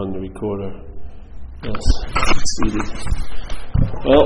on 0.00 0.12
the 0.12 0.18
recorder. 0.18 0.72
Yes, 1.62 1.76
seated. 2.56 2.80
Well, 4.02 4.24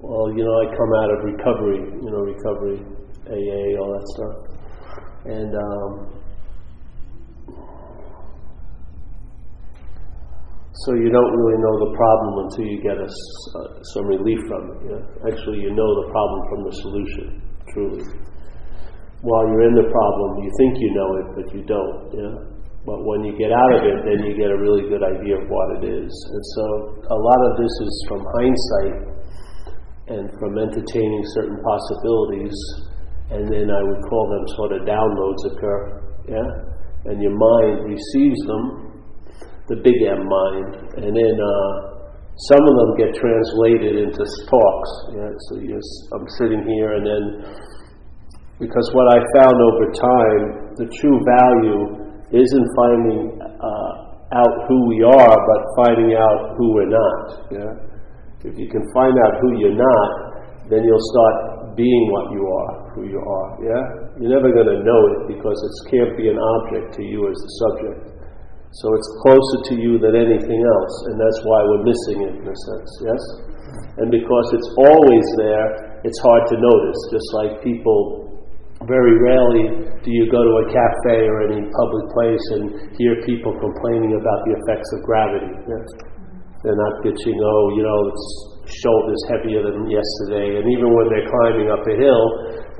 well, 0.00 0.36
you 0.36 0.44
know, 0.44 0.60
I 0.60 0.66
come 0.76 0.92
out 1.00 1.10
of 1.10 1.24
recovery, 1.24 1.78
you 2.02 2.10
know, 2.10 2.20
recovery, 2.20 2.84
AA, 3.28 3.80
all 3.80 3.92
that 3.96 4.06
stuff, 4.12 4.36
and 5.24 5.54
um, 5.56 6.21
So 10.86 10.98
you 10.98 11.14
don't 11.14 11.32
really 11.38 11.58
know 11.62 11.74
the 11.78 11.92
problem 11.94 12.32
until 12.42 12.66
you 12.66 12.78
get 12.82 12.98
a, 12.98 13.06
uh, 13.06 13.70
some 13.94 14.06
relief 14.10 14.40
from 14.50 14.62
it. 14.66 14.98
Actually, 15.30 15.62
you 15.62 15.70
know 15.70 15.90
the 16.02 16.08
problem 16.10 16.40
from 16.50 16.60
the 16.66 16.74
solution, 16.82 17.26
truly. 17.70 18.02
While 19.22 19.46
you're 19.46 19.70
in 19.70 19.78
the 19.78 19.86
problem, 19.86 20.28
you 20.42 20.50
think 20.58 20.72
you 20.82 20.90
know 20.90 21.10
it, 21.22 21.26
but 21.38 21.46
you 21.54 21.62
don't. 21.62 22.50
But 22.82 22.98
when 23.06 23.22
you 23.22 23.38
get 23.38 23.54
out 23.54 23.78
of 23.78 23.86
it, 23.86 23.98
then 24.10 24.26
you 24.26 24.34
get 24.34 24.50
a 24.50 24.58
really 24.58 24.90
good 24.90 25.06
idea 25.06 25.38
of 25.38 25.46
what 25.46 25.78
it 25.78 25.82
is. 25.86 26.10
And 26.10 26.44
so 26.58 26.64
a 26.98 27.18
lot 27.30 27.40
of 27.46 27.52
this 27.62 27.74
is 27.86 27.94
from 28.10 28.20
hindsight 28.42 28.98
and 30.18 30.26
from 30.34 30.58
entertaining 30.58 31.22
certain 31.38 31.62
possibilities, 31.62 32.58
and 33.30 33.46
then 33.46 33.70
I 33.70 33.82
would 33.86 34.02
call 34.10 34.26
them 34.34 34.44
sort 34.58 34.72
of 34.74 34.80
downloads 34.82 35.42
occur. 35.46 35.78
Yeah? 36.26 36.50
And 37.06 37.22
your 37.22 37.38
mind 37.38 37.86
receives 37.86 38.40
them 38.50 38.81
the 39.68 39.78
big 39.78 39.94
M 40.02 40.26
mind, 40.26 40.70
and 40.98 41.12
then 41.14 41.36
uh, 41.38 41.74
some 42.50 42.62
of 42.62 42.74
them 42.74 42.90
get 42.98 43.10
translated 43.14 44.08
into 44.08 44.22
talks. 44.50 44.92
Yeah? 45.14 45.30
So 45.48 45.52
I'm 46.16 46.26
sitting 46.38 46.62
here, 46.66 46.98
and 46.98 47.04
then 47.06 47.24
because 48.58 48.86
what 48.94 49.06
I 49.10 49.18
found 49.38 49.56
over 49.58 49.86
time, 49.94 50.42
the 50.78 50.86
true 50.86 51.18
value 51.26 51.82
isn't 52.30 52.68
finding 52.78 53.38
uh, 53.38 53.92
out 54.34 54.54
who 54.66 54.78
we 54.88 55.02
are, 55.04 55.36
but 55.36 55.60
finding 55.84 56.14
out 56.16 56.56
who 56.56 56.74
we're 56.74 56.90
not. 56.90 57.22
Yeah? 57.50 57.72
If 58.42 58.58
you 58.58 58.66
can 58.66 58.82
find 58.94 59.14
out 59.26 59.38
who 59.40 59.58
you're 59.58 59.78
not, 59.78 60.10
then 60.70 60.82
you'll 60.82 61.08
start 61.14 61.76
being 61.76 62.04
what 62.10 62.32
you 62.32 62.42
are, 62.42 62.74
who 62.94 63.02
you 63.08 63.20
are. 63.20 63.48
Yeah, 63.62 63.84
you're 64.20 64.34
never 64.34 64.52
going 64.52 64.68
to 64.68 64.80
know 64.82 65.00
it 65.14 65.36
because 65.36 65.56
it 65.56 65.72
can't 65.90 66.16
be 66.16 66.28
an 66.28 66.38
object 66.38 66.94
to 66.96 67.02
you 67.02 67.22
as 67.28 67.36
the 67.38 67.52
subject. 67.62 68.21
So 68.72 68.88
it's 68.96 69.10
closer 69.20 69.58
to 69.68 69.74
you 69.76 70.00
than 70.00 70.16
anything 70.16 70.60
else, 70.64 70.94
and 71.12 71.20
that's 71.20 71.40
why 71.44 71.60
we're 71.60 71.84
missing 71.84 72.18
it 72.24 72.34
in 72.40 72.46
a 72.48 72.56
sense, 72.56 72.90
yes? 73.04 73.22
And 74.00 74.08
because 74.08 74.46
it's 74.56 74.70
always 74.88 75.26
there, 75.36 76.00
it's 76.08 76.16
hard 76.24 76.48
to 76.48 76.56
notice. 76.56 76.98
Just 77.12 77.28
like 77.36 77.60
people, 77.60 78.32
very 78.88 79.20
rarely 79.20 79.92
do 80.00 80.08
you 80.08 80.24
go 80.32 80.40
to 80.40 80.54
a 80.64 80.66
cafe 80.72 81.28
or 81.28 81.52
any 81.52 81.68
public 81.68 82.06
place 82.16 82.44
and 82.56 82.64
hear 82.96 83.20
people 83.28 83.52
complaining 83.60 84.16
about 84.16 84.40
the 84.48 84.56
effects 84.56 84.88
of 84.96 85.04
gravity. 85.04 85.52
Yes? 85.68 85.86
They're 86.64 86.80
not 86.80 87.04
bitching, 87.04 87.36
oh, 87.44 87.64
you 87.76 87.84
know, 87.84 87.98
it's 88.08 88.26
shoulders 88.72 89.20
heavier 89.28 89.68
than 89.68 89.84
yesterday. 89.84 90.56
And 90.56 90.64
even 90.64 90.88
when 90.88 91.12
they're 91.12 91.28
climbing 91.28 91.68
up 91.68 91.84
a 91.84 91.96
hill, 92.00 92.24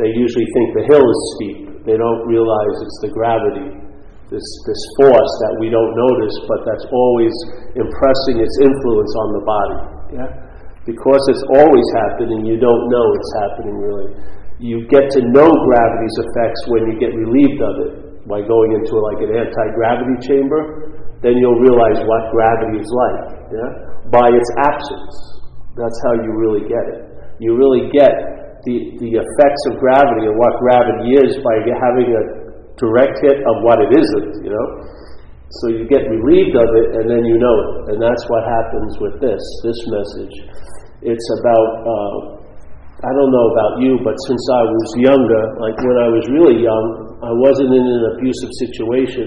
they 0.00 0.08
usually 0.16 0.48
think 0.56 0.66
the 0.72 0.86
hill 0.88 1.04
is 1.04 1.20
steep. 1.36 1.58
They 1.84 2.00
don't 2.00 2.22
realize 2.24 2.74
it's 2.80 3.00
the 3.04 3.12
gravity 3.12 3.82
this, 4.28 4.44
this 4.68 4.82
force 5.00 5.32
that 5.46 5.54
we 5.58 5.72
don't 5.72 5.94
notice, 5.96 6.36
but 6.46 6.60
that's 6.68 6.86
always 6.90 7.34
impressing 7.74 8.42
its 8.42 8.54
influence 8.62 9.12
on 9.16 9.28
the 9.34 9.42
body. 9.44 9.78
Yeah? 10.18 10.30
Because 10.84 11.22
it's 11.30 11.44
always 11.56 11.86
happening, 12.04 12.42
you 12.44 12.58
don't 12.58 12.84
know 12.90 13.06
it's 13.14 13.32
happening 13.46 13.76
really. 13.78 14.08
You 14.62 14.86
get 14.86 15.10
to 15.18 15.20
know 15.34 15.50
gravity's 15.50 16.16
effects 16.22 16.60
when 16.70 16.86
you 16.90 16.94
get 16.98 17.14
relieved 17.14 17.60
of 17.62 17.74
it 17.86 17.92
by 18.30 18.42
going 18.42 18.70
into 18.78 18.94
like 18.98 19.20
an 19.26 19.34
anti-gravity 19.34 20.22
chamber. 20.22 20.94
Then 21.22 21.38
you'll 21.38 21.62
realize 21.62 22.02
what 22.02 22.30
gravity 22.34 22.82
is 22.82 22.90
like. 22.90 23.20
Yeah? 23.50 23.70
By 24.10 24.26
its 24.30 24.50
absence. 24.62 25.14
That's 25.78 25.98
how 26.06 26.14
you 26.22 26.30
really 26.34 26.66
get 26.66 26.84
it. 26.98 27.00
You 27.38 27.56
really 27.56 27.90
get 27.90 28.12
the, 28.66 28.94
the 29.02 29.10
effects 29.18 29.62
of 29.70 29.82
gravity 29.82 30.30
and 30.30 30.38
what 30.38 30.54
gravity 30.62 31.18
is 31.18 31.38
by 31.42 31.58
having 31.66 32.10
a 32.14 32.41
direct 32.78 33.20
hit 33.20 33.38
of 33.44 33.56
what 33.64 33.80
it 33.82 33.90
isn't, 33.92 34.44
you 34.44 34.50
know. 34.52 34.66
So 35.60 35.68
you 35.68 35.84
get 35.84 36.08
relieved 36.08 36.56
of 36.56 36.68
it 36.80 36.88
and 36.96 37.04
then 37.12 37.22
you 37.28 37.36
know 37.36 37.56
it. 37.60 37.92
And 37.92 37.98
that's 38.00 38.24
what 38.32 38.40
happens 38.48 38.96
with 38.96 39.20
this, 39.20 39.42
this 39.60 39.80
message. 39.92 40.34
It's 41.04 41.28
about, 41.42 41.70
uh, 41.84 42.16
I 43.04 43.10
don't 43.12 43.32
know 43.34 43.46
about 43.52 43.72
you, 43.84 44.00
but 44.00 44.16
since 44.24 44.44
I 44.48 44.62
was 44.64 44.88
younger, 44.96 45.42
like 45.60 45.76
when 45.76 45.98
I 46.00 46.08
was 46.08 46.24
really 46.32 46.62
young, 46.62 46.86
I 47.20 47.32
wasn't 47.36 47.68
in 47.68 47.84
an 47.84 48.02
abusive 48.16 48.52
situation. 48.64 49.26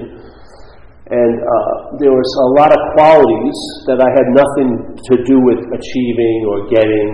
And 1.06 1.34
uh, 1.38 2.02
there 2.02 2.10
was 2.10 2.30
a 2.42 2.50
lot 2.58 2.74
of 2.74 2.82
qualities 2.98 3.60
that 3.86 4.02
I 4.02 4.10
had 4.10 4.26
nothing 4.34 4.98
to 4.98 5.16
do 5.30 5.38
with 5.38 5.62
achieving 5.78 6.38
or 6.50 6.58
getting. 6.74 7.10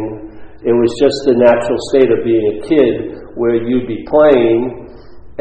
It 0.63 0.71
was 0.71 0.87
just 0.95 1.17
the 1.27 1.35
natural 1.35 1.75
state 1.91 2.07
of 2.07 2.23
being 2.23 2.45
a 2.47 2.57
kid 2.63 2.95
where 3.35 3.59
you'd 3.59 3.91
be 3.91 4.07
playing 4.07 4.90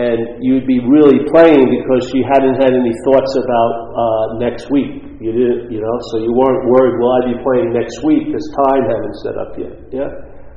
and 0.00 0.40
you'd 0.40 0.64
be 0.64 0.80
really 0.80 1.28
playing 1.28 1.68
because 1.68 2.08
you 2.16 2.24
hadn't 2.24 2.56
had 2.56 2.72
any 2.72 2.94
thoughts 3.04 3.32
about 3.36 3.72
uh, 3.92 4.26
next 4.40 4.72
week. 4.72 5.04
You 5.20 5.30
didn't, 5.36 5.68
you 5.68 5.84
know, 5.84 5.96
so 6.08 6.24
you 6.24 6.32
weren't 6.32 6.64
worried. 6.72 6.96
Will 6.96 7.12
I 7.12 7.20
be 7.28 7.36
playing 7.44 7.76
next 7.76 8.00
week? 8.00 8.32
Because 8.32 8.46
time 8.64 8.82
hadn't 8.88 9.16
set 9.20 9.36
up 9.36 9.52
yet. 9.60 9.74
Yeah. 9.92 10.10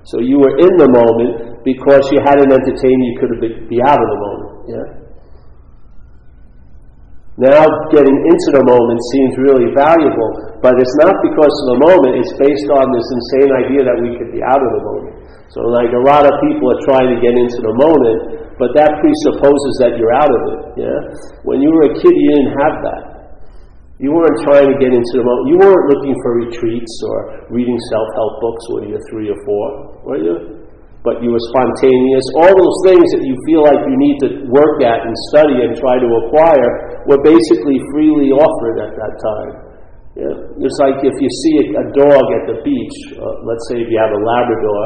So 0.08 0.24
you 0.24 0.40
were 0.40 0.56
in 0.64 0.74
the 0.80 0.88
moment 0.88 1.64
because 1.68 2.08
you 2.16 2.24
hadn't 2.24 2.52
entertained. 2.52 3.02
You 3.04 3.16
could 3.20 3.36
be 3.68 3.80
out 3.84 4.00
of 4.00 4.08
the 4.08 4.20
moment. 4.24 4.52
Yeah. 4.72 4.88
Now 7.34 7.66
getting 7.90 8.14
into 8.14 8.50
the 8.54 8.62
moment 8.62 9.00
seems 9.10 9.34
really 9.42 9.74
valuable, 9.74 10.62
but 10.62 10.78
it's 10.78 10.96
not 11.02 11.18
because 11.26 11.56
of 11.66 11.68
the 11.74 11.80
moment. 11.82 12.22
It's 12.22 12.36
based 12.38 12.70
on 12.70 12.86
this 12.94 13.08
insane 13.10 13.52
idea 13.58 13.82
that 13.90 13.98
we 14.06 14.14
could 14.16 14.30
be 14.30 14.40
out 14.46 14.62
of 14.62 14.70
the 14.70 14.84
moment. 14.86 15.16
So, 15.50 15.66
like 15.74 15.90
a 15.94 16.04
lot 16.06 16.30
of 16.30 16.34
people 16.46 16.70
are 16.70 16.82
trying 16.86 17.10
to 17.10 17.18
get 17.22 17.34
into 17.34 17.58
the 17.58 17.74
moment, 17.74 18.43
but 18.62 18.70
that 18.78 19.02
presupposes 19.02 19.74
that 19.82 19.98
you're 19.98 20.14
out 20.14 20.30
of 20.30 20.42
it. 20.54 20.86
Yeah? 20.86 21.00
When 21.48 21.62
you 21.62 21.70
were 21.74 21.90
a 21.90 21.94
kid, 21.98 22.14
you 22.14 22.30
didn't 22.38 22.54
have 22.62 22.76
that. 22.86 23.04
You 24.02 24.12
weren't 24.12 24.40
trying 24.44 24.68
to 24.68 24.78
get 24.82 24.92
into 24.92 25.14
the 25.16 25.24
moment. 25.24 25.46
You 25.54 25.58
weren't 25.62 25.86
looking 25.88 26.16
for 26.26 26.32
retreats 26.44 26.94
or 27.08 27.48
reading 27.54 27.78
self 27.94 28.08
help 28.18 28.34
books 28.42 28.64
when 28.74 28.82
you 28.90 28.94
were 28.98 29.06
three 29.08 29.30
or 29.32 29.40
four, 29.48 29.66
were 30.04 30.22
you? 30.22 30.36
But 31.08 31.24
you 31.24 31.32
were 31.32 31.44
spontaneous. 31.52 32.26
All 32.40 32.52
those 32.52 32.80
things 32.90 33.06
that 33.16 33.24
you 33.24 33.36
feel 33.48 33.62
like 33.64 33.80
you 33.86 33.98
need 34.00 34.18
to 34.24 34.30
work 34.50 34.82
at 34.84 35.04
and 35.04 35.14
study 35.32 35.62
and 35.62 35.76
try 35.78 36.00
to 36.00 36.10
acquire 36.26 37.04
were 37.06 37.22
basically 37.22 37.80
freely 37.92 38.32
offered 38.32 38.78
at 38.88 38.92
that 38.98 39.14
time. 39.20 39.54
Yeah? 40.14 40.36
It's 40.62 40.80
like 40.80 41.02
if 41.02 41.16
you 41.18 41.30
see 41.42 41.54
a, 41.74 41.86
dog 41.98 42.26
at 42.38 42.44
the 42.50 42.58
beach, 42.62 42.98
uh, 43.18 43.24
let's 43.46 43.66
say 43.70 43.82
if 43.82 43.90
you 43.90 43.98
have 43.98 44.14
a 44.14 44.22
Labrador, 44.22 44.84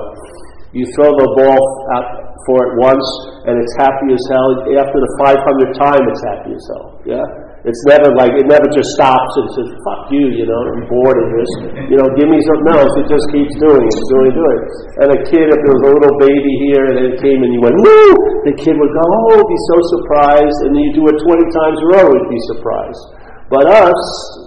you 0.76 0.84
throw 0.96 1.12
the 1.16 1.30
ball 1.40 1.64
out 1.96 2.28
for 2.48 2.58
it 2.64 2.72
once 2.80 3.08
and 3.48 3.56
it's 3.60 3.76
happy 3.80 4.12
as 4.12 4.24
hell. 4.32 4.50
After 4.76 5.00
the 5.00 5.12
500th 5.20 5.76
time, 5.80 6.04
it's 6.08 6.24
happy 6.28 6.52
as 6.56 6.66
hell. 6.72 6.88
Yeah? 7.08 7.28
It's 7.68 7.84
never 7.84 8.16
like, 8.16 8.32
it 8.40 8.48
never 8.48 8.64
just 8.72 8.96
stops 8.96 9.34
and 9.36 9.48
says, 9.60 9.68
fuck 9.84 10.08
you, 10.08 10.32
you 10.32 10.48
know, 10.48 10.62
I'm 10.72 10.88
bored 10.88 11.20
of 11.20 11.28
this. 11.36 11.52
You 11.92 12.00
know, 12.00 12.08
give 12.16 12.32
me 12.32 12.40
something 12.48 12.72
else. 12.80 12.92
It 12.96 13.12
just 13.12 13.28
keeps 13.28 13.52
doing 13.60 13.84
it, 13.84 13.96
doing 14.08 14.32
doing. 14.32 14.62
And 15.04 15.08
a 15.12 15.20
kid, 15.28 15.52
if 15.52 15.60
there 15.60 15.76
was 15.76 15.84
a 15.84 15.92
little 16.00 16.16
baby 16.24 16.54
here 16.64 16.84
and 16.88 16.96
it 17.12 17.20
came 17.20 17.40
and 17.44 17.52
you 17.52 17.60
went, 17.60 17.76
woo, 17.76 18.12
the 18.48 18.56
kid 18.56 18.72
would 18.72 18.94
go, 18.96 19.04
oh, 19.04 19.44
be 19.44 19.60
so 19.68 19.78
surprised. 20.00 20.58
And 20.64 20.72
then 20.72 20.82
you 20.88 20.94
do 20.96 21.04
it 21.12 21.20
20 21.20 21.44
times 21.52 21.76
in 21.76 21.84
a 21.84 21.90
row, 22.00 22.08
he'd 22.08 22.32
be 22.32 22.44
surprised. 22.56 23.04
But 23.52 23.64
us, 23.68 24.02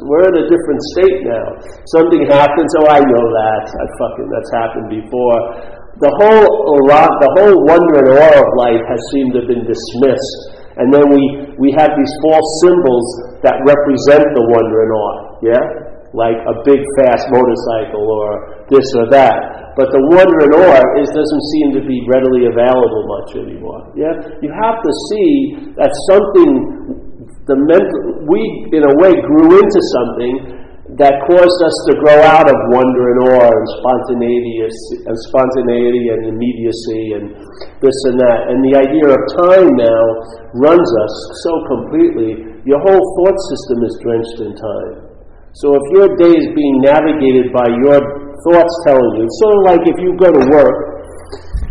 we're 0.04 0.28
in 0.28 0.36
a 0.40 0.46
different 0.48 0.80
state 0.96 1.24
now. 1.24 1.44
Something 1.96 2.24
happens, 2.28 2.68
oh, 2.84 2.88
I 2.88 3.00
know 3.00 3.26
that. 3.36 3.64
I 3.68 3.84
fucking, 3.96 4.28
that's 4.28 4.52
happened 4.52 4.88
before 4.92 5.79
the 6.00 6.12
whole 6.16 6.48
the 6.48 7.30
whole 7.36 7.56
wonder 7.68 7.94
and 8.00 8.08
awe 8.16 8.36
of 8.40 8.48
life 8.56 8.80
has 8.88 9.00
seemed 9.12 9.36
to 9.36 9.44
have 9.44 9.50
been 9.52 9.68
dismissed. 9.68 10.60
And 10.80 10.88
then 10.88 11.12
we, 11.12 11.20
we 11.60 11.68
have 11.76 11.92
these 11.92 12.14
false 12.24 12.48
symbols 12.64 13.04
that 13.44 13.60
represent 13.68 14.24
the 14.32 14.44
wonder 14.48 14.78
and 14.80 14.92
awe. 14.96 15.16
Yeah? 15.44 15.64
Like 16.16 16.40
a 16.40 16.56
big 16.64 16.80
fast 16.96 17.28
motorcycle 17.28 18.00
or 18.00 18.64
this 18.72 18.86
or 18.96 19.12
that. 19.12 19.76
But 19.76 19.92
the 19.92 20.00
wonder 20.08 20.40
and 20.40 20.54
awe 20.56 20.84
is, 21.04 21.12
doesn't 21.12 21.44
seem 21.52 21.68
to 21.76 21.82
be 21.84 22.00
readily 22.08 22.48
available 22.48 23.02
much 23.20 23.30
anymore. 23.44 23.92
Yeah? 23.92 24.14
You 24.40 24.48
have 24.56 24.80
to 24.80 24.92
see 25.12 25.28
that 25.76 25.92
something, 26.08 26.50
the 27.44 27.56
mental, 27.60 28.24
we 28.24 28.40
in 28.72 28.88
a 28.88 28.94
way 29.04 29.20
grew 29.20 29.60
into 29.60 29.80
something 30.00 30.59
that 31.00 31.16
caused 31.24 31.60
us 31.64 31.76
to 31.88 31.92
grow 32.04 32.20
out 32.20 32.44
of 32.44 32.56
wonder 32.76 33.04
and 33.16 33.18
awe 33.32 33.48
and 33.48 33.66
spontaneity 33.80 34.68
and 35.08 35.16
spontaneity 35.32 36.12
and 36.12 36.28
immediacy 36.28 37.16
and 37.16 37.24
this 37.80 37.96
and 38.12 38.20
that. 38.20 38.52
And 38.52 38.60
the 38.60 38.76
idea 38.76 39.08
of 39.08 39.20
time 39.40 39.68
now 39.80 40.02
runs 40.60 40.84
us 40.84 41.14
so 41.40 41.52
completely. 41.72 42.44
Your 42.68 42.84
whole 42.84 43.00
thought 43.00 43.38
system 43.48 43.78
is 43.88 43.94
drenched 44.04 44.38
in 44.44 44.52
time. 44.52 44.94
So 45.56 45.72
if 45.72 45.84
your 45.96 46.08
day 46.20 46.36
is 46.36 46.52
being 46.52 46.84
navigated 46.84 47.48
by 47.48 47.64
your 47.80 47.98
thoughts 48.52 48.74
telling 48.84 49.10
you, 49.16 49.24
it's 49.24 49.40
sort 49.40 49.56
of 49.56 49.62
like 49.72 49.82
if 49.88 49.96
you 50.04 50.12
go 50.20 50.28
to 50.36 50.44
work 50.52 50.76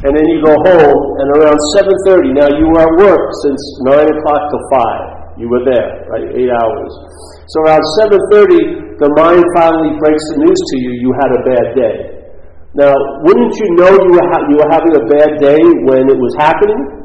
and 0.09 0.11
then 0.17 0.25
you 0.25 0.41
go 0.41 0.57
home 0.57 1.01
and 1.21 1.27
around 1.37 1.59
7.30, 1.77 2.33
now 2.33 2.49
you 2.49 2.65
were 2.65 2.81
at 2.81 2.93
work 2.97 3.23
since 3.45 3.61
9 3.93 4.09
o'clock 4.09 4.41
to 4.49 4.57
5. 4.73 5.18
You 5.39 5.47
were 5.47 5.63
there, 5.63 6.03
right? 6.11 6.27
Eight 6.35 6.51
hours. 6.51 6.91
So 7.55 7.63
around 7.63 7.83
7.30, 8.35 8.99
the 8.99 9.09
mind 9.15 9.39
finally 9.55 9.95
breaks 9.95 10.25
the 10.35 10.43
news 10.43 10.59
to 10.59 10.75
you, 10.83 10.91
you 10.99 11.09
had 11.15 11.31
a 11.31 11.41
bad 11.47 11.65
day. 11.79 11.97
Now, 12.75 12.91
wouldn't 13.23 13.55
you 13.55 13.67
know 13.79 13.89
you 13.89 14.11
were, 14.19 14.27
ha- 14.29 14.45
you 14.51 14.59
were 14.59 14.69
having 14.69 14.93
a 14.99 15.03
bad 15.07 15.39
day 15.39 15.57
when 15.87 16.11
it 16.11 16.19
was 16.19 16.35
happening? 16.37 16.99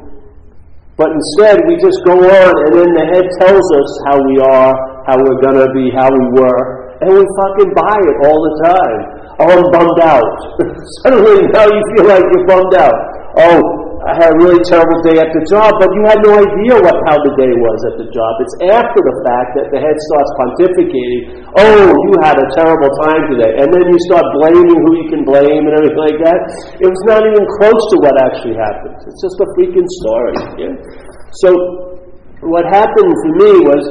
But 0.98 1.14
instead, 1.14 1.62
we 1.70 1.78
just 1.78 1.98
go 2.02 2.18
on, 2.18 2.52
and 2.66 2.72
then 2.74 2.90
the 2.94 3.06
head 3.14 3.26
tells 3.38 3.62
us 3.62 3.88
how 4.10 4.18
we 4.18 4.42
are, 4.42 4.74
how 5.06 5.14
we're 5.18 5.40
going 5.42 5.58
to 5.62 5.70
be, 5.74 5.94
how 5.94 6.10
we 6.10 6.26
were, 6.34 6.62
and 7.02 7.14
we 7.14 7.22
fucking 7.22 7.70
buy 7.74 7.98
it 8.02 8.16
all 8.26 8.38
the 8.38 8.54
time. 8.66 9.00
Oh, 9.42 9.50
I'm 9.50 9.66
bummed 9.74 10.00
out. 10.02 10.34
Suddenly, 11.02 11.50
now 11.54 11.66
you 11.66 11.80
feel 11.94 12.06
like 12.06 12.22
you're 12.22 12.46
bummed 12.46 12.74
out. 12.78 12.98
Oh, 13.38 13.58
I 14.04 14.12
had 14.20 14.36
a 14.36 14.36
really 14.36 14.60
terrible 14.68 15.00
day 15.00 15.16
at 15.16 15.32
the 15.32 15.42
job, 15.48 15.72
but 15.80 15.88
you 15.96 16.02
had 16.04 16.20
no 16.20 16.36
idea 16.36 16.76
what 16.76 16.92
how 17.08 17.16
the 17.24 17.32
day 17.40 17.48
was 17.48 17.78
at 17.88 17.96
the 17.96 18.08
job. 18.12 18.32
It's 18.44 18.56
after 18.76 19.00
the 19.00 19.16
fact 19.24 19.50
that 19.56 19.66
the 19.72 19.80
head 19.80 19.96
starts 19.96 20.30
pontificating, 20.36 21.40
oh, 21.56 21.88
you 21.88 22.12
had 22.20 22.36
a 22.36 22.46
terrible 22.52 22.92
time 23.00 23.32
today. 23.32 23.64
And 23.64 23.72
then 23.72 23.88
you 23.88 23.98
start 24.04 24.28
blaming 24.36 24.76
who 24.76 24.90
you 25.00 25.06
can 25.08 25.24
blame 25.24 25.64
and 25.64 25.72
everything 25.72 26.04
like 26.04 26.20
that. 26.20 26.36
It 26.84 26.88
was 26.92 27.02
not 27.08 27.24
even 27.24 27.48
close 27.56 27.82
to 27.92 27.96
what 28.04 28.12
actually 28.28 28.60
happened. 28.60 28.92
It's 29.08 29.24
just 29.24 29.40
a 29.40 29.48
freaking 29.56 29.88
story. 30.04 30.36
Yeah? 30.60 30.74
So 31.40 31.48
what 32.44 32.68
happened 32.76 33.08
for 33.08 33.32
me 33.40 33.52
was 33.64 33.82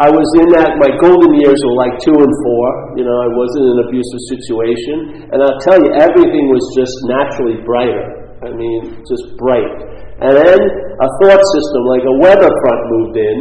I 0.00 0.08
was 0.08 0.24
in 0.40 0.48
that, 0.56 0.80
my 0.80 0.96
golden 0.96 1.36
years 1.44 1.60
were 1.60 1.76
like 1.76 1.92
two 2.00 2.16
and 2.16 2.32
four. 2.40 2.66
You 2.96 3.04
know, 3.04 3.18
I 3.20 3.28
wasn't 3.36 3.68
in 3.68 3.72
an 3.76 3.80
abusive 3.84 4.22
situation. 4.32 4.96
And 5.28 5.44
I'll 5.44 5.60
tell 5.60 5.76
you, 5.76 5.92
everything 6.00 6.48
was 6.48 6.64
just 6.72 6.96
naturally 7.04 7.60
brighter. 7.68 8.17
I 8.42 8.54
mean, 8.54 9.02
just 9.02 9.24
bright. 9.38 9.74
And 10.22 10.34
then 10.34 10.58
a 10.58 11.08
thought 11.22 11.42
system, 11.42 11.80
like 11.90 12.04
a 12.06 12.16
weather 12.22 12.50
front, 12.50 12.80
moved 12.90 13.16
in, 13.18 13.38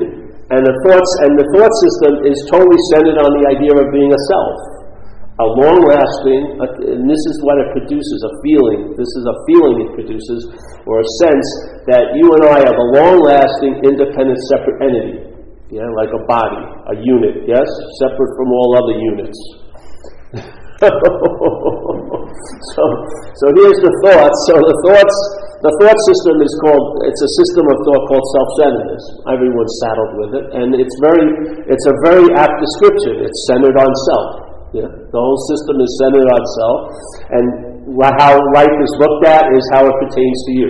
and 0.48 0.62
the 0.64 0.76
thoughts 0.88 1.12
and 1.28 1.36
the 1.36 1.48
thought 1.58 1.74
system 1.84 2.24
is 2.24 2.38
totally 2.48 2.80
centered 2.96 3.20
on 3.20 3.36
the 3.36 3.46
idea 3.52 3.74
of 3.76 3.92
being 3.92 4.10
a 4.10 4.22
self, 4.32 4.58
a 5.44 5.48
long-lasting. 5.60 6.42
And 6.88 7.04
this 7.04 7.24
is 7.30 7.36
what 7.44 7.60
it 7.62 7.70
produces: 7.76 8.18
a 8.24 8.34
feeling. 8.46 8.96
This 8.96 9.12
is 9.12 9.26
a 9.28 9.36
feeling 9.50 9.76
it 9.86 9.92
produces, 9.94 10.42
or 10.88 11.04
a 11.04 11.08
sense 11.26 11.48
that 11.92 12.16
you 12.16 12.32
and 12.40 12.48
I 12.48 12.64
have 12.64 12.78
a 12.80 12.88
long-lasting, 12.96 13.84
independent, 13.84 14.40
separate 14.50 14.80
entity. 14.88 15.28
Yeah, 15.68 15.84
like 16.00 16.16
a 16.16 16.24
body, 16.26 16.64
a 16.64 16.96
unit. 17.04 17.44
Yes, 17.44 17.68
separate 18.00 18.32
from 18.40 18.48
all 18.56 18.70
other 18.80 18.96
units. 19.04 19.36
so, 22.76 22.84
so 23.42 23.46
here's 23.58 23.80
the 23.82 23.94
thoughts. 24.06 24.38
So 24.50 24.56
the 24.62 24.78
thoughts, 24.86 25.16
the 25.66 25.74
thought 25.82 26.00
system 26.06 26.36
is 26.42 26.54
called. 26.62 26.86
It's 27.10 27.22
a 27.24 27.32
system 27.44 27.66
of 27.66 27.78
thought 27.88 28.04
called 28.10 28.26
self-centeredness. 28.38 29.04
Everyone's 29.30 29.76
saddled 29.82 30.14
with 30.22 30.32
it, 30.38 30.46
and 30.54 30.68
it's 30.78 30.98
very, 31.02 31.26
it's 31.66 31.88
a 31.90 31.96
very 32.06 32.28
apt 32.38 32.58
description. 32.62 33.26
It's 33.26 33.40
centered 33.50 33.78
on 33.78 33.92
self. 34.10 34.30
Yeah, 34.76 34.92
the 34.92 35.20
whole 35.20 35.40
system 35.50 35.80
is 35.82 35.92
centered 35.98 36.28
on 36.28 36.42
self, 36.62 36.78
and 37.34 37.46
how 38.20 38.36
life 38.54 38.78
is 38.84 38.94
looked 39.00 39.24
at 39.26 39.48
is 39.56 39.66
how 39.74 39.88
it 39.88 39.96
pertains 40.04 40.40
to 40.46 40.54
you. 40.54 40.70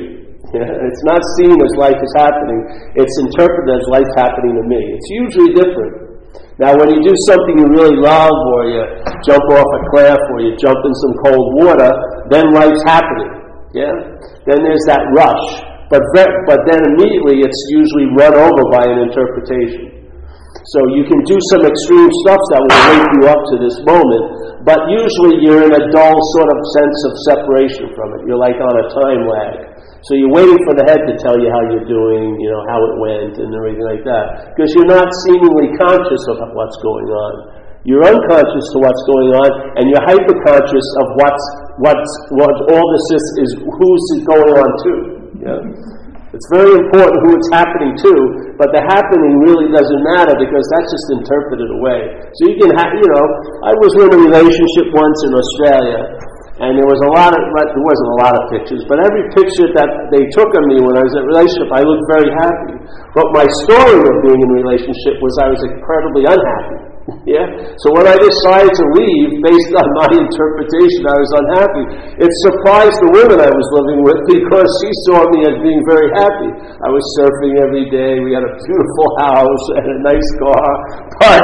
Yeah, 0.55 0.63
it's 0.63 1.03
not 1.03 1.19
seen 1.35 1.59
as 1.59 1.71
life 1.75 1.99
is 1.99 2.13
happening; 2.15 2.63
it's 2.95 3.15
interpreted 3.27 3.67
as 3.67 3.83
life 3.91 4.11
happening 4.15 4.55
to 4.55 4.63
me. 4.63 4.79
It's 4.95 5.09
usually 5.11 5.51
different. 5.51 6.06
Now, 6.57 6.73
when 6.73 6.89
you 6.89 7.01
do 7.05 7.13
something 7.29 7.53
you 7.61 7.69
really 7.69 8.01
love, 8.01 8.33
or 8.33 8.65
you 8.65 8.81
jump 9.29 9.45
off 9.53 9.69
a 9.69 9.81
cliff, 9.93 10.21
or 10.33 10.41
you 10.41 10.57
jump 10.57 10.77
in 10.81 10.93
some 11.05 11.13
cold 11.29 11.47
water, 11.61 11.91
then 12.33 12.49
life's 12.49 12.81
happening. 12.89 13.29
Yeah? 13.77 13.93
Then 14.49 14.65
there's 14.65 14.85
that 14.89 15.05
rush. 15.13 15.45
But, 15.93 16.01
but 16.49 16.59
then 16.65 16.81
immediately 16.97 17.45
it's 17.45 17.61
usually 17.69 18.09
run 18.17 18.33
over 18.33 18.63
by 18.73 18.89
an 18.89 19.05
interpretation. 19.05 19.97
So 20.73 20.79
you 20.97 21.05
can 21.05 21.21
do 21.23 21.37
some 21.53 21.63
extreme 21.63 22.09
stuff 22.25 22.41
that 22.51 22.59
will 22.59 22.81
wake 22.89 23.11
you 23.21 23.23
up 23.29 23.39
to 23.39 23.55
this 23.61 23.77
moment, 23.87 24.65
but 24.65 24.81
usually 24.89 25.39
you're 25.45 25.63
in 25.63 25.71
a 25.71 25.83
dull 25.93 26.17
sort 26.35 26.49
of 26.51 26.59
sense 26.75 26.99
of 27.07 27.13
separation 27.31 27.87
from 27.95 28.17
it. 28.17 28.27
You're 28.27 28.41
like 28.41 28.57
on 28.59 28.75
a 28.75 28.85
time 28.91 29.21
lag. 29.29 29.66
So 30.07 30.15
you're 30.15 30.31
waiting 30.31 30.55
for 30.63 30.71
the 30.71 30.87
head 30.87 31.03
to 31.03 31.13
tell 31.19 31.35
you 31.35 31.51
how 31.51 31.61
you're 31.67 31.83
doing, 31.83 32.39
you 32.39 32.47
know, 32.47 32.63
how 32.71 32.79
it 32.79 32.95
went 32.95 33.35
and 33.43 33.51
everything 33.51 33.83
like 33.83 34.07
that. 34.07 34.55
Because 34.55 34.71
you're 34.71 34.87
not 34.87 35.11
seemingly 35.27 35.75
conscious 35.75 36.23
of 36.31 36.39
what's 36.55 36.79
going 36.79 37.11
on. 37.11 37.33
You're 37.83 38.07
unconscious 38.07 38.65
to 38.71 38.77
what's 38.79 39.03
going 39.03 39.35
on, 39.35 39.49
and 39.75 39.91
you're 39.91 40.03
hyper-conscious 40.07 40.87
of 41.03 41.07
what's, 41.19 41.43
what's, 41.83 42.11
what 42.39 42.55
all 42.71 42.85
this 42.87 43.07
is, 43.19 43.23
is 43.43 43.49
who's 43.59 44.03
it 44.15 44.23
going 44.23 44.47
on 44.55 44.69
to. 44.79 44.91
Yeah? 45.43 45.59
It's 46.31 46.47
very 46.51 46.71
important 46.71 47.15
who 47.27 47.31
it's 47.35 47.51
happening 47.51 47.95
to, 48.07 48.13
but 48.55 48.71
the 48.75 48.83
happening 48.87 49.43
really 49.43 49.71
doesn't 49.71 50.03
matter 50.15 50.35
because 50.39 50.63
that's 50.71 50.87
just 50.87 51.07
interpreted 51.19 51.67
away. 51.79 52.15
So 52.31 52.41
you 52.51 52.55
can 52.63 52.71
have, 52.79 52.91
you 52.95 53.07
know, 53.11 53.25
I 53.63 53.71
was 53.75 53.91
in 53.99 54.07
a 54.07 54.19
relationship 54.19 54.87
once 54.91 55.19
in 55.27 55.31
Australia, 55.35 55.99
and 56.57 56.73
there 56.73 56.89
was 56.89 56.97
a 57.05 57.11
lot 57.13 57.37
of, 57.37 57.41
there 57.53 57.85
wasn't 57.85 58.09
a 58.17 58.19
lot 58.25 58.33
of 58.33 58.41
pictures, 58.49 58.81
but 58.89 58.97
every 58.97 59.29
picture 59.37 59.69
that 59.77 60.09
they 60.09 60.25
took 60.33 60.49
of 60.57 60.63
me 60.65 60.81
when 60.81 60.97
I 60.97 61.05
was 61.05 61.13
in 61.13 61.21
a 61.21 61.27
relationship, 61.29 61.69
I 61.69 61.85
looked 61.85 62.05
very 62.09 62.33
happy. 62.33 62.81
But 63.13 63.29
my 63.29 63.45
story 63.61 64.01
of 64.01 64.15
being 64.25 64.41
in 64.41 64.49
a 64.49 64.57
relationship 64.65 65.21
was 65.21 65.37
I 65.37 65.53
was 65.53 65.61
incredibly 65.61 66.25
unhappy. 66.25 66.86
Yeah? 67.23 67.47
So 67.79 67.95
when 67.95 68.03
I 68.03 68.19
decided 68.19 68.67
to 68.67 68.85
leave, 68.99 69.39
based 69.39 69.71
on 69.79 69.87
my 70.03 70.09
interpretation, 70.27 71.07
I 71.07 71.15
was 71.15 71.31
unhappy. 71.39 71.85
It 72.19 72.31
surprised 72.43 72.99
the 72.99 73.11
women 73.15 73.39
I 73.39 73.47
was 73.47 73.67
living 73.79 73.99
with 74.03 74.19
because 74.27 74.67
she 74.83 74.89
saw 75.07 75.23
me 75.31 75.47
as 75.47 75.55
being 75.63 75.79
very 75.87 76.11
happy. 76.19 76.51
I 76.83 76.89
was 76.91 77.03
surfing 77.15 77.63
every 77.63 77.87
day. 77.87 78.19
We 78.19 78.35
had 78.35 78.43
a 78.43 78.51
beautiful 78.59 79.07
house 79.23 79.65
and 79.79 79.85
a 79.87 79.97
nice 80.03 80.29
car. 80.35 80.67
But, 81.23 81.43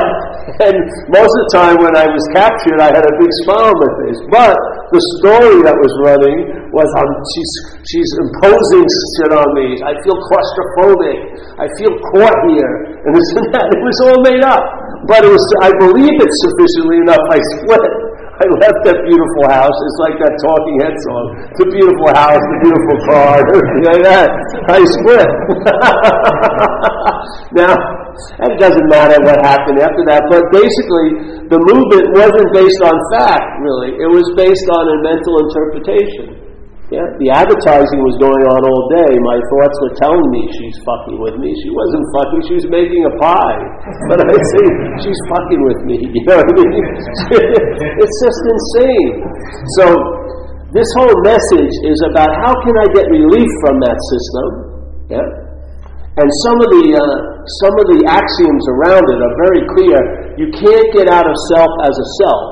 and 0.68 0.76
most 1.08 1.32
of 1.32 1.40
the 1.48 1.52
time 1.56 1.76
when 1.80 1.96
I 1.96 2.12
was 2.12 2.24
captured, 2.36 2.84
I 2.84 2.92
had 2.92 3.08
a 3.08 3.16
big 3.16 3.32
smile 3.48 3.72
on 3.72 3.78
my 3.80 3.92
face. 4.04 4.20
But 4.36 4.60
the 4.92 5.02
story 5.24 5.64
that 5.64 5.80
was 5.80 5.94
running 6.04 6.60
was 6.76 6.92
um, 6.92 7.10
she's, 7.32 7.52
she's 7.88 8.12
imposing 8.20 8.84
shit 8.84 9.32
on 9.32 9.48
me. 9.56 9.80
I 9.80 9.96
feel 10.04 10.20
claustrophobic. 10.28 11.20
I 11.56 11.72
feel 11.80 11.96
caught 12.12 12.40
here. 12.52 13.00
And 13.08 13.16
this 13.16 13.28
and 13.40 13.48
that. 13.56 13.68
It 13.72 13.80
was 13.80 13.98
all 14.12 14.20
made 14.28 14.44
up. 14.44 14.64
But 15.08 15.28
it 15.28 15.32
was, 15.32 15.44
I 15.60 15.72
believe 15.80 16.16
it 16.16 16.32
sufficiently 16.48 17.04
enough. 17.04 17.24
I 17.28 17.40
split. 17.60 17.94
I 18.34 18.50
left 18.60 18.82
that 18.90 18.98
beautiful 19.06 19.46
house. 19.46 19.72
It's 19.72 20.00
like 20.02 20.18
that 20.18 20.34
Talking 20.42 20.76
Head 20.82 20.96
song. 21.06 21.26
The 21.54 21.68
beautiful 21.70 22.10
house, 22.18 22.42
the 22.42 22.60
beautiful 22.66 22.98
car, 23.06 23.38
everything 23.54 23.84
like 23.88 24.04
that. 24.10 24.30
I 24.74 24.80
split. 24.84 25.30
now, 27.62 27.78
it 28.50 28.58
doesn't 28.58 28.88
matter 28.90 29.22
what 29.22 29.38
happened 29.46 29.80
after 29.80 30.04
that, 30.10 30.26
but 30.34 30.50
basically, 30.50 31.46
the 31.48 31.62
movement 31.62 32.10
wasn't 32.18 32.50
based 32.58 32.82
on 32.82 32.98
fact, 33.14 33.48
really. 33.64 34.02
It 34.02 34.10
was 34.10 34.26
based 34.34 34.68
on 34.76 34.84
a 34.92 34.98
mental 35.06 35.40
interpretation. 35.48 36.43
Yeah, 36.94 37.10
the 37.18 37.34
advertising 37.34 38.06
was 38.06 38.22
going 38.22 38.46
on 38.54 38.62
all 38.70 38.86
day. 38.94 39.18
My 39.26 39.42
thoughts 39.50 39.78
were 39.82 39.98
telling 39.98 40.30
me 40.30 40.46
she's 40.54 40.78
fucking 40.86 41.18
with 41.18 41.42
me. 41.42 41.50
She 41.66 41.74
wasn't 41.74 42.06
fucking, 42.14 42.42
she 42.46 42.54
was 42.62 42.68
making 42.70 43.02
a 43.10 43.14
pie. 43.18 43.62
But 44.14 44.22
I 44.22 44.38
say, 44.38 44.66
she's 45.02 45.22
fucking 45.34 45.62
with 45.66 45.82
me. 45.90 45.98
You 46.14 46.22
know 46.30 46.38
what 46.38 46.46
I 46.46 46.54
mean? 46.54 46.86
it's 47.98 48.18
just 48.22 48.42
insane. 48.46 49.10
So, 49.82 49.86
this 50.70 50.86
whole 51.02 51.18
message 51.26 51.74
is 51.82 51.98
about 52.14 52.30
how 52.46 52.54
can 52.62 52.78
I 52.78 52.86
get 52.94 53.10
relief 53.10 53.50
from 53.66 53.82
that 53.82 53.98
system? 54.14 54.48
Yeah? 55.18 55.28
And 56.22 56.30
some 56.46 56.58
of 56.62 56.70
the 56.78 56.86
uh, 56.94 57.18
some 57.66 57.74
of 57.74 57.86
the 57.90 58.06
axioms 58.06 58.66
around 58.70 59.02
it 59.10 59.18
are 59.18 59.36
very 59.50 59.66
clear. 59.74 59.98
You 60.38 60.54
can't 60.54 60.90
get 60.94 61.10
out 61.10 61.26
of 61.26 61.34
self 61.50 61.74
as 61.90 61.96
a 61.98 62.08
self. 62.22 62.46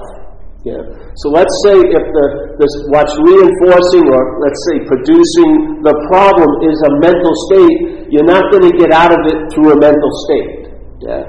Yeah. 0.65 1.00
So 1.21 1.29
let's 1.29 1.53
say 1.69 1.77
if 1.77 2.01
the, 2.17 2.25
this, 2.57 2.73
what's 2.89 3.13
reinforcing 3.13 4.09
or 4.09 4.21
let's 4.41 4.57
say 4.73 4.81
producing 4.89 5.85
the 5.85 5.93
problem 6.09 6.49
is 6.65 6.75
a 6.81 6.91
mental 6.97 7.33
state, 7.45 8.09
you're 8.09 8.25
not 8.25 8.49
going 8.49 8.65
to 8.65 8.73
get 8.73 8.89
out 8.89 9.13
of 9.13 9.21
it 9.29 9.37
through 9.53 9.69
a 9.69 9.77
mental 9.77 10.11
state. 10.25 10.73
Yeah? 11.05 11.21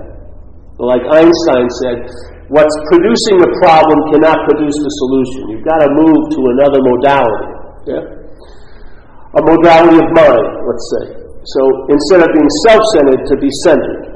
Like 0.80 1.04
Einstein 1.12 1.68
said, 1.84 2.08
what's 2.48 2.72
producing 2.88 3.36
the 3.36 3.52
problem 3.60 3.96
cannot 4.16 4.40
produce 4.48 4.76
the 4.80 4.92
solution. 5.04 5.40
You've 5.52 5.66
got 5.68 5.84
to 5.84 5.88
move 5.92 6.20
to 6.36 6.40
another 6.56 6.80
modality. 6.80 7.48
Yeah? 7.92 8.04
A 9.36 9.42
modality 9.44 10.00
of 10.00 10.08
mind, 10.08 10.46
let's 10.72 10.86
say. 10.96 11.04
So 11.52 11.60
instead 11.92 12.24
of 12.24 12.32
being 12.32 12.48
self-centered, 12.64 13.28
to 13.28 13.34
be 13.36 13.50
centered. 13.60 14.08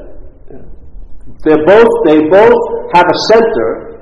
They're 1.45 1.65
both, 1.69 1.91
they 2.09 2.25
both 2.33 2.61
have 2.97 3.05
a 3.05 3.17
center, 3.29 3.96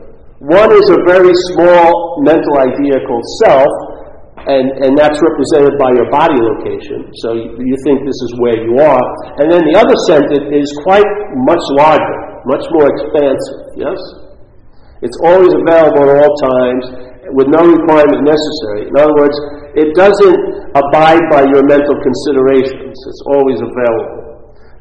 one 0.45 0.69
is 0.77 0.87
a 0.93 0.99
very 1.09 1.33
small 1.53 2.21
mental 2.21 2.61
idea 2.61 3.01
called 3.09 3.25
self, 3.41 3.71
and, 4.45 4.65
and 4.85 4.91
that's 4.93 5.17
represented 5.17 5.73
by 5.81 5.89
your 5.97 6.05
body 6.13 6.37
location. 6.37 7.09
So 7.25 7.33
you, 7.33 7.49
you 7.65 7.77
think 7.81 8.05
this 8.05 8.19
is 8.29 8.31
where 8.37 8.57
you 8.61 8.77
are. 8.77 9.05
And 9.41 9.49
then 9.49 9.65
the 9.65 9.73
other 9.73 9.97
sentence 10.05 10.45
is 10.53 10.69
quite 10.85 11.07
much 11.49 11.63
larger, 11.73 12.17
much 12.45 12.61
more 12.77 12.85
expansive, 12.93 13.59
yes? 13.73 13.97
It's 15.01 15.17
always 15.25 15.49
available 15.49 16.13
at 16.13 16.13
all 16.13 16.33
times 16.45 16.83
with 17.33 17.49
no 17.49 17.65
requirement 17.65 18.21
necessary. 18.21 18.85
In 18.85 18.95
other 19.01 19.17
words, 19.17 19.33
it 19.73 19.97
doesn't 19.97 20.39
abide 20.77 21.25
by 21.33 21.41
your 21.49 21.65
mental 21.65 21.97
considerations. 22.05 22.93
It's 22.93 23.23
always 23.33 23.59
available. 23.65 24.25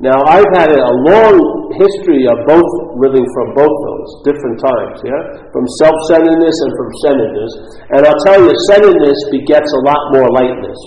Now, 0.03 0.19
I've 0.27 0.51
had 0.59 0.75
a 0.75 0.95
long 1.07 1.39
history 1.79 2.27
of 2.27 2.43
both 2.51 2.71
living 2.99 3.23
from 3.31 3.55
both 3.55 3.71
those 3.71 4.11
different 4.27 4.59
times, 4.59 4.99
yeah? 5.07 5.23
From 5.55 5.65
self 5.79 5.95
centeredness 6.11 6.57
and 6.67 6.73
from 6.75 6.89
centeredness. 7.07 7.53
And 7.95 8.01
I'll 8.03 8.23
tell 8.27 8.43
you, 8.43 8.51
centeredness 8.75 9.19
begets 9.31 9.71
a 9.71 9.83
lot 9.87 10.03
more 10.11 10.27
lightness 10.35 10.81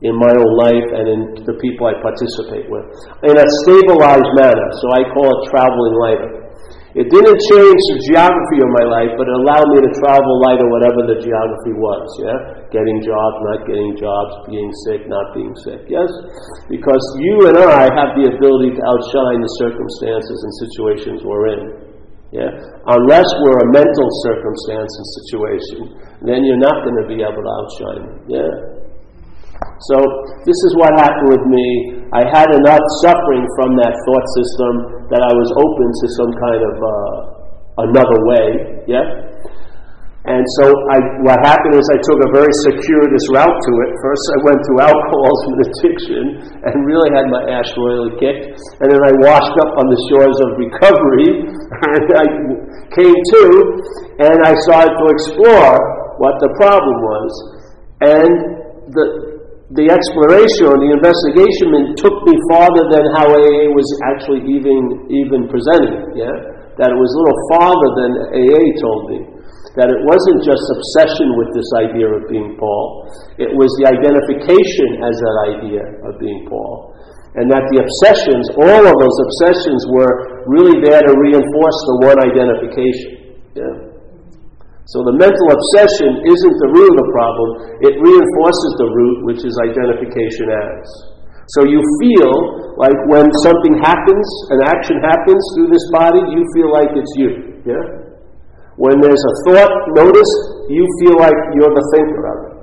in 0.00 0.14
my 0.14 0.30
own 0.30 0.52
life 0.62 0.88
and 0.94 1.06
in 1.10 1.20
the 1.42 1.58
people 1.58 1.90
I 1.90 1.98
participate 1.98 2.70
with 2.70 2.86
in 3.26 3.34
a 3.34 3.46
stabilized 3.66 4.30
manner. 4.38 4.68
So 4.78 4.86
I 4.94 5.02
call 5.10 5.26
it 5.26 5.40
traveling 5.50 5.94
lighter. 5.98 6.37
It 6.96 7.04
didn't 7.12 7.36
change 7.52 7.80
the 7.92 7.98
geography 8.08 8.58
of 8.64 8.70
my 8.80 8.86
life, 8.88 9.12
but 9.20 9.28
it 9.28 9.36
allowed 9.44 9.68
me 9.76 9.84
to 9.84 9.92
travel 10.00 10.32
lighter, 10.48 10.64
whatever 10.72 11.04
the 11.04 11.20
geography 11.20 11.74
was. 11.76 12.06
Yeah, 12.24 12.38
getting 12.72 13.04
jobs, 13.04 13.36
not 13.52 13.68
getting 13.68 13.92
jobs, 14.00 14.32
being 14.48 14.72
sick, 14.88 15.04
not 15.04 15.36
being 15.36 15.52
sick. 15.68 15.84
Yes, 15.84 16.08
because 16.72 17.04
you 17.20 17.52
and 17.52 17.60
I 17.60 17.92
have 17.92 18.16
the 18.16 18.32
ability 18.32 18.72
to 18.72 18.82
outshine 18.88 19.38
the 19.44 19.52
circumstances 19.60 20.38
and 20.40 20.52
situations 20.64 21.18
we're 21.28 21.48
in. 21.60 21.62
Yeah, 22.32 22.52
unless 22.88 23.28
we're 23.44 23.60
a 23.60 23.70
mental 23.72 24.08
circumstance 24.24 24.88
and 24.88 25.06
situation, 25.20 25.80
then 26.24 26.40
you're 26.44 26.60
not 26.60 26.84
going 26.88 26.98
to 27.04 27.08
be 27.08 27.20
able 27.20 27.44
to 27.44 27.52
outshine. 27.52 28.04
Yeah. 28.32 28.77
So 29.86 29.96
this 30.42 30.58
is 30.66 30.72
what 30.74 30.90
happened 30.98 31.30
with 31.30 31.46
me. 31.46 32.02
I 32.10 32.26
had 32.26 32.50
enough 32.50 32.82
suffering 33.04 33.46
from 33.54 33.78
that 33.78 33.94
thought 33.94 34.26
system 34.34 34.72
that 35.12 35.22
I 35.22 35.32
was 35.36 35.48
open 35.54 35.86
to 35.86 36.06
some 36.18 36.32
kind 36.34 36.62
of 36.66 36.74
uh, 36.82 37.38
another 37.86 38.18
way. 38.26 38.46
Yeah. 38.90 39.28
And 40.28 40.44
so 40.60 40.68
I, 40.92 40.98
what 41.24 41.40
happened 41.40 41.78
is 41.78 41.88
I 41.88 41.96
took 42.04 42.20
a 42.20 42.30
very 42.36 42.52
circuitous 42.66 43.24
route 43.32 43.48
to 43.48 43.72
it. 43.86 43.90
First, 44.04 44.24
I 44.28 44.38
went 44.44 44.60
through 44.66 44.80
alcoholism 44.92 45.48
and 45.56 45.62
addiction 45.72 46.24
and 46.68 46.74
really 46.84 47.08
had 47.16 47.32
my 47.32 47.48
ass 47.48 47.70
royally 47.78 48.12
kicked. 48.20 48.60
And 48.82 48.92
then 48.92 49.00
I 49.00 49.12
washed 49.24 49.56
up 49.56 49.72
on 49.78 49.86
the 49.88 50.00
shores 50.12 50.36
of 50.42 50.48
recovery 50.60 51.48
and 51.96 52.04
I 52.12 52.26
came 52.92 53.16
to 53.16 53.42
and 54.20 54.36
I 54.42 54.52
started 54.68 54.92
to 55.00 55.06
explore 55.08 55.76
what 56.18 56.36
the 56.44 56.50
problem 56.60 56.96
was. 56.98 57.30
And 58.04 58.32
the, 58.92 59.27
the 59.76 59.84
exploration 59.92 60.64
or 60.64 60.80
the 60.80 60.96
investigation 60.96 61.92
took 62.00 62.16
me 62.24 62.32
farther 62.48 62.88
than 62.88 63.04
how 63.12 63.28
AA 63.28 63.68
was 63.68 63.84
actually 64.08 64.40
even 64.48 65.12
even 65.12 65.44
presenting. 65.44 66.16
Yeah, 66.16 66.32
that 66.80 66.88
it 66.88 66.96
was 66.96 67.10
a 67.12 67.18
little 67.20 67.40
farther 67.52 67.90
than 68.00 68.10
AA 68.32 68.64
told 68.80 69.02
me. 69.12 69.18
That 69.76 69.92
it 69.92 70.00
wasn't 70.08 70.40
just 70.40 70.64
obsession 70.72 71.36
with 71.36 71.52
this 71.52 71.68
idea 71.84 72.08
of 72.08 72.24
being 72.32 72.56
Paul; 72.56 73.12
it 73.36 73.52
was 73.52 73.68
the 73.76 73.92
identification 73.92 75.04
as 75.04 75.14
that 75.20 75.36
idea 75.60 75.84
of 76.08 76.16
being 76.16 76.48
Paul, 76.48 76.96
and 77.36 77.52
that 77.52 77.68
the 77.68 77.84
obsessions, 77.84 78.48
all 78.56 78.82
of 78.88 78.94
those 78.96 79.16
obsessions, 79.20 79.84
were 79.92 80.48
really 80.48 80.80
there 80.80 81.04
to 81.04 81.12
reinforce 81.12 81.78
the 81.92 81.96
one 82.08 82.18
identification. 82.24 83.36
Yeah. 83.52 83.87
So 84.88 85.04
the 85.04 85.20
mental 85.20 85.48
obsession 85.52 86.24
isn't 86.24 86.56
the 86.64 86.70
root 86.72 86.88
of 86.88 86.96
the 86.96 87.10
problem, 87.12 87.48
it 87.84 87.92
reinforces 88.00 88.72
the 88.80 88.88
root, 88.88 89.16
which 89.28 89.44
is 89.44 89.52
identification 89.60 90.48
as. 90.48 90.84
So 91.52 91.68
you 91.68 91.84
feel 92.00 92.72
like 92.80 92.96
when 93.04 93.28
something 93.44 93.76
happens, 93.84 94.24
an 94.48 94.64
action 94.64 94.96
happens 95.04 95.44
through 95.52 95.68
this 95.68 95.84
body, 95.92 96.24
you 96.32 96.40
feel 96.56 96.72
like 96.72 96.88
it's 96.96 97.14
you. 97.20 97.60
Yeah? 97.68 97.84
When 98.80 99.04
there's 99.04 99.20
a 99.20 99.34
thought 99.44 99.76
noticed, 99.92 100.40
you 100.72 100.84
feel 101.04 101.20
like 101.20 101.36
you're 101.52 101.72
the 101.76 101.86
thinker 101.92 102.24
of 102.24 102.38
it. 102.48 102.56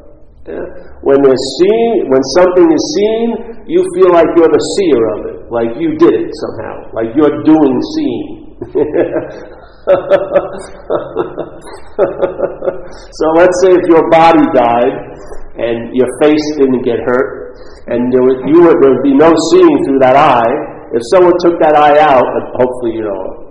Yeah? 0.49 0.65
When 1.05 1.21
there's 1.21 1.45
seen, 1.61 2.09
when 2.09 2.25
something 2.41 2.65
is 2.65 2.83
seen, 2.97 3.25
you 3.69 3.85
feel 4.01 4.09
like 4.09 4.29
you're 4.33 4.49
the 4.49 4.65
seer 4.81 5.01
of 5.13 5.19
it, 5.29 5.37
like 5.53 5.77
you 5.77 5.93
did 6.01 6.25
it 6.25 6.29
somehow, 6.41 6.89
like 6.89 7.13
you're 7.13 7.45
doing 7.45 7.75
seeing. 7.93 8.57
so 13.13 13.25
let's 13.37 13.57
say 13.61 13.71
if 13.77 13.85
your 13.85 14.09
body 14.09 14.41
died 14.53 14.95
and 15.55 15.95
your 15.95 16.09
face 16.21 16.41
didn't 16.57 16.81
get 16.83 16.99
hurt, 17.05 17.53
and 17.87 18.11
there 18.11 18.25
was, 18.25 18.35
you 18.49 18.65
would, 18.65 18.75
there 18.81 18.91
would 18.97 19.05
be 19.05 19.13
no 19.13 19.31
seeing 19.53 19.77
through 19.85 20.01
that 20.01 20.17
eye. 20.17 20.53
If 20.91 21.01
someone 21.13 21.37
took 21.39 21.61
that 21.61 21.77
eye 21.77 22.01
out, 22.01 22.25
uh, 22.25 22.57
hopefully, 22.57 22.97
you 22.97 23.05
know, 23.05 23.45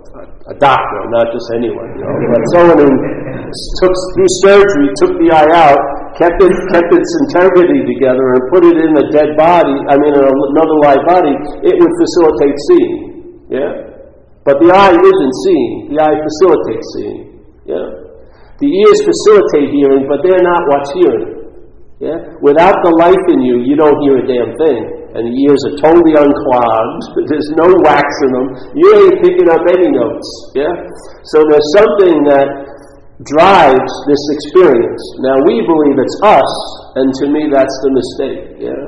a, 0.51 0.55
doctor, 0.59 0.99
not 1.09 1.31
just 1.33 1.47
anyone, 1.57 1.89
you 1.97 2.05
know, 2.05 2.13
but 2.29 2.41
someone 2.53 2.77
who 2.77 2.91
took 3.81 3.95
through 4.13 4.31
surgery, 4.45 4.87
took 5.01 5.17
the 5.17 5.33
eye 5.33 5.49
out, 5.55 5.79
kept 6.19 6.37
it, 6.37 6.53
kept 6.69 6.91
its 6.93 7.09
integrity 7.25 7.81
together, 7.89 8.37
and 8.37 8.41
put 8.53 8.61
it 8.67 8.77
in 8.77 8.93
a 8.93 9.05
dead 9.09 9.33
body, 9.39 9.73
I 9.89 9.97
mean, 9.97 10.13
another 10.13 10.77
live 10.85 11.03
body, 11.07 11.33
it 11.65 11.75
would 11.79 11.93
facilitate 11.97 12.55
seeing. 12.69 12.95
Yeah. 13.49 13.94
But 14.45 14.61
the 14.61 14.69
eye 14.69 14.93
isn't 14.93 15.35
seeing. 15.41 15.73
The 15.89 15.97
eye 15.97 16.17
facilitates 16.21 16.87
seeing. 16.93 17.21
Yeah? 17.65 17.87
The 18.61 18.69
ears 18.69 18.99
facilitate 19.01 19.73
hearing, 19.73 20.05
but 20.05 20.21
they're 20.21 20.45
not 20.45 20.61
what's 20.69 20.93
hearing. 20.93 21.49
Yeah? 21.97 22.37
Without 22.45 22.77
the 22.85 22.93
life 22.93 23.25
in 23.33 23.41
you, 23.41 23.65
you 23.65 23.73
don't 23.73 23.97
hear 24.05 24.21
a 24.21 24.25
damn 24.29 24.53
thing. 24.61 24.81
And 25.17 25.25
the 25.25 25.35
ears 25.47 25.57
are 25.65 25.75
totally 25.81 26.13
unclogged. 26.13 27.03
There's 27.31 27.49
no 27.57 27.73
wax 27.81 28.05
in 28.21 28.31
them. 28.37 28.47
You 28.77 28.87
ain't 29.01 29.17
picking 29.25 29.49
up 29.49 29.65
any 29.65 29.89
notes. 29.89 30.29
Yeah? 30.53 30.71
So 31.33 31.41
there's 31.49 31.69
something 31.81 32.15
that 32.29 32.47
drives 33.23 33.93
this 34.05 34.23
experience. 34.37 35.01
Now 35.23 35.39
we 35.47 35.63
believe 35.63 35.95
it's 35.97 36.19
us, 36.21 36.51
and 36.99 37.07
to 37.23 37.25
me 37.31 37.47
that's 37.47 37.71
the 37.81 37.91
mistake. 37.95 38.43
Yeah? 38.59 38.83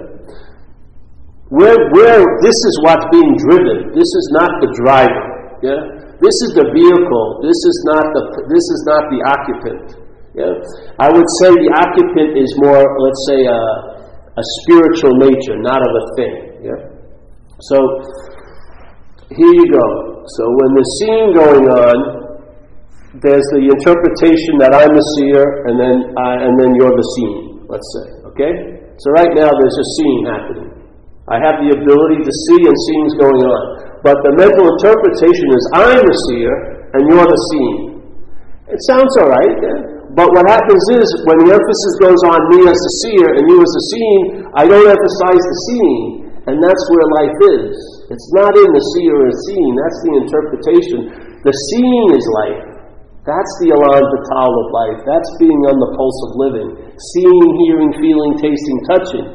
Where, 1.48 1.80
where, 1.96 2.22
this 2.44 2.58
is 2.68 2.76
what's 2.84 3.08
being 3.08 3.34
driven. 3.48 3.96
This 3.96 4.12
is 4.12 4.26
not 4.36 4.52
the 4.60 4.68
driver. 4.84 5.27
Yeah? 5.62 5.80
This 6.22 6.36
is 6.46 6.58
the 6.58 6.66
vehicle. 6.70 7.28
This 7.42 7.58
is 7.58 7.78
not 7.90 8.06
the, 8.14 8.24
this 8.50 8.66
is 8.66 8.82
not 8.90 9.04
the 9.10 9.20
occupant. 9.26 9.86
Yeah? 10.38 10.54
I 11.02 11.10
would 11.10 11.30
say 11.42 11.50
the 11.54 11.72
occupant 11.74 12.38
is 12.38 12.50
more, 12.62 12.82
let's 12.82 13.24
say, 13.30 13.40
a, 13.46 13.62
a 14.38 14.44
spiritual 14.62 15.18
nature, 15.18 15.58
not 15.62 15.82
of 15.82 15.92
a 15.92 16.04
thing. 16.18 16.36
Yeah? 16.62 16.82
So, 17.66 17.78
here 19.34 19.54
you 19.54 19.68
go. 19.74 19.88
So 20.38 20.44
when 20.46 20.72
the 20.76 20.86
seeing 21.00 21.28
going 21.34 21.66
on, 21.68 21.98
there's 23.24 23.48
the 23.56 23.64
interpretation 23.66 24.62
that 24.62 24.78
I'm 24.78 24.94
a 24.94 25.06
seer, 25.18 25.66
and 25.66 25.76
then 25.80 25.96
I, 26.20 26.46
and 26.46 26.54
then 26.60 26.76
you're 26.78 26.94
the 26.94 27.08
seeing. 27.18 27.66
Let's 27.66 27.88
say, 27.98 28.06
okay? 28.30 28.54
So 29.02 29.12
right 29.18 29.32
now 29.34 29.50
there's 29.50 29.78
a 29.78 29.88
seeing 29.98 30.22
happening. 30.30 30.70
I 31.28 31.42
have 31.44 31.60
the 31.60 31.76
ability 31.76 32.24
to 32.24 32.34
see, 32.48 32.60
and 32.64 32.78
seeing's 32.78 33.16
going 33.20 33.42
on. 33.42 33.64
But 34.06 34.22
the 34.22 34.34
mental 34.38 34.66
interpretation 34.78 35.48
is 35.54 35.64
I'm 35.74 36.02
the 36.06 36.18
seer 36.30 36.54
and 36.94 37.02
you're 37.10 37.26
the 37.26 37.42
seeing. 37.52 37.98
It 38.68 38.82
sounds 38.84 39.14
all 39.18 39.32
right, 39.32 39.56
yeah? 39.64 39.98
but 40.18 40.28
what 40.34 40.44
happens 40.50 40.84
is 40.98 41.08
when 41.24 41.40
the 41.46 41.56
emphasis 41.56 41.94
goes 42.04 42.22
on 42.28 42.40
me 42.52 42.68
as 42.68 42.76
the 42.76 42.94
seer 43.06 43.28
and 43.38 43.44
you 43.48 43.58
as 43.64 43.72
the 43.72 43.84
seeing, 43.96 44.24
I 44.60 44.64
don't 44.68 44.88
emphasize 44.90 45.40
the 45.40 45.58
seeing, 45.72 46.02
and 46.52 46.56
that's 46.60 46.84
where 46.92 47.08
life 47.22 47.38
is. 47.64 47.76
It's 48.12 48.30
not 48.36 48.56
in 48.58 48.70
the 48.72 48.84
seer 48.98 49.14
or 49.14 49.32
seeing, 49.48 49.72
that's 49.78 50.00
the 50.04 50.14
interpretation. 50.26 51.00
The 51.48 51.54
seeing 51.54 52.08
is 52.18 52.26
life. 52.44 52.78
That's 53.28 53.54
the 53.60 53.76
Elan 53.76 54.04
Vital 54.04 54.52
of 54.56 54.68
life. 54.72 55.00
That's 55.04 55.32
being 55.36 55.62
on 55.68 55.78
the 55.78 55.92
pulse 56.00 56.20
of 56.28 56.32
living. 56.40 56.70
Seeing, 56.96 57.48
hearing, 57.68 57.92
feeling, 58.00 58.40
tasting, 58.40 58.80
touching. 58.88 59.28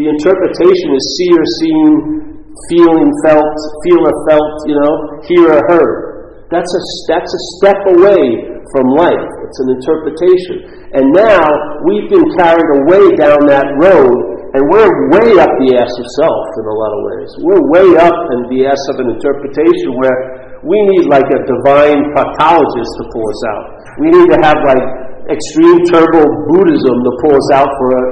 The 0.00 0.08
interpretation 0.08 0.88
is 0.96 1.04
seer, 1.20 1.40
seeing, 1.60 2.33
feeling 2.70 3.10
felt, 3.26 3.54
feel 3.82 3.98
feeler 3.98 4.14
felt, 4.30 4.54
you 4.66 4.76
know, 4.78 4.94
hearer 5.26 5.60
heard. 5.68 6.46
That's 6.52 6.70
a, 6.70 6.82
that's 7.10 7.32
a 7.32 7.42
step 7.58 7.80
away 7.98 8.54
from 8.70 8.84
life. 8.94 9.26
It's 9.42 9.58
an 9.64 9.68
interpretation. 9.74 10.56
And 10.94 11.10
now 11.10 11.42
we've 11.82 12.06
been 12.06 12.26
carried 12.38 12.70
away 12.84 13.18
down 13.18 13.50
that 13.50 13.66
road, 13.82 14.14
and 14.54 14.62
we're 14.70 14.86
way 15.10 15.34
up 15.34 15.50
the 15.66 15.70
ass 15.74 15.90
of 15.90 16.06
self 16.22 16.46
in 16.62 16.64
a 16.70 16.76
lot 16.78 16.92
of 16.94 17.00
ways. 17.10 17.30
We're 17.42 17.64
way 17.74 17.88
up 17.98 18.14
in 18.38 18.40
the 18.54 18.70
ass 18.70 18.82
of 18.94 19.02
an 19.02 19.08
interpretation 19.18 19.98
where 19.98 20.60
we 20.62 20.78
need 20.94 21.10
like 21.10 21.26
a 21.26 21.40
divine 21.42 22.14
proctologist 22.14 22.92
to 23.02 23.04
pull 23.10 23.26
us 23.26 23.42
out. 23.50 23.64
We 23.98 24.08
need 24.14 24.28
to 24.30 24.38
have 24.46 24.58
like 24.62 24.84
extreme 25.28 25.82
turbo 25.90 26.22
Buddhism 26.54 26.96
to 27.02 27.12
pull 27.24 27.34
us 27.34 27.48
out 27.52 27.68
for 27.68 27.88
a 27.98 28.04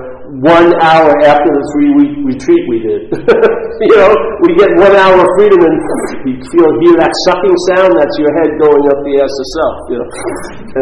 one 0.42 0.74
hour 0.82 1.10
after 1.22 1.46
the 1.46 1.64
three 1.70 1.90
week 2.02 2.12
retreat 2.34 2.62
we 2.66 2.82
did. 2.82 3.06
you 3.86 3.94
know, 3.94 4.10
we 4.42 4.58
get 4.58 4.74
one 4.74 4.90
hour 4.98 5.14
of 5.14 5.28
freedom 5.38 5.62
and 5.62 5.76
you 6.26 6.34
feel 6.50 6.66
hear 6.82 6.94
that 6.98 7.14
sucking 7.30 7.54
sound, 7.70 7.94
that's 7.94 8.16
your 8.18 8.30
head 8.42 8.50
going 8.58 8.82
up 8.90 8.98
the 9.06 9.14
self, 9.22 9.76
you 9.86 9.96
know. 10.02 10.08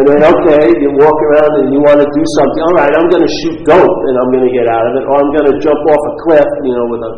And 0.01 0.03
then 0.09 0.21
okay, 0.25 0.65
you 0.81 0.89
walk 0.97 1.19
around 1.29 1.53
and 1.61 1.67
you 1.77 1.81
want 1.85 2.01
to 2.01 2.09
do 2.09 2.25
something. 2.41 2.63
All 2.73 2.77
right, 2.81 2.93
I'm 2.97 3.09
gonna 3.13 3.29
shoot 3.45 3.61
dope 3.69 4.01
and 4.09 4.15
I'm 4.17 4.31
gonna 4.33 4.53
get 4.53 4.65
out 4.65 4.85
of 4.89 4.93
it, 4.97 5.05
or 5.05 5.15
I'm 5.21 5.31
gonna 5.37 5.57
jump 5.61 5.83
off 5.93 6.03
a 6.09 6.15
cliff, 6.25 6.51
you 6.65 6.73
know, 6.73 6.87
with 6.89 7.05
a 7.05 7.13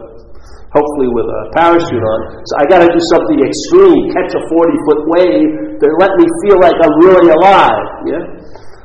hopefully 0.74 1.08
with 1.12 1.28
a 1.28 1.40
parachute 1.52 2.00
on. 2.00 2.20
So 2.48 2.52
I 2.58 2.64
got 2.64 2.80
to 2.80 2.88
do 2.88 3.02
something 3.12 3.38
extreme, 3.44 4.08
catch 4.16 4.32
a 4.32 4.40
40 4.40 4.72
foot 4.88 5.00
wave 5.12 5.48
to 5.78 5.86
let 6.00 6.16
me 6.16 6.24
feel 6.48 6.56
like 6.64 6.76
I'm 6.80 6.96
really 7.04 7.28
alive. 7.28 7.84
Yeah? 8.08 8.24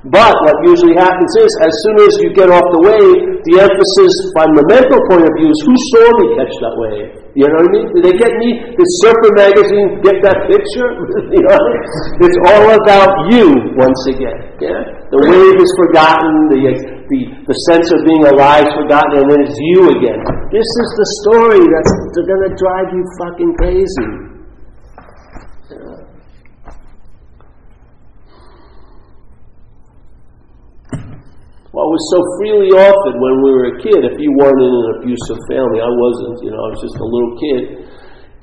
But 0.06 0.30
what 0.46 0.58
usually 0.70 0.94
happens 0.94 1.34
is, 1.42 1.50
as 1.66 1.74
soon 1.82 1.98
as 2.06 2.14
you 2.22 2.30
get 2.38 2.54
off 2.54 2.62
the 2.70 2.82
wave, 2.86 3.42
the 3.50 3.56
emphasis 3.66 4.14
from 4.38 4.54
the 4.54 4.62
mental 4.70 5.02
point 5.10 5.26
of 5.26 5.34
view 5.42 5.50
is 5.50 5.60
who 5.66 5.74
saw 5.74 6.06
me 6.22 6.26
catch 6.38 6.54
that 6.62 6.76
wave? 6.78 7.10
You 7.34 7.50
know 7.50 7.66
what 7.66 7.70
I 7.70 7.76
mean? 7.82 7.88
Did 7.98 8.04
they 8.06 8.16
get 8.18 8.34
me? 8.38 8.62
Did 8.78 8.90
Surfer 9.02 9.34
Magazine 9.34 9.98
get 10.06 10.22
that 10.22 10.46
picture? 10.46 10.90
you 11.34 11.42
know? 11.50 11.62
It's 12.22 12.40
all 12.46 12.66
about 12.78 13.10
you 13.34 13.74
once 13.74 14.02
again. 14.06 14.38
Yeah? 14.62 14.86
The 15.10 15.22
wave 15.34 15.58
is 15.58 15.72
forgotten, 15.82 16.30
the, 16.54 16.62
the, 17.10 17.22
the 17.50 17.58
sense 17.74 17.90
of 17.90 17.98
being 18.06 18.22
alive 18.22 18.70
is 18.70 18.76
forgotten, 18.78 19.26
and 19.26 19.28
then 19.34 19.40
it's 19.50 19.58
you 19.74 19.98
again. 19.98 20.22
This 20.54 20.66
is 20.66 20.90
the 20.94 21.08
story 21.26 21.62
that's 21.62 21.94
going 22.22 22.44
to 22.46 22.54
drive 22.54 22.90
you 22.94 23.02
fucking 23.18 23.52
crazy. 23.58 24.27
What 31.78 31.94
was 31.94 32.04
so 32.10 32.20
freely 32.42 32.74
offered 32.74 33.22
when 33.22 33.36
we 33.46 33.50
were 33.54 33.68
a 33.70 33.78
kid, 33.86 34.02
if 34.02 34.18
you 34.18 34.34
weren't 34.34 34.66
in 34.66 34.74
an 34.74 34.88
abusive 34.98 35.38
family, 35.46 35.78
I 35.78 35.94
wasn't, 35.94 36.42
you 36.42 36.50
know, 36.50 36.58
I 36.58 36.70
was 36.74 36.82
just 36.82 36.98
a 36.98 37.06
little 37.06 37.34
kid, 37.38 37.62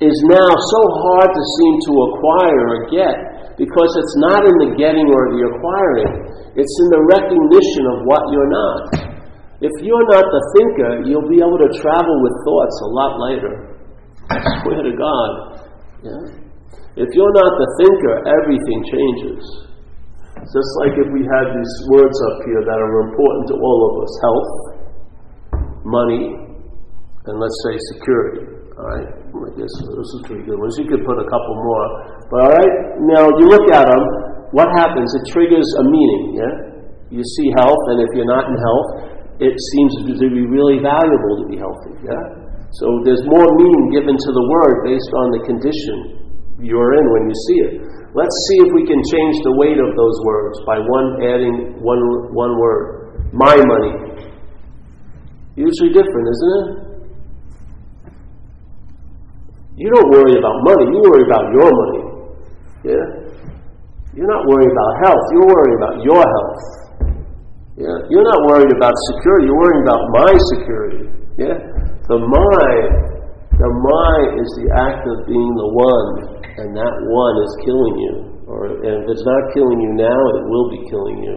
is 0.07 0.19
now 0.31 0.47
so 0.55 0.81
hard 1.03 1.35
to 1.35 1.43
seem 1.59 1.73
to 1.83 1.93
acquire 1.99 2.63
or 2.63 2.79
get 2.95 3.15
because 3.59 3.91
it's 3.99 4.15
not 4.23 4.47
in 4.47 4.55
the 4.63 4.71
getting 4.79 5.11
or 5.11 5.35
the 5.35 5.51
acquiring, 5.51 6.31
it's 6.55 6.75
in 6.79 6.87
the 6.95 7.03
recognition 7.11 7.83
of 7.91 8.07
what 8.07 8.23
you're 8.31 8.51
not. 8.55 9.03
If 9.59 9.75
you're 9.83 10.07
not 10.15 10.31
the 10.31 10.43
thinker, 10.55 10.91
you'll 11.03 11.27
be 11.27 11.43
able 11.43 11.59
to 11.59 11.75
travel 11.83 12.15
with 12.23 12.35
thoughts 12.47 12.77
a 12.87 12.89
lot 12.95 13.13
later. 13.19 13.53
I 14.31 14.39
swear 14.63 14.79
to 14.79 14.95
God. 14.95 15.31
Yeah? 16.07 16.23
If 17.03 17.11
you're 17.11 17.35
not 17.35 17.51
the 17.51 17.67
thinker, 17.83 18.15
everything 18.31 18.79
changes. 18.95 19.64
Just 20.43 20.71
like 20.83 20.95
if 20.99 21.09
we 21.11 21.23
had 21.23 21.45
these 21.55 21.73
words 21.91 22.17
up 22.31 22.37
here 22.43 22.61
that 22.63 22.79
are 22.79 22.95
important 23.07 23.43
to 23.51 23.55
all 23.59 23.79
of 23.87 23.93
us 24.03 24.13
health, 24.19 24.51
money, 25.87 26.35
and 27.25 27.35
let's 27.39 27.57
say 27.65 27.73
security. 27.95 28.43
All 28.75 28.85
right? 28.91 29.09
I 29.09 29.51
guess 29.55 29.71
this 29.71 30.09
is 30.19 30.21
pretty 30.27 30.43
good 30.43 30.59
ones. 30.59 30.75
You 30.75 30.87
could 30.87 31.03
put 31.07 31.17
a 31.17 31.27
couple 31.27 31.53
more. 31.63 31.85
But 32.29 32.39
all 32.45 32.53
right? 32.53 32.73
Now, 33.15 33.23
you 33.39 33.47
look 33.47 33.67
at 33.71 33.87
them, 33.87 34.03
what 34.51 34.67
happens? 34.75 35.07
It 35.15 35.31
triggers 35.31 35.65
a 35.79 35.83
meaning, 35.87 36.23
yeah? 36.37 36.53
You 37.09 37.23
see 37.23 37.47
health, 37.55 37.83
and 37.95 38.03
if 38.03 38.11
you're 38.13 38.29
not 38.29 38.45
in 38.47 38.55
health, 38.59 38.89
it 39.39 39.55
seems 39.55 39.91
to 39.99 40.01
be 40.07 40.45
really 40.47 40.79
valuable 40.79 41.33
to 41.43 41.45
be 41.47 41.57
healthy, 41.59 41.95
yeah? 42.03 42.23
So 42.79 42.85
there's 43.07 43.23
more 43.27 43.47
meaning 43.55 43.83
given 43.95 44.15
to 44.15 44.31
the 44.35 44.45
word 44.51 44.75
based 44.83 45.11
on 45.15 45.27
the 45.31 45.41
condition 45.47 45.97
you're 46.59 46.93
in 46.95 47.05
when 47.11 47.23
you 47.27 47.35
see 47.47 47.57
it. 47.67 47.73
Let's 48.15 48.31
see 48.47 48.63
if 48.63 48.71
we 48.71 48.87
can 48.87 49.03
change 49.11 49.35
the 49.43 49.51
weight 49.59 49.75
of 49.75 49.91
those 49.91 50.17
words 50.23 50.55
by 50.63 50.79
one 50.79 51.19
adding 51.19 51.83
one, 51.83 51.99
one 52.31 52.55
word. 52.55 53.27
My 53.35 53.51
money. 53.59 53.91
Usually 55.59 55.91
different, 55.91 56.23
isn't 56.31 56.51
it? 56.55 56.67
You 59.75 59.91
don't 59.91 60.07
worry 60.15 60.31
about 60.39 60.63
money, 60.63 60.87
you 60.95 61.03
worry 61.03 61.27
about 61.27 61.51
your 61.51 61.67
money. 61.67 62.03
Yeah? 62.87 63.05
You're 64.15 64.31
not 64.31 64.47
worried 64.47 64.71
about 64.71 64.91
health, 65.03 65.23
you're 65.35 65.51
worried 65.51 65.75
about 65.75 65.95
your 65.99 66.23
health. 66.23 66.63
Yeah? 67.75 67.99
You're 68.07 68.23
not 68.31 68.39
worried 68.47 68.71
about 68.71 68.95
security, 69.11 69.51
you're 69.51 69.59
worrying 69.59 69.83
about 69.83 70.01
my 70.15 70.31
security. 70.55 71.03
Yeah? 71.35 71.59
The 72.07 72.15
my, 72.23 72.67
the 73.59 73.67
my 73.67 74.15
is 74.39 74.47
the 74.63 74.71
act 74.71 75.03
of 75.03 75.27
being 75.27 75.51
the 75.59 75.67
one 75.75 76.35
and 76.61 76.71
that 76.71 76.93
one 77.11 77.35
is 77.43 77.51
killing 77.67 77.95
you. 77.99 78.15
Or 78.45 78.69
and 78.77 79.03
if 79.03 79.05
it's 79.09 79.25
not 79.25 79.43
killing 79.57 79.79
you 79.81 79.91
now, 79.97 80.19
it 80.37 80.43
will 80.47 80.67
be 80.69 80.81
killing 80.87 81.17
you. 81.19 81.35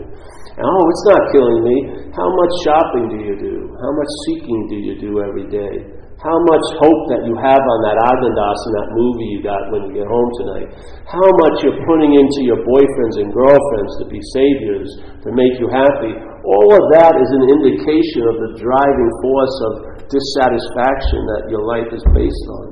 Oh, 0.59 0.83
it's 0.91 1.07
not 1.09 1.23
killing 1.33 1.61
me. 1.65 1.77
How 2.13 2.29
much 2.29 2.53
shopping 2.67 3.07
do 3.09 3.19
you 3.23 3.35
do? 3.39 3.57
How 3.79 3.93
much 3.95 4.11
seeking 4.27 4.61
do 4.69 4.77
you 4.77 4.95
do 5.01 5.11
every 5.23 5.47
day? 5.49 5.99
How 6.19 6.35
much 6.51 6.67
hope 6.83 7.03
that 7.15 7.23
you 7.31 7.39
have 7.39 7.63
on 7.63 7.79
that 7.87 7.95
Agendas 7.95 8.61
in 8.67 8.73
that 8.75 8.91
movie 8.91 9.39
you 9.39 9.41
got 9.41 9.71
when 9.71 9.87
you 9.87 10.03
get 10.03 10.11
home 10.11 10.31
tonight? 10.43 10.67
How 11.07 11.29
much 11.47 11.63
you're 11.63 11.79
putting 11.87 12.11
into 12.11 12.43
your 12.43 12.59
boyfriends 12.67 13.23
and 13.23 13.31
girlfriends 13.31 13.93
to 14.03 14.05
be 14.11 14.19
saviors, 14.35 14.91
to 15.23 15.31
make 15.31 15.55
you 15.63 15.71
happy? 15.71 16.11
All 16.43 16.71
of 16.75 16.85
that 16.99 17.15
is 17.23 17.31
an 17.39 17.45
indication 17.55 18.27
of 18.27 18.35
the 18.35 18.51
driving 18.59 19.13
force 19.23 19.57
of 19.63 19.73
dissatisfaction 20.11 21.23
that 21.39 21.55
your 21.55 21.63
life 21.63 21.87
is 21.95 22.03
based 22.11 22.47
on. 22.51 22.68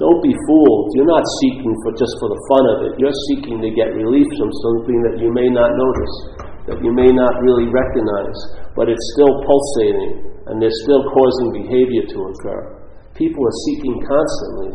Don't 0.00 0.24
be 0.24 0.32
fooled. 0.48 0.96
You're 0.96 1.12
not 1.12 1.20
seeking 1.44 1.76
for 1.84 1.92
just 1.92 2.16
for 2.16 2.32
the 2.32 2.40
fun 2.48 2.64
of 2.72 2.78
it. 2.88 2.92
You're 2.96 3.20
seeking 3.28 3.60
to 3.60 3.68
get 3.68 3.92
relief 3.92 4.24
from 4.40 4.48
something 4.48 4.98
that 5.04 5.20
you 5.20 5.28
may 5.28 5.52
not 5.52 5.68
notice, 5.76 6.14
that 6.72 6.80
you 6.80 6.88
may 6.88 7.12
not 7.12 7.36
really 7.44 7.68
recognize, 7.68 8.38
but 8.72 8.88
it's 8.88 9.06
still 9.12 9.44
pulsating 9.44 10.40
and 10.48 10.56
they're 10.56 10.80
still 10.88 11.04
causing 11.12 11.52
behavior 11.52 12.08
to 12.16 12.18
occur. 12.32 12.80
People 13.12 13.44
are 13.44 13.58
seeking 13.68 14.00
constantly. 14.08 14.72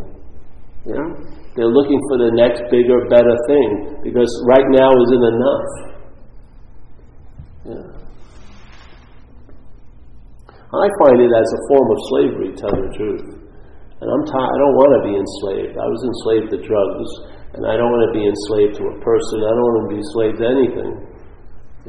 Yeah? 0.94 1.10
They're 1.58 1.74
looking 1.74 1.98
for 2.14 2.22
the 2.22 2.30
next 2.38 2.62
bigger, 2.70 3.10
better 3.10 3.34
thing 3.50 4.06
because 4.06 4.30
right 4.46 4.70
now 4.78 4.94
isn't 4.94 5.26
enough. 5.26 5.68
Yeah. 7.66 7.88
I 10.70 10.86
find 11.02 11.18
it 11.18 11.34
as 11.34 11.50
a 11.50 11.60
form 11.66 11.88
of 11.90 11.98
slavery, 12.14 12.54
tell 12.54 12.78
the 12.78 12.94
truth. 12.94 13.35
And 14.06 14.13
I'm 14.13 14.22
t- 14.30 14.38
I 14.38 14.58
don't 14.62 14.78
want 14.78 14.91
to 15.02 15.02
be 15.10 15.13
enslaved. 15.18 15.74
I 15.82 15.88
was 15.89 16.02
enslaved 16.06 16.48
to 16.54 16.60
drugs, 16.62 17.10
and 17.58 17.65
I 17.65 17.74
don't 17.74 17.89
want 17.89 18.06
to 18.06 18.13
be 18.13 18.22
enslaved 18.22 18.78
to 18.78 18.86
a 18.94 18.96
person. 19.02 19.41
I 19.41 19.50
don't 19.50 19.65
want 19.65 19.82
to 19.82 19.91
be 19.98 20.00
enslaved 20.06 20.38
to 20.38 20.46
anything. 20.46 20.91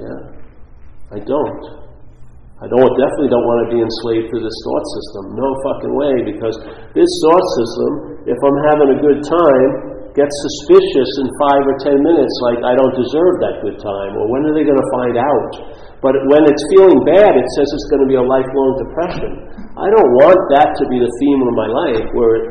Yeah, 0.00 0.20
I 1.12 1.20
don't. 1.20 1.64
I 2.56 2.66
don't 2.72 2.92
definitely 2.96 3.28
don't 3.28 3.44
want 3.44 3.60
to 3.68 3.70
be 3.76 3.80
enslaved 3.84 4.32
to 4.32 4.38
this 4.40 4.56
thought 4.64 4.86
system. 4.96 5.22
No 5.36 5.48
fucking 5.68 5.92
way, 5.92 6.14
because 6.24 6.56
this 6.96 7.10
thought 7.20 7.46
system, 7.60 7.90
if 8.32 8.38
I'm 8.40 8.60
having 8.72 8.96
a 8.96 8.98
good 9.04 9.20
time, 9.20 9.70
gets 10.16 10.32
suspicious 10.32 11.10
in 11.20 11.28
five 11.36 11.68
or 11.68 11.76
ten 11.84 12.00
minutes, 12.00 12.32
like 12.48 12.64
I 12.64 12.72
don't 12.80 12.96
deserve 12.96 13.34
that 13.44 13.60
good 13.60 13.76
time, 13.76 14.16
or 14.16 14.24
when 14.32 14.48
are 14.48 14.56
they 14.56 14.64
going 14.64 14.80
to 14.80 14.90
find 15.04 15.20
out? 15.20 15.52
But 16.00 16.16
when 16.32 16.48
it's 16.48 16.64
feeling 16.72 17.04
bad, 17.04 17.36
it 17.36 17.48
says 17.60 17.68
it's 17.76 17.88
going 17.92 18.08
to 18.08 18.08
be 18.08 18.16
a 18.16 18.24
lifelong 18.24 18.72
depression. 18.88 19.32
I 19.76 19.86
don't 19.92 20.12
want 20.16 20.40
that 20.56 20.72
to 20.80 20.84
be 20.88 20.96
the 20.96 21.12
theme 21.20 21.40
of 21.44 21.52
my 21.52 21.68
life, 21.68 22.08
where 22.16 22.32
it 22.40 22.44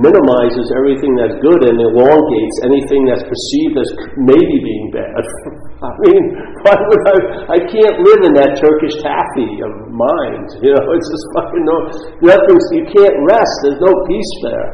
minimizes 0.00 0.72
everything 0.72 1.12
that's 1.20 1.36
good 1.44 1.60
and 1.68 1.76
elongates 1.76 2.56
anything 2.64 3.04
that's 3.04 3.20
perceived 3.28 3.76
as 3.76 3.88
maybe 4.16 4.56
being 4.56 4.88
bad. 4.88 5.20
I 5.84 5.92
mean, 6.08 6.22
why 6.64 6.80
would 6.80 7.02
I? 7.04 7.16
I 7.52 7.58
can't 7.68 8.00
live 8.00 8.24
in 8.24 8.32
that 8.40 8.56
Turkish 8.56 8.96
taffy 9.04 9.60
of 9.60 9.72
mind. 9.92 10.48
You 10.64 10.76
know, 10.76 10.84
it's 10.96 11.08
just 11.08 11.26
fucking 11.36 11.64
no 11.66 11.76
nothing. 12.24 12.56
You 12.72 12.84
can't 12.88 13.16
rest. 13.28 13.54
There's 13.64 13.80
no 13.80 13.92
peace 14.08 14.32
there. 14.44 14.68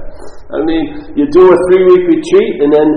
I 0.55 0.59
mean, 0.62 0.85
you 1.18 1.24
do 1.31 1.50
a 1.50 1.57
three 1.70 1.83
week 1.83 2.05
retreat 2.07 2.55
and 2.62 2.70
then 2.70 2.88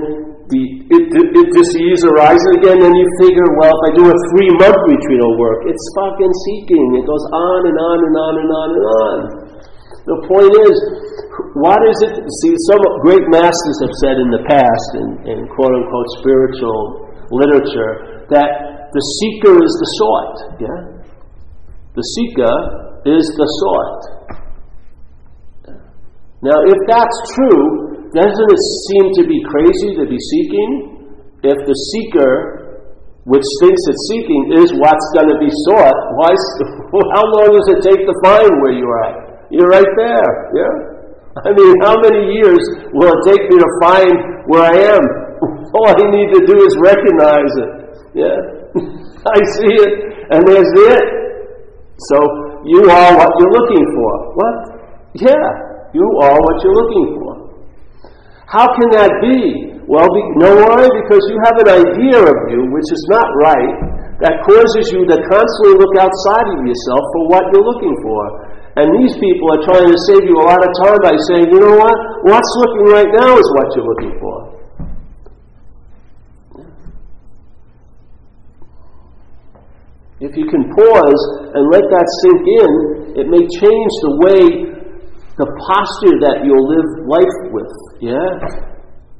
the 0.50 0.64
it, 0.90 1.04
it, 1.14 1.28
it 1.30 1.48
disease 1.54 2.02
arises 2.02 2.50
again, 2.58 2.82
and 2.82 2.94
you 2.94 3.08
figure, 3.22 3.46
well, 3.62 3.70
if 3.70 3.82
I 3.86 3.92
do 4.02 4.04
a 4.10 4.18
three 4.34 4.52
month 4.58 4.82
retreat, 4.90 5.22
it'll 5.22 5.38
work. 5.38 5.70
It's 5.70 5.86
fucking 5.94 6.34
seeking. 6.50 6.86
It 6.98 7.06
goes 7.06 7.26
on 7.30 7.62
and 7.70 7.78
on 7.78 7.98
and 8.02 8.16
on 8.18 8.34
and 8.42 8.50
on 8.50 8.70
and 8.74 8.86
on. 8.90 9.18
The 10.10 10.18
point 10.26 10.54
is, 10.66 10.76
what 11.54 11.78
is 11.86 11.98
it? 12.02 12.18
See, 12.42 12.54
some 12.66 12.82
great 13.06 13.22
masters 13.30 13.78
have 13.86 13.94
said 14.02 14.18
in 14.18 14.34
the 14.34 14.42
past, 14.50 14.90
in, 14.98 15.08
in 15.30 15.38
quote 15.54 15.70
unquote 15.70 16.10
spiritual 16.18 17.06
literature, 17.30 18.26
that 18.34 18.90
the 18.90 19.04
seeker 19.22 19.54
is 19.54 19.74
the 19.78 19.90
sought. 20.02 20.38
Yeah? 20.58 20.80
The 21.94 22.06
seeker 22.18 22.56
is 23.06 23.26
the 23.38 23.48
sought. 23.62 24.02
Now, 26.42 26.58
if 26.66 26.80
that's 26.88 27.18
true, 27.36 27.89
doesn't 28.14 28.50
it 28.50 28.64
seem 28.90 29.06
to 29.22 29.24
be 29.30 29.38
crazy 29.46 29.94
to 30.02 30.06
be 30.10 30.18
seeking? 30.18 30.72
If 31.46 31.58
the 31.62 31.78
seeker, 31.94 32.90
which 33.30 33.46
thinks 33.62 33.82
it's 33.86 34.04
seeking, 34.10 34.42
is 34.60 34.74
what's 34.74 35.08
going 35.14 35.30
to 35.30 35.38
be 35.38 35.52
sought, 35.70 35.98
why, 36.18 36.34
how 37.16 37.24
long 37.38 37.54
does 37.54 37.70
it 37.70 37.80
take 37.86 38.02
to 38.02 38.16
find 38.26 38.50
where 38.66 38.74
you're 38.74 38.98
at? 39.06 39.48
You're 39.54 39.70
right 39.70 39.94
there, 39.98 40.32
yeah? 40.58 40.74
I 41.46 41.54
mean, 41.54 41.74
how 41.86 41.96
many 42.02 42.34
years 42.34 42.60
will 42.92 43.14
it 43.14 43.22
take 43.30 43.44
me 43.48 43.62
to 43.62 43.70
find 43.78 44.14
where 44.50 44.66
I 44.66 44.76
am? 44.98 45.04
All 45.78 45.88
I 45.88 46.02
need 46.10 46.34
to 46.34 46.42
do 46.50 46.58
is 46.66 46.74
recognize 46.82 47.54
it. 47.62 47.72
Yeah? 48.18 48.38
I 49.30 49.38
see 49.54 49.74
it, 49.86 49.94
and 50.34 50.42
there's 50.50 50.72
it. 50.90 51.06
So, 52.10 52.18
you 52.66 52.90
are 52.90 53.12
what 53.16 53.32
you're 53.38 53.54
looking 53.54 53.86
for. 53.94 54.12
What? 54.34 54.56
Yeah, 55.14 55.46
you 55.94 56.06
are 56.26 56.36
what 56.36 56.58
you're 56.64 56.76
looking 56.76 57.22
for. 57.22 57.39
How 58.50 58.66
can 58.66 58.90
that 58.98 59.14
be? 59.22 59.78
Well, 59.86 60.10
be, 60.10 60.22
know 60.42 60.58
why? 60.58 60.82
Because 60.82 61.22
you 61.30 61.38
have 61.46 61.58
an 61.62 61.70
idea 61.86 62.18
of 62.18 62.38
you 62.50 62.66
which 62.74 62.90
is 62.90 63.04
not 63.06 63.30
right, 63.46 63.74
that 64.26 64.42
causes 64.42 64.90
you 64.90 65.06
to 65.06 65.18
constantly 65.30 65.78
look 65.78 65.94
outside 66.02 66.50
of 66.58 66.66
yourself 66.66 67.04
for 67.14 67.22
what 67.30 67.46
you're 67.54 67.62
looking 67.62 67.94
for. 68.02 68.22
And 68.82 68.90
these 69.02 69.14
people 69.22 69.54
are 69.54 69.62
trying 69.70 69.94
to 69.94 70.00
save 70.10 70.26
you 70.26 70.34
a 70.34 70.46
lot 70.50 70.66
of 70.66 70.72
time 70.82 70.98
by 70.98 71.14
saying, 71.30 71.54
you 71.54 71.62
know 71.62 71.78
what? 71.78 71.94
What's 72.26 72.52
looking 72.58 72.86
right 72.90 73.12
now 73.14 73.38
is 73.38 73.48
what 73.54 73.68
you're 73.78 73.86
looking 73.86 74.16
for. 74.18 74.38
If 80.26 80.36
you 80.36 80.50
can 80.50 80.74
pause 80.74 81.22
and 81.54 81.70
let 81.70 81.86
that 81.94 82.08
sink 82.26 82.42
in, 82.44 82.72
it 83.14 83.26
may 83.30 83.46
change 83.46 83.94
the 84.04 84.14
way, 84.26 84.42
the 85.40 85.48
posture 85.48 86.20
that 86.28 86.44
you'll 86.44 86.68
live 86.68 86.90
life 87.08 87.38
with. 87.56 87.72
Yeah? 88.04 88.28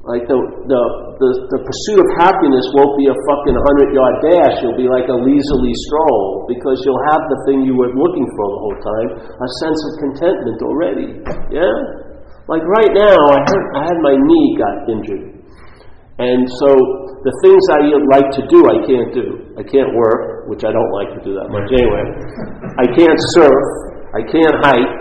Like 0.04 0.24
the, 0.28 0.36
the, 0.36 0.82
the, 1.20 1.30
the, 1.52 1.60
pursuit 1.60 2.00
of 2.00 2.08
happiness 2.20 2.64
won't 2.72 2.96
be 2.96 3.08
a 3.08 3.16
fucking 3.28 3.52
100 3.52 3.92
yard 3.92 4.16
dash. 4.24 4.56
You'll 4.64 4.76
be 4.76 4.88
like 4.88 5.08
a 5.12 5.16
leisurely 5.16 5.76
stroll 5.88 6.48
because 6.48 6.80
you'll 6.84 7.04
have 7.12 7.20
the 7.28 7.38
thing 7.44 7.68
you 7.68 7.76
were 7.76 7.92
looking 7.92 8.24
for 8.36 8.44
the 8.48 8.60
whole 8.64 8.78
time 8.80 9.08
a 9.20 9.48
sense 9.60 9.76
of 9.76 9.92
contentment 10.08 10.58
already. 10.64 11.08
Yeah? 11.52 11.72
Like 12.48 12.64
right 12.64 12.92
now, 12.96 13.16
I, 13.28 13.38
hurt, 13.44 13.66
I 13.76 13.80
had 13.92 13.98
my 14.00 14.16
knee 14.16 14.48
got 14.56 14.76
injured. 14.88 15.24
And 16.20 16.48
so 16.60 16.68
the 17.24 17.32
things 17.44 17.60
I 17.72 17.80
like 18.12 18.28
to 18.40 18.42
do, 18.48 18.60
I 18.68 18.76
can't 18.84 19.12
do. 19.12 19.56
I 19.56 19.64
can't 19.64 19.92
work, 19.96 20.48
which 20.52 20.64
I 20.64 20.72
don't 20.72 20.92
like 20.96 21.16
to 21.16 21.20
do 21.24 21.32
that 21.36 21.48
much 21.48 21.68
anyway. 21.72 22.04
I 22.76 22.86
can't 22.92 23.20
surf. 23.36 23.64
I 24.16 24.20
can't 24.28 24.56
hike. 24.64 24.99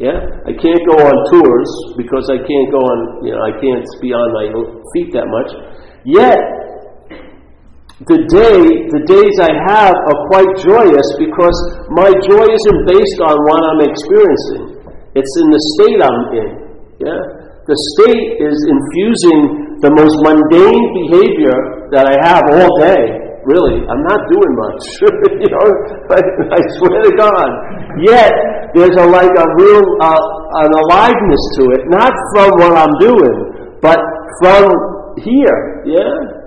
Yeah? 0.00 0.16
I 0.48 0.56
can't 0.56 0.80
go 0.88 0.96
on 0.96 1.14
tours 1.28 1.70
because 2.00 2.32
I 2.32 2.40
can't 2.40 2.68
go 2.72 2.80
on, 2.80 2.98
you 3.20 3.36
know, 3.36 3.44
I 3.44 3.52
can't 3.60 3.84
be 4.00 4.16
on 4.16 4.32
my 4.32 4.48
feet 4.96 5.12
that 5.12 5.28
much. 5.28 5.52
Yet, 6.08 6.40
the 8.08 8.24
day, 8.32 8.88
the 8.96 9.02
days 9.04 9.36
I 9.44 9.52
have 9.68 9.92
are 9.92 10.20
quite 10.32 10.48
joyous 10.64 11.04
because 11.20 11.52
my 11.92 12.08
joy 12.16 12.48
isn't 12.48 12.80
based 12.88 13.20
on 13.20 13.36
what 13.44 13.60
I'm 13.60 13.84
experiencing. 13.84 14.80
It's 15.12 15.34
in 15.36 15.52
the 15.52 15.60
state 15.76 16.00
I'm 16.00 16.24
in. 16.32 16.50
Yeah? 17.04 17.20
The 17.68 17.76
state 17.92 18.40
is 18.40 18.56
infusing 18.56 19.84
the 19.84 19.92
most 19.92 20.16
mundane 20.24 20.84
behavior 20.96 21.92
that 21.92 22.08
I 22.08 22.16
have 22.24 22.40
all 22.56 22.72
day 22.80 23.19
really, 23.44 23.82
I'm 23.88 24.02
not 24.04 24.20
doing 24.28 24.52
much. 24.56 24.84
you 25.42 25.50
know, 25.50 25.66
I, 26.12 26.20
I, 26.52 26.60
swear 26.76 26.98
to 27.04 27.12
God. 27.16 27.50
Yet, 28.04 28.32
there's 28.74 28.96
a, 28.96 29.06
like 29.06 29.32
a 29.32 29.46
real, 29.56 29.84
uh, 30.00 30.22
an 30.64 30.70
aliveness 30.72 31.44
to 31.58 31.62
it, 31.76 31.82
not 31.88 32.12
from 32.34 32.50
what 32.60 32.72
I'm 32.76 32.94
doing, 33.00 33.78
but 33.80 33.98
from 34.40 34.68
here, 35.24 35.84
yeah? 35.86 36.40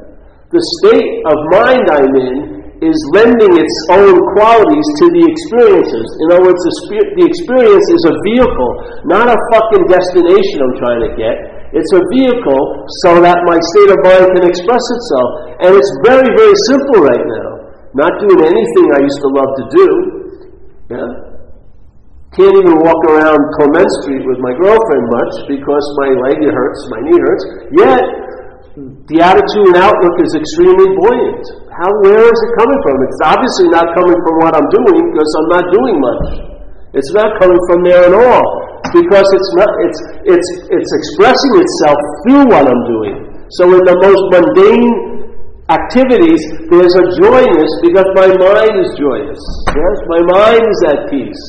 The 0.54 0.62
state 0.82 1.10
of 1.26 1.38
mind 1.50 1.86
I'm 1.90 2.14
in 2.14 2.38
is 2.84 2.98
lending 3.16 3.54
its 3.56 3.76
own 3.96 4.20
qualities 4.36 4.88
to 5.02 5.06
the 5.10 5.24
experiences. 5.24 6.06
In 6.20 6.28
other 6.36 6.52
words, 6.52 6.62
the, 6.62 7.00
the 7.16 7.26
experience 7.26 7.88
is 7.90 8.04
a 8.12 8.16
vehicle, 8.28 8.72
not 9.08 9.32
a 9.32 9.38
fucking 9.56 9.88
destination 9.88 10.58
I'm 10.62 10.76
trying 10.78 11.02
to 11.08 11.12
get. 11.16 11.63
It's 11.74 11.90
a 11.90 12.06
vehicle 12.14 12.64
so 13.02 13.18
that 13.26 13.42
my 13.50 13.58
state 13.74 13.90
of 13.90 13.98
mind 14.06 14.30
can 14.38 14.46
express 14.46 14.86
itself. 14.86 15.30
And 15.58 15.74
it's 15.74 15.92
very, 16.06 16.30
very 16.38 16.54
simple 16.70 17.02
right 17.02 17.26
now. 17.26 17.50
Not 17.98 18.14
doing 18.22 18.46
anything 18.46 18.86
I 18.94 19.02
used 19.02 19.22
to 19.26 19.30
love 19.34 19.52
to 19.58 19.66
do. 19.74 19.88
Yeah? 20.94 21.10
Can't 22.38 22.58
even 22.62 22.78
walk 22.78 23.02
around 23.10 23.42
Clement 23.58 23.90
Street 24.06 24.22
with 24.22 24.38
my 24.38 24.54
girlfriend 24.62 25.06
much 25.18 25.34
because 25.50 25.86
my 25.98 26.10
leg 26.30 26.46
hurts, 26.46 26.82
my 26.94 27.02
knee 27.10 27.18
hurts. 27.18 27.44
Yet, 27.74 28.06
the 29.10 29.18
attitude 29.22 29.74
and 29.74 29.78
outlook 29.82 30.18
is 30.22 30.34
extremely 30.38 30.94
buoyant. 30.94 31.46
How, 31.74 31.90
where 32.06 32.22
is 32.22 32.38
it 32.38 32.52
coming 32.58 32.80
from? 32.86 32.96
It's 33.02 33.22
obviously 33.26 33.70
not 33.74 33.86
coming 33.98 34.18
from 34.22 34.36
what 34.46 34.54
I'm 34.54 34.70
doing 34.70 35.10
because 35.10 35.30
I'm 35.42 35.50
not 35.58 35.66
doing 35.74 35.98
much. 35.98 36.26
It's 36.94 37.14
not 37.18 37.34
coming 37.42 37.62
from 37.66 37.82
there 37.82 38.06
at 38.10 38.14
all 38.14 38.63
because 38.92 39.28
it's 39.32 39.52
not 39.56 39.72
it's 39.88 40.00
it's 40.28 40.50
it's 40.68 40.92
expressing 40.92 41.54
itself 41.56 42.00
through 42.28 42.44
what 42.52 42.68
I'm 42.68 42.84
doing. 42.90 43.16
So 43.56 43.72
in 43.72 43.84
the 43.86 43.96
most 44.02 44.24
mundane 44.34 45.14
activities, 45.72 46.42
there's 46.68 46.96
a 46.98 47.06
joyness 47.24 47.72
because 47.86 48.10
my 48.18 48.28
mind 48.36 48.76
is 48.84 48.90
joyous. 49.00 49.40
Yes, 49.72 49.96
my 50.12 50.22
mind 50.28 50.64
is 50.66 50.80
at 50.92 51.00
peace. 51.08 51.44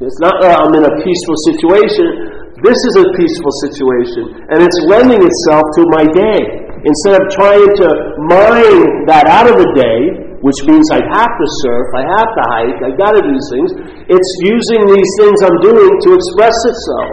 It's 0.00 0.20
not 0.22 0.38
that 0.40 0.62
I'm 0.62 0.72
in 0.78 0.86
a 0.86 0.94
peaceful 1.02 1.38
situation. 1.50 2.38
This 2.62 2.78
is 2.78 2.94
a 3.02 3.06
peaceful 3.18 3.54
situation, 3.66 4.46
and 4.50 4.62
it's 4.62 4.78
lending 4.86 5.20
itself 5.22 5.62
to 5.78 5.82
my 5.94 6.06
day. 6.10 6.67
Instead 6.86 7.18
of 7.18 7.24
trying 7.34 7.66
to 7.82 7.88
mine 8.30 8.86
that 9.10 9.26
out 9.26 9.50
of 9.50 9.58
the 9.58 9.66
day, 9.74 10.28
which 10.46 10.62
means 10.70 10.86
I 10.94 11.02
have 11.10 11.32
to 11.34 11.46
surf, 11.66 11.86
I 11.98 12.04
have 12.06 12.30
to 12.30 12.42
hike, 12.54 12.78
I 12.86 12.90
got 12.94 13.18
to 13.18 13.22
do 13.22 13.34
these 13.34 13.50
things. 13.50 13.70
It's 14.06 14.30
using 14.46 14.86
these 14.86 15.10
things 15.18 15.42
I'm 15.42 15.58
doing 15.58 15.90
to 15.90 16.08
express 16.14 16.54
itself, 16.62 17.10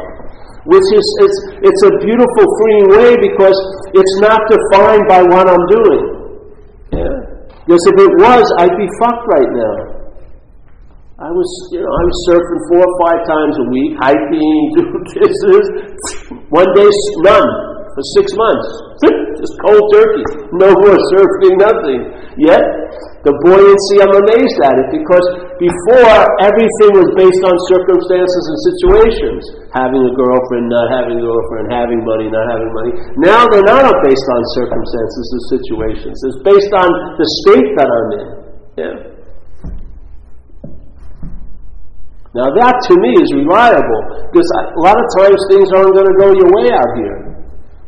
which 0.70 0.86
is 0.94 1.06
it's 1.26 1.40
it's 1.74 1.82
a 1.82 1.94
beautiful, 2.06 2.46
freeing 2.62 2.88
way 2.94 3.10
because 3.18 3.58
it's 3.98 4.16
not 4.22 4.38
defined 4.46 5.10
by 5.10 5.26
what 5.26 5.50
I'm 5.50 5.66
doing. 5.74 6.04
Yeah. 6.94 7.16
Because 7.66 7.82
if 7.90 7.98
it 7.98 8.14
was, 8.22 8.46
I'd 8.62 8.78
be 8.78 8.86
fucked 9.02 9.26
right 9.26 9.50
now. 9.50 9.76
I 11.18 11.32
was, 11.32 11.50
you 11.72 11.80
know, 11.80 11.90
I 11.90 12.04
was 12.06 12.18
surfing 12.30 12.62
four 12.70 12.84
or 12.86 12.96
five 13.02 13.22
times 13.26 13.56
a 13.58 13.66
week, 13.74 13.98
hiking, 13.98 14.62
doing 14.78 15.04
this, 15.26 15.38
one 16.54 16.70
day 16.76 16.92
none 17.26 17.75
for 17.96 18.04
six 18.20 18.28
months. 18.36 18.68
Just 19.40 19.56
cold 19.64 19.84
turkey. 19.96 20.26
No 20.52 20.68
more 20.76 21.00
surfing, 21.16 21.56
nothing. 21.56 22.00
Yet, 22.36 22.60
the 23.24 23.34
buoyancy, 23.48 24.04
I'm 24.04 24.12
amazed 24.12 24.60
at 24.62 24.76
it 24.76 24.88
because 24.92 25.26
before 25.58 26.20
everything 26.44 26.92
was 26.94 27.10
based 27.16 27.44
on 27.48 27.56
circumstances 27.72 28.44
and 28.52 28.58
situations. 28.76 29.42
Having 29.72 30.04
a 30.04 30.14
girlfriend, 30.14 30.68
not 30.68 30.92
having 30.92 31.18
a 31.18 31.24
girlfriend, 31.24 31.72
having 31.72 32.04
money, 32.04 32.28
not 32.28 32.46
having 32.52 32.70
money. 32.76 32.92
Now 33.24 33.48
they're 33.48 33.66
not 33.66 33.96
based 34.04 34.28
on 34.30 34.40
circumstances 34.60 35.26
and 35.32 35.42
situations. 35.58 36.16
It's 36.28 36.42
based 36.44 36.74
on 36.76 36.90
the 37.16 37.28
state 37.44 37.70
that 37.80 37.88
I'm 37.88 38.10
in. 38.14 38.28
Yeah. 38.76 38.96
Now 42.36 42.52
that 42.52 42.76
to 42.92 42.94
me 43.00 43.16
is 43.16 43.32
reliable 43.32 44.28
because 44.28 44.48
a 44.60 44.84
lot 44.84 45.00
of 45.00 45.08
times 45.16 45.40
things 45.48 45.72
aren't 45.72 45.96
going 45.96 46.08
to 46.12 46.18
go 46.20 46.36
your 46.36 46.52
way 46.52 46.68
out 46.76 46.92
here. 47.00 47.35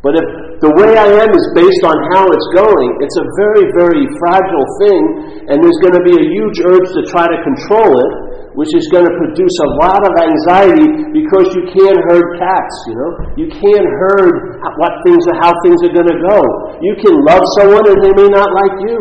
But 0.05 0.13
if 0.13 0.25
the 0.61 0.69
way 0.77 0.93
I 0.93 1.09
am 1.09 1.29
is 1.33 1.45
based 1.57 1.81
on 1.81 1.97
how 2.13 2.29
it's 2.29 2.49
going, 2.53 2.89
it's 3.01 3.17
a 3.17 3.25
very, 3.33 3.65
very 3.73 4.05
fragile 4.21 4.67
thing, 4.77 5.01
and 5.49 5.57
there's 5.57 5.81
going 5.81 5.97
to 5.97 6.05
be 6.05 6.13
a 6.13 6.25
huge 6.37 6.61
urge 6.61 6.89
to 6.97 7.01
try 7.09 7.25
to 7.25 7.37
control 7.41 7.97
it, 7.97 8.11
which 8.53 8.73
is 8.77 8.85
going 8.93 9.05
to 9.05 9.13
produce 9.17 9.57
a 9.65 9.69
lot 9.81 10.01
of 10.05 10.13
anxiety 10.17 11.13
because 11.13 11.49
you 11.53 11.65
can't 11.73 11.97
herd 12.09 12.37
cats, 12.37 12.75
you 12.89 12.95
know? 12.97 13.11
You 13.41 13.47
can't 13.49 13.89
herd 14.05 14.61
what 14.77 14.93
things 15.05 15.25
are, 15.33 15.37
how 15.41 15.53
things 15.65 15.81
are 15.85 15.93
going 15.93 16.09
to 16.09 16.19
go. 16.25 16.39
You 16.81 16.93
can 17.01 17.17
love 17.25 17.41
someone 17.57 17.85
and 17.89 17.97
they 18.01 18.13
may 18.17 18.29
not 18.29 18.49
like 18.53 18.75
you. 18.85 18.97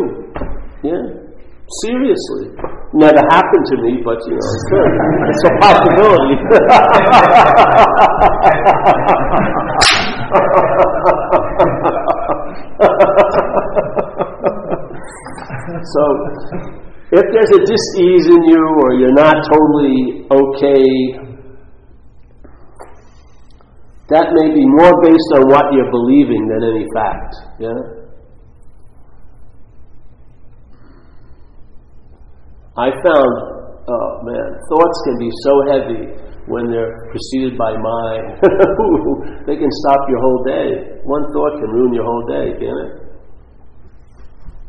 Yeah? 0.81 1.03
Seriously. 1.85 2.53
Never 2.93 3.21
happened 3.29 3.65
to 3.69 3.75
me, 3.81 3.99
but 4.05 4.17
you 4.25 4.37
know. 4.37 4.49
It's 5.29 5.43
a 5.45 5.51
possibility. 5.61 6.37
so, 15.93 16.03
if 17.11 17.23
there's 17.31 17.51
a 17.55 17.59
dis-ease 17.65 18.27
in 18.27 18.43
you 18.43 18.63
or 18.83 18.93
you're 18.99 19.13
not 19.13 19.35
totally 19.47 20.27
okay, 20.29 21.15
that 24.09 24.33
may 24.33 24.53
be 24.53 24.65
more 24.65 25.01
based 25.03 25.31
on 25.35 25.47
what 25.49 25.73
you're 25.73 25.91
believing 25.91 26.47
than 26.47 26.63
any 26.63 26.85
fact. 26.95 27.35
Yeah? 27.59 27.79
I 32.77 32.91
found, 33.03 33.33
oh 33.89 34.21
man, 34.23 34.59
thoughts 34.69 35.01
can 35.05 35.17
be 35.17 35.29
so 35.43 35.61
heavy 35.71 36.26
when 36.47 36.71
they're 36.71 36.95
preceded 37.11 37.59
by 37.59 37.75
mind. 37.75 38.39
they 39.47 39.59
can 39.59 39.71
stop 39.83 40.01
your 40.07 40.19
whole 40.23 40.41
day. 40.47 40.67
One 41.03 41.23
thought 41.35 41.59
can 41.59 41.69
ruin 41.71 41.91
your 41.91 42.07
whole 42.07 42.25
day, 42.27 42.47
can't 42.55 42.81
it? 42.87 42.93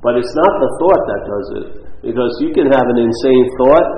But 0.02 0.18
it's 0.18 0.34
not 0.34 0.52
the 0.58 0.70
thought 0.78 1.02
that 1.06 1.22
does 1.26 1.48
it. 1.62 1.68
Because 2.02 2.32
you 2.42 2.50
can 2.54 2.70
have 2.70 2.86
an 2.86 2.98
insane 2.98 3.46
thought, 3.58 3.88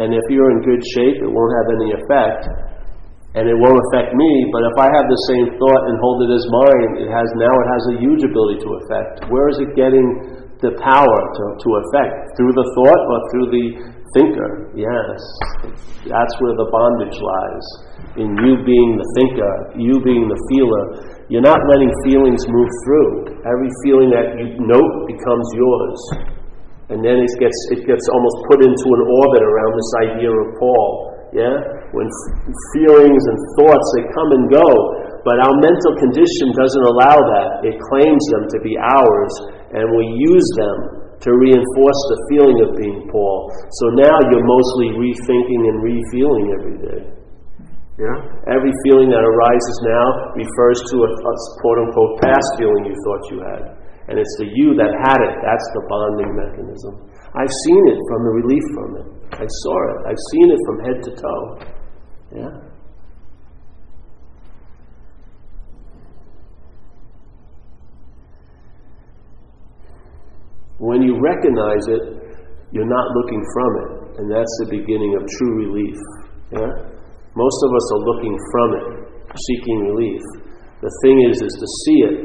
and 0.00 0.12
if 0.12 0.24
you're 0.28 0.52
in 0.52 0.60
good 0.64 0.84
shape, 0.92 1.16
it 1.20 1.28
won't 1.32 1.54
have 1.64 1.68
any 1.80 1.88
effect. 1.96 2.44
And 3.36 3.44
it 3.44 3.56
won't 3.56 3.80
affect 3.88 4.16
me, 4.16 4.48
but 4.48 4.64
if 4.64 4.76
I 4.80 4.88
have 4.96 5.04
the 5.04 5.22
same 5.28 5.46
thought 5.60 5.82
and 5.92 5.96
hold 6.00 6.24
it 6.24 6.32
as 6.32 6.44
mine, 6.48 7.04
it 7.04 7.10
has 7.12 7.28
now 7.36 7.52
it 7.52 7.68
has 7.68 7.84
a 7.92 7.96
huge 8.00 8.24
ability 8.24 8.64
to 8.64 8.70
affect. 8.80 9.28
Where 9.28 9.52
is 9.52 9.60
it 9.60 9.76
getting 9.76 10.45
the 10.64 10.72
power 10.80 11.18
to, 11.20 11.44
to 11.60 11.68
affect? 11.84 12.36
Through 12.36 12.54
the 12.56 12.66
thought 12.76 13.02
or 13.12 13.18
through 13.32 13.48
the 13.52 13.66
thinker, 14.16 14.72
yes. 14.72 15.20
That's 16.08 16.34
where 16.40 16.56
the 16.56 16.68
bondage 16.72 17.18
lies. 17.20 17.66
In 18.16 18.32
you 18.40 18.64
being 18.64 18.96
the 18.96 19.08
thinker, 19.20 19.54
you 19.76 20.00
being 20.00 20.24
the 20.24 20.40
feeler. 20.48 20.84
You're 21.28 21.44
not 21.44 21.60
letting 21.74 21.92
feelings 22.06 22.40
move 22.48 22.70
through. 22.86 23.42
Every 23.44 23.70
feeling 23.84 24.08
that 24.14 24.38
you 24.40 24.56
note 24.62 24.94
becomes 25.04 25.46
yours. 25.52 25.98
And 26.88 27.02
then 27.02 27.18
it 27.18 27.32
gets, 27.42 27.58
it 27.74 27.82
gets 27.82 28.06
almost 28.14 28.38
put 28.46 28.62
into 28.62 28.86
an 28.86 29.02
orbit 29.02 29.42
around 29.42 29.72
this 29.74 29.92
idea 30.06 30.30
of 30.30 30.46
Paul. 30.56 30.90
Yeah? 31.34 31.56
When 31.90 32.06
f- 32.06 32.54
feelings 32.78 33.22
and 33.26 33.38
thoughts, 33.58 33.86
they 33.98 34.04
come 34.14 34.30
and 34.38 34.44
go. 34.54 34.68
But 35.26 35.42
our 35.42 35.54
mental 35.58 35.92
condition 35.98 36.54
doesn't 36.54 36.86
allow 36.86 37.18
that. 37.18 37.66
It 37.66 37.82
claims 37.90 38.22
them 38.30 38.46
to 38.46 38.58
be 38.62 38.78
ours, 38.78 39.32
and 39.74 39.84
we 39.96 40.04
use 40.14 40.48
them 40.58 40.76
to 41.20 41.30
reinforce 41.32 42.00
the 42.12 42.18
feeling 42.28 42.58
of 42.62 42.76
being 42.76 43.08
Paul. 43.08 43.48
So 43.82 43.84
now 43.96 44.14
you're 44.28 44.44
mostly 44.44 44.92
rethinking 44.94 45.62
and 45.64 45.76
re-feeling 45.82 46.46
every 46.60 46.76
day. 46.84 47.00
Yeah? 47.96 48.16
Every 48.52 48.72
feeling 48.84 49.08
that 49.08 49.24
arises 49.24 49.76
now 49.88 50.06
refers 50.36 50.78
to 50.92 50.96
a, 51.00 51.10
a 51.10 51.34
quote 51.64 51.78
unquote 51.88 52.20
past 52.20 52.48
feeling 52.60 52.84
you 52.84 52.96
thought 53.08 53.22
you 53.32 53.38
had. 53.40 53.62
And 54.12 54.20
it's 54.20 54.36
the 54.38 54.46
you 54.52 54.76
that 54.76 54.92
had 55.02 55.18
it. 55.24 55.34
That's 55.40 55.66
the 55.72 55.82
bonding 55.88 56.32
mechanism. 56.36 57.08
I've 57.32 57.54
seen 57.64 57.82
it 57.88 57.98
from 58.12 58.20
the 58.22 58.32
relief 58.36 58.64
from 58.76 58.90
it. 59.00 59.06
I 59.40 59.46
saw 59.48 59.76
it. 59.90 59.98
I've 60.12 60.22
seen 60.30 60.46
it 60.52 60.60
from 60.68 60.76
head 60.84 60.98
to 61.02 61.10
toe. 61.16 61.44
Yeah? 62.36 62.52
When 70.76 71.00
you 71.00 71.16
recognize 71.16 71.88
it, 71.88 72.04
you're 72.68 72.88
not 72.88 73.06
looking 73.16 73.40
from 73.56 73.70
it, 73.80 73.90
and 74.20 74.26
that's 74.28 74.54
the 74.60 74.68
beginning 74.76 75.16
of 75.16 75.24
true 75.24 75.54
relief. 75.64 75.96
Yeah? 76.52 76.72
Most 77.32 77.58
of 77.64 77.70
us 77.72 77.86
are 77.96 78.02
looking 78.04 78.36
from 78.52 78.68
it, 78.76 78.86
seeking 79.32 79.88
relief. 79.88 80.20
The 80.84 80.92
thing 81.00 81.16
is, 81.32 81.40
is 81.40 81.54
to 81.56 81.68
see 81.84 81.98
it, 82.04 82.16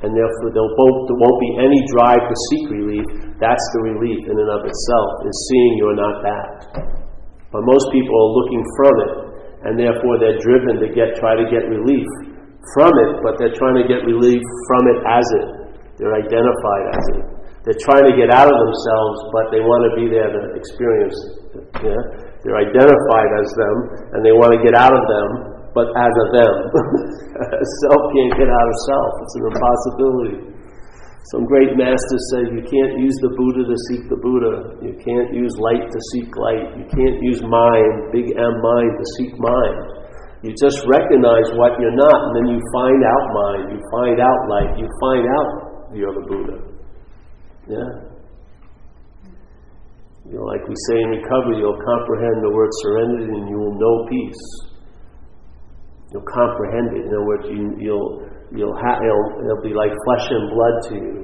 and 0.00 0.16
therefore 0.16 0.48
there 0.48 0.64
won't 0.64 1.40
be 1.44 1.52
any 1.60 1.80
drive 1.92 2.24
to 2.24 2.36
seek 2.48 2.64
relief. 2.72 3.04
That's 3.36 3.66
the 3.76 3.92
relief 3.92 4.24
in 4.24 4.36
and 4.36 4.48
of 4.48 4.64
itself, 4.64 5.10
is 5.28 5.36
seeing 5.52 5.72
you're 5.76 6.00
not 6.00 6.16
that. 6.24 6.52
But 7.52 7.68
most 7.68 7.92
people 7.92 8.16
are 8.16 8.32
looking 8.40 8.64
from 8.80 8.94
it, 8.96 9.12
and 9.68 9.72
therefore 9.76 10.16
they're 10.16 10.40
driven 10.40 10.80
to 10.80 10.88
get 10.96 11.20
try 11.20 11.36
to 11.36 11.44
get 11.52 11.68
relief 11.68 12.08
from 12.72 12.96
it, 12.96 13.20
but 13.20 13.36
they're 13.36 13.56
trying 13.60 13.76
to 13.76 13.84
get 13.84 14.08
relief 14.08 14.40
from 14.40 14.82
it 14.88 14.98
as 15.04 15.26
it. 15.44 15.48
They're 16.00 16.16
identified 16.16 16.86
as 16.96 17.04
it. 17.20 17.39
They're 17.64 17.82
trying 17.84 18.08
to 18.08 18.16
get 18.16 18.32
out 18.32 18.48
of 18.48 18.56
themselves, 18.56 19.16
but 19.36 19.52
they 19.52 19.60
want 19.60 19.84
to 19.84 19.92
be 19.92 20.08
there 20.08 20.32
to 20.32 20.40
experience. 20.56 21.18
Yeah? 21.84 22.00
They're 22.40 22.56
identified 22.56 23.30
as 23.36 23.48
them, 23.52 23.76
and 24.16 24.24
they 24.24 24.32
want 24.32 24.56
to 24.56 24.60
get 24.64 24.72
out 24.72 24.96
of 24.96 25.04
them, 25.04 25.28
but 25.76 25.92
as 25.92 26.08
a 26.08 26.26
them. 26.40 26.54
self 27.84 28.02
can't 28.16 28.32
get 28.32 28.48
out 28.48 28.68
of 28.72 28.76
self. 28.88 29.10
It's 29.20 29.34
an 29.36 29.44
impossibility. 29.52 30.36
Some 31.36 31.44
great 31.44 31.76
masters 31.76 32.24
say 32.32 32.48
you 32.48 32.64
can't 32.64 32.96
use 32.96 33.12
the 33.20 33.28
Buddha 33.36 33.68
to 33.68 33.76
seek 33.92 34.08
the 34.08 34.16
Buddha. 34.16 34.80
You 34.80 34.96
can't 34.96 35.36
use 35.36 35.52
light 35.60 35.84
to 35.84 36.00
seek 36.16 36.32
light. 36.32 36.64
You 36.80 36.88
can't 36.88 37.20
use 37.20 37.44
mind, 37.44 38.08
big 38.08 38.32
M 38.40 38.54
mind, 38.56 38.92
to 38.96 39.06
seek 39.20 39.36
mind. 39.36 40.00
You 40.40 40.56
just 40.56 40.80
recognize 40.88 41.52
what 41.60 41.76
you're 41.76 41.92
not, 41.92 42.18
and 42.24 42.32
then 42.40 42.46
you 42.56 42.60
find 42.72 43.00
out 43.04 43.24
mind, 43.36 43.62
you 43.76 43.80
find 43.92 44.16
out 44.16 44.40
light, 44.48 44.72
you 44.80 44.88
find 44.96 45.24
out 45.28 45.48
you're 45.92 46.16
the 46.16 46.24
Buddha. 46.24 46.69
Yeah? 47.70 48.10
You 50.26 50.36
know, 50.38 50.46
like 50.50 50.66
we 50.66 50.74
say 50.90 50.98
in 50.98 51.08
recovery, 51.22 51.62
you'll 51.62 51.78
comprehend 51.78 52.42
the 52.42 52.50
word 52.50 52.70
serenity 52.82 53.30
and 53.30 53.46
you 53.48 53.58
will 53.58 53.76
know 53.78 53.94
peace. 54.10 54.44
You'll 56.12 56.26
comprehend 56.26 56.98
it. 56.98 57.06
In 57.06 57.10
other 57.14 57.26
words, 57.26 57.46
you, 57.46 57.64
you'll, 57.78 58.26
you'll 58.50 58.74
ha- 58.74 58.98
it'll, 58.98 59.28
it'll 59.46 59.62
be 59.62 59.74
like 59.74 59.94
flesh 60.04 60.26
and 60.30 60.44
blood 60.50 60.76
to 60.90 60.94
you, 60.98 61.14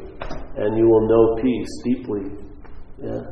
and 0.62 0.78
you 0.78 0.86
will 0.86 1.06
know 1.10 1.24
peace 1.42 1.72
deeply. 1.82 2.24
Yeah? 3.02 3.22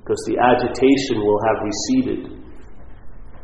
Because 0.00 0.20
the 0.26 0.40
agitation 0.40 1.20
will 1.20 1.40
have 1.44 1.58
receded. 1.60 2.20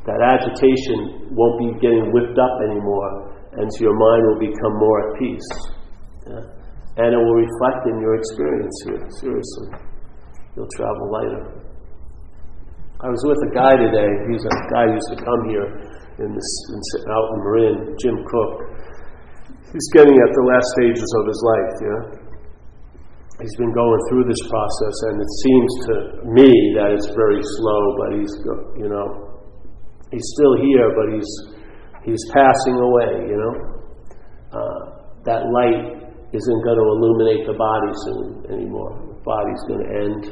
That 0.08 0.20
agitation 0.24 1.36
won't 1.36 1.60
be 1.60 1.68
getting 1.84 2.08
whipped 2.16 2.40
up 2.40 2.54
anymore, 2.64 3.36
and 3.60 3.68
so 3.76 3.84
your 3.84 3.96
mind 3.96 4.22
will 4.32 4.40
become 4.40 4.74
more 4.80 4.98
at 5.04 5.18
peace. 5.20 5.48
Yeah? 6.26 6.57
And 6.98 7.14
it 7.14 7.20
will 7.22 7.38
reflect 7.38 7.86
in 7.86 8.02
your 8.02 8.18
experience 8.18 8.74
here. 8.84 9.02
Seriously. 9.22 9.68
You'll 10.58 10.70
travel 10.74 11.06
lighter. 11.14 11.58
I 12.98 13.06
was 13.06 13.22
with 13.22 13.38
a 13.46 13.54
guy 13.54 13.78
today. 13.78 14.10
He's 14.26 14.42
a 14.42 14.54
guy 14.74 14.90
who 14.90 14.98
used 14.98 15.12
to 15.14 15.20
come 15.22 15.42
here 15.46 15.68
in 16.18 16.34
this, 16.34 16.50
in, 16.74 16.80
out 17.06 17.26
in 17.30 17.38
Marin, 17.46 17.94
Jim 18.02 18.18
Cook. 18.26 18.52
He's 19.70 19.88
getting 19.94 20.18
at 20.18 20.30
the 20.34 20.44
last 20.50 20.66
stages 20.74 21.10
of 21.22 21.22
his 21.30 21.40
life, 21.46 21.74
yeah? 21.78 22.02
He's 23.38 23.54
been 23.54 23.70
going 23.70 24.00
through 24.10 24.26
this 24.26 24.42
process, 24.50 24.96
and 25.06 25.22
it 25.22 25.32
seems 25.46 25.70
to 25.86 25.94
me 26.34 26.50
that 26.74 26.90
it's 26.90 27.06
very 27.14 27.38
slow, 27.38 27.80
but 27.94 28.18
he's, 28.18 28.34
you 28.82 28.90
know, 28.90 29.06
he's 30.10 30.26
still 30.34 30.58
here, 30.58 30.90
but 30.98 31.14
he's, 31.14 31.30
he's 32.02 32.24
passing 32.34 32.74
away, 32.82 33.30
you 33.30 33.38
know? 33.38 33.54
Uh, 34.50 34.80
that 35.22 35.46
light 35.54 36.07
isn't 36.32 36.60
going 36.64 36.76
to 36.76 36.86
illuminate 36.92 37.46
the 37.46 37.56
body 37.56 37.92
soon 38.04 38.52
anymore. 38.52 39.00
The 39.00 39.20
body's 39.24 39.62
going 39.64 39.80
to 39.80 39.90
end. 39.96 40.22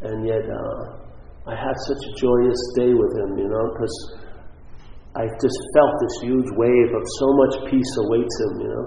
And 0.00 0.26
yet, 0.26 0.44
uh, 0.48 0.96
I 1.46 1.54
had 1.54 1.76
such 1.86 2.00
a 2.00 2.12
joyous 2.16 2.60
day 2.74 2.92
with 2.94 3.12
him, 3.20 3.38
you 3.38 3.48
know, 3.48 3.64
because 3.72 3.96
I 5.14 5.28
just 5.40 5.58
felt 5.74 5.92
this 6.00 6.22
huge 6.22 6.50
wave 6.56 6.90
of 6.94 7.02
so 7.18 7.28
much 7.36 7.70
peace 7.70 7.96
awaits 7.98 8.40
him, 8.40 8.60
you 8.60 8.68
know. 8.68 8.86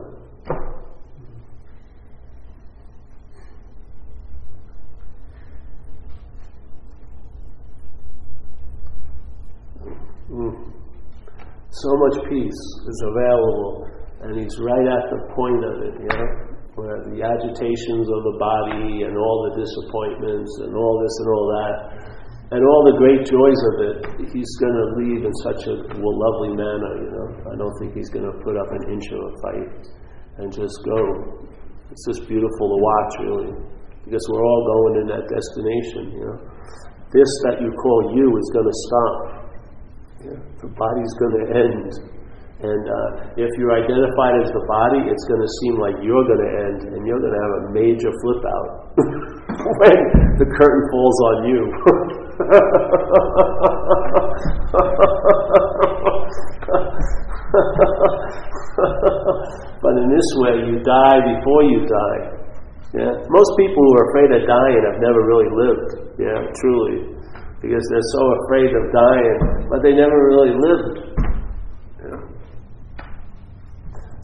Mm. 10.31 10.73
So 11.69 11.89
much 11.95 12.29
peace 12.29 12.61
is 12.87 13.03
available 13.05 13.98
and 14.21 14.35
he's 14.35 14.55
right 14.59 14.87
at 14.87 15.05
the 15.11 15.19
point 15.31 15.61
of 15.63 15.75
it, 15.79 15.93
you 16.03 16.11
know, 16.11 16.27
where 16.75 16.99
the 17.07 17.19
agitations 17.23 18.07
of 18.07 18.21
the 18.23 18.35
body 18.39 19.03
and 19.03 19.15
all 19.15 19.37
the 19.51 19.53
disappointments 19.59 20.51
and 20.63 20.75
all 20.75 20.95
this 20.99 21.15
and 21.23 21.27
all 21.31 21.45
that, 21.59 21.75
and 22.49 22.59
all 22.65 22.81
the 22.89 22.97
great 22.97 23.21
joys 23.29 23.61
of 23.61 23.75
it, 23.85 23.97
he's 24.33 24.51
going 24.57 24.73
to 24.73 24.87
leave 24.99 25.21
in 25.21 25.35
such 25.45 25.61
a 25.69 25.75
well, 26.01 26.17
lovely 26.17 26.57
manner, 26.57 26.91
you 26.97 27.11
know. 27.13 27.27
I 27.45 27.55
don't 27.55 27.75
think 27.79 27.93
he's 27.93 28.09
going 28.09 28.25
to 28.25 28.35
put 28.41 28.57
up 28.57 28.69
an 28.73 28.83
inch 28.89 29.07
of 29.13 29.19
a 29.21 29.31
fight 29.43 29.71
and 30.41 30.47
just 30.49 30.73
go. 30.83 30.99
It's 31.93 32.05
just 32.09 32.27
beautiful 32.27 32.65
to 32.73 32.79
watch, 32.79 33.13
really, 33.21 33.53
because 34.03 34.23
we're 34.33 34.45
all 34.45 34.63
going 34.65 34.95
in 35.03 35.07
that 35.13 35.25
destination, 35.29 36.03
you 36.15 36.23
know. 36.25 36.37
This 37.13 37.31
that 37.49 37.61
you 37.61 37.69
call 37.73 38.13
you 38.13 38.27
is 38.37 38.47
going 38.53 38.69
to 38.69 38.77
stop. 38.85 39.15
Yeah. 40.21 40.39
The 40.61 40.69
body's 40.69 41.13
going 41.17 41.35
to 41.37 41.45
end. 41.53 42.18
And 42.59 42.83
uh, 42.83 43.39
if 43.39 43.47
you're 43.55 43.71
identified 43.71 44.35
as 44.43 44.51
the 44.51 44.59
body, 44.67 44.99
it's 45.07 45.23
going 45.31 45.39
to 45.39 45.47
seem 45.63 45.79
like 45.79 45.95
you're 46.03 46.27
going 46.27 46.43
to 46.43 46.51
end, 46.59 46.91
and 46.91 47.07
you're 47.07 47.23
going 47.23 47.31
to 47.31 47.39
have 47.39 47.55
a 47.55 47.71
major 47.71 48.11
flip 48.19 48.43
out 48.43 48.99
when 49.79 49.95
the 50.35 50.43
curtain 50.59 50.83
falls 50.91 51.17
on 51.23 51.47
you. 51.47 51.63
but 59.79 59.95
in 60.03 60.11
this 60.11 60.27
way, 60.43 60.59
you 60.67 60.83
die 60.83 61.19
before 61.31 61.63
you 61.63 61.87
die. 61.87 62.43
Yeah? 62.91 63.15
Most 63.23 63.51
people 63.55 63.87
who 63.87 64.03
are 64.03 64.11
afraid 64.11 64.35
of 64.35 64.43
dying 64.43 64.83
have 64.83 64.99
never 64.99 65.23
really 65.23 65.47
lived. 65.47 66.11
Yeah, 66.19 66.43
truly, 66.59 67.07
because 67.63 67.87
they're 67.87 68.11
so 68.19 68.35
afraid 68.43 68.67
of 68.67 68.83
dying, 68.91 69.63
but 69.71 69.79
they 69.79 69.95
never 69.95 70.27
really 70.27 70.59
lived. 70.59 71.18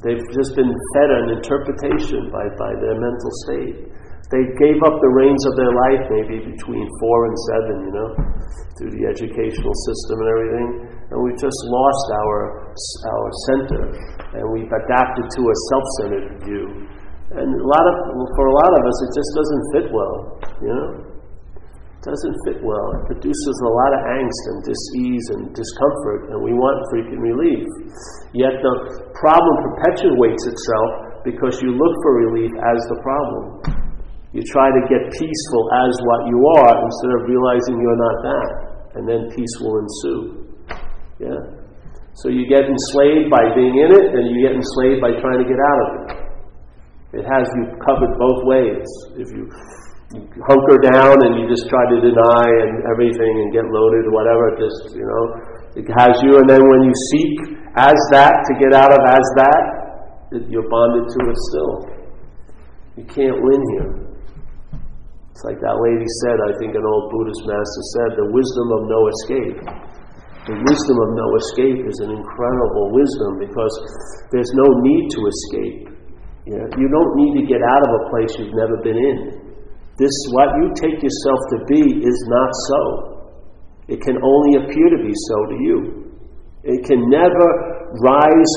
They've 0.05 0.21
just 0.37 0.53
been 0.53 0.69
fed 0.69 1.09
an 1.09 1.33
interpretation 1.33 2.29
by, 2.29 2.45
by 2.61 2.71
their 2.77 2.93
mental 2.93 3.31
state. 3.49 3.89
They 4.29 4.45
gave 4.61 4.77
up 4.85 5.01
the 5.01 5.11
reins 5.17 5.41
of 5.49 5.57
their 5.57 5.73
life 5.73 6.03
maybe 6.13 6.45
between 6.45 6.85
four 7.01 7.25
and 7.25 7.35
seven, 7.49 7.75
you 7.89 7.93
know, 7.93 8.09
through 8.77 8.93
the 8.93 9.09
educational 9.09 9.73
system 9.89 10.15
and 10.21 10.29
everything. 10.29 10.69
And 11.09 11.17
we've 11.25 11.41
just 11.41 11.57
lost 11.57 12.05
our, 12.21 12.37
our 12.69 13.27
center 13.49 13.81
and 14.37 14.45
we've 14.53 14.69
adapted 14.69 15.25
to 15.25 15.41
a 15.41 15.55
self 15.73 15.85
centered 15.97 16.29
view. 16.45 16.65
And 17.33 17.49
a 17.49 17.65
lot 17.65 17.85
of, 17.89 17.95
for 18.37 18.45
a 18.45 18.55
lot 18.61 18.71
of 18.77 18.81
us, 18.85 18.97
it 19.09 19.11
just 19.17 19.31
doesn't 19.33 19.63
fit 19.73 19.87
well, 19.89 20.15
you 20.61 20.69
know 20.69 21.14
doesn't 22.05 22.37
fit 22.45 22.61
well. 22.61 22.87
It 23.01 23.09
produces 23.09 23.55
a 23.65 23.71
lot 23.73 23.91
of 23.97 24.01
angst 24.21 24.43
and 24.53 24.57
dis-ease 24.61 25.27
and 25.33 25.41
discomfort, 25.57 26.29
and 26.29 26.37
we 26.39 26.53
want 26.53 26.77
frequent 26.93 27.17
relief. 27.17 27.65
Yet 28.37 28.61
the 28.61 28.73
problem 29.17 29.55
perpetuates 29.73 30.45
itself 30.45 30.89
because 31.25 31.57
you 31.65 31.73
look 31.73 31.93
for 32.05 32.11
relief 32.29 32.53
as 32.53 32.79
the 32.93 32.97
problem. 33.01 33.45
You 34.37 34.45
try 34.45 34.69
to 34.69 34.81
get 34.85 35.01
peaceful 35.17 35.63
as 35.81 35.91
what 36.05 36.21
you 36.29 36.37
are 36.61 36.75
instead 36.77 37.11
of 37.17 37.21
realizing 37.25 37.81
you're 37.81 37.97
not 37.97 38.17
that, 38.21 38.49
and 39.01 39.03
then 39.09 39.21
peace 39.33 39.55
will 39.57 39.81
ensue. 39.81 40.21
Yeah? 41.17 41.41
So 42.21 42.29
you 42.29 42.45
get 42.45 42.69
enslaved 42.69 43.33
by 43.33 43.49
being 43.57 43.81
in 43.81 43.89
it, 43.91 44.07
and 44.13 44.29
you 44.29 44.45
get 44.45 44.53
enslaved 44.53 45.01
by 45.01 45.17
trying 45.17 45.41
to 45.41 45.47
get 45.49 45.57
out 45.57 45.79
of 45.81 45.89
it. 45.97 46.07
It 47.17 47.25
has 47.25 47.47
you 47.57 47.79
covered 47.81 48.13
both 48.19 48.43
ways. 48.43 48.85
If 49.15 49.31
you 49.31 49.47
hunker 50.43 50.77
down 50.81 51.15
and 51.25 51.39
you 51.39 51.45
just 51.49 51.67
try 51.67 51.83
to 51.91 51.97
deny 51.99 52.47
and 52.47 52.83
everything 52.91 53.33
and 53.43 53.47
get 53.51 53.65
loaded, 53.67 54.05
whatever, 54.11 54.55
just, 54.59 54.95
you 54.95 55.05
know, 55.05 55.23
It 55.75 55.87
has 55.91 56.15
you, 56.23 56.39
and 56.39 56.47
then 56.47 56.63
when 56.63 56.81
you 56.87 56.95
seek 57.11 57.59
as 57.75 57.99
that 58.15 58.31
to 58.31 58.51
get 58.63 58.71
out 58.71 58.91
of 58.95 59.01
as 59.03 59.27
that, 59.43 59.63
you're 60.47 60.67
bonded 60.71 61.05
to 61.11 61.19
it 61.27 61.39
still. 61.51 61.73
You 62.95 63.05
can't 63.11 63.35
win 63.35 63.61
here. 63.75 63.91
It's 65.35 65.43
like 65.43 65.59
that 65.59 65.77
lady 65.83 66.07
said, 66.23 66.39
I 66.47 66.55
think 66.63 66.79
an 66.79 66.85
old 66.87 67.11
Buddhist 67.11 67.43
master 67.43 67.83
said, 67.91 68.09
the 68.15 68.27
wisdom 68.31 68.67
of 68.71 68.81
no 68.87 68.99
escape. 69.11 69.59
The 70.47 70.55
wisdom 70.63 70.97
of 71.03 71.09
no 71.11 71.27
escape 71.43 71.79
is 71.83 71.99
an 72.07 72.15
incredible 72.15 72.95
wisdom 72.95 73.43
because 73.43 73.73
there's 74.31 74.53
no 74.55 74.67
need 74.79 75.11
to 75.11 75.19
escape. 75.27 75.79
You, 76.47 76.55
know, 76.55 76.67
you 76.79 76.87
don't 76.87 77.13
need 77.19 77.33
to 77.41 77.43
get 77.51 77.59
out 77.59 77.83
of 77.83 77.91
a 77.99 78.01
place 78.15 78.31
you've 78.39 78.55
never 78.55 78.79
been 78.79 78.95
in. 78.95 79.44
This, 79.97 80.11
what 80.35 80.51
you 80.59 80.75
take 80.75 80.99
yourself 80.99 81.39
to 81.55 81.57
be, 81.71 81.81
is 82.03 82.19
not 82.27 82.51
so. 82.67 82.81
It 83.87 84.01
can 84.01 84.17
only 84.19 84.65
appear 84.65 84.87
to 84.91 84.99
be 84.99 85.13
so 85.13 85.37
to 85.49 85.57
you. 85.61 85.77
It 86.65 86.83
can 86.83 87.07
never 87.07 87.47
rise 88.01 88.53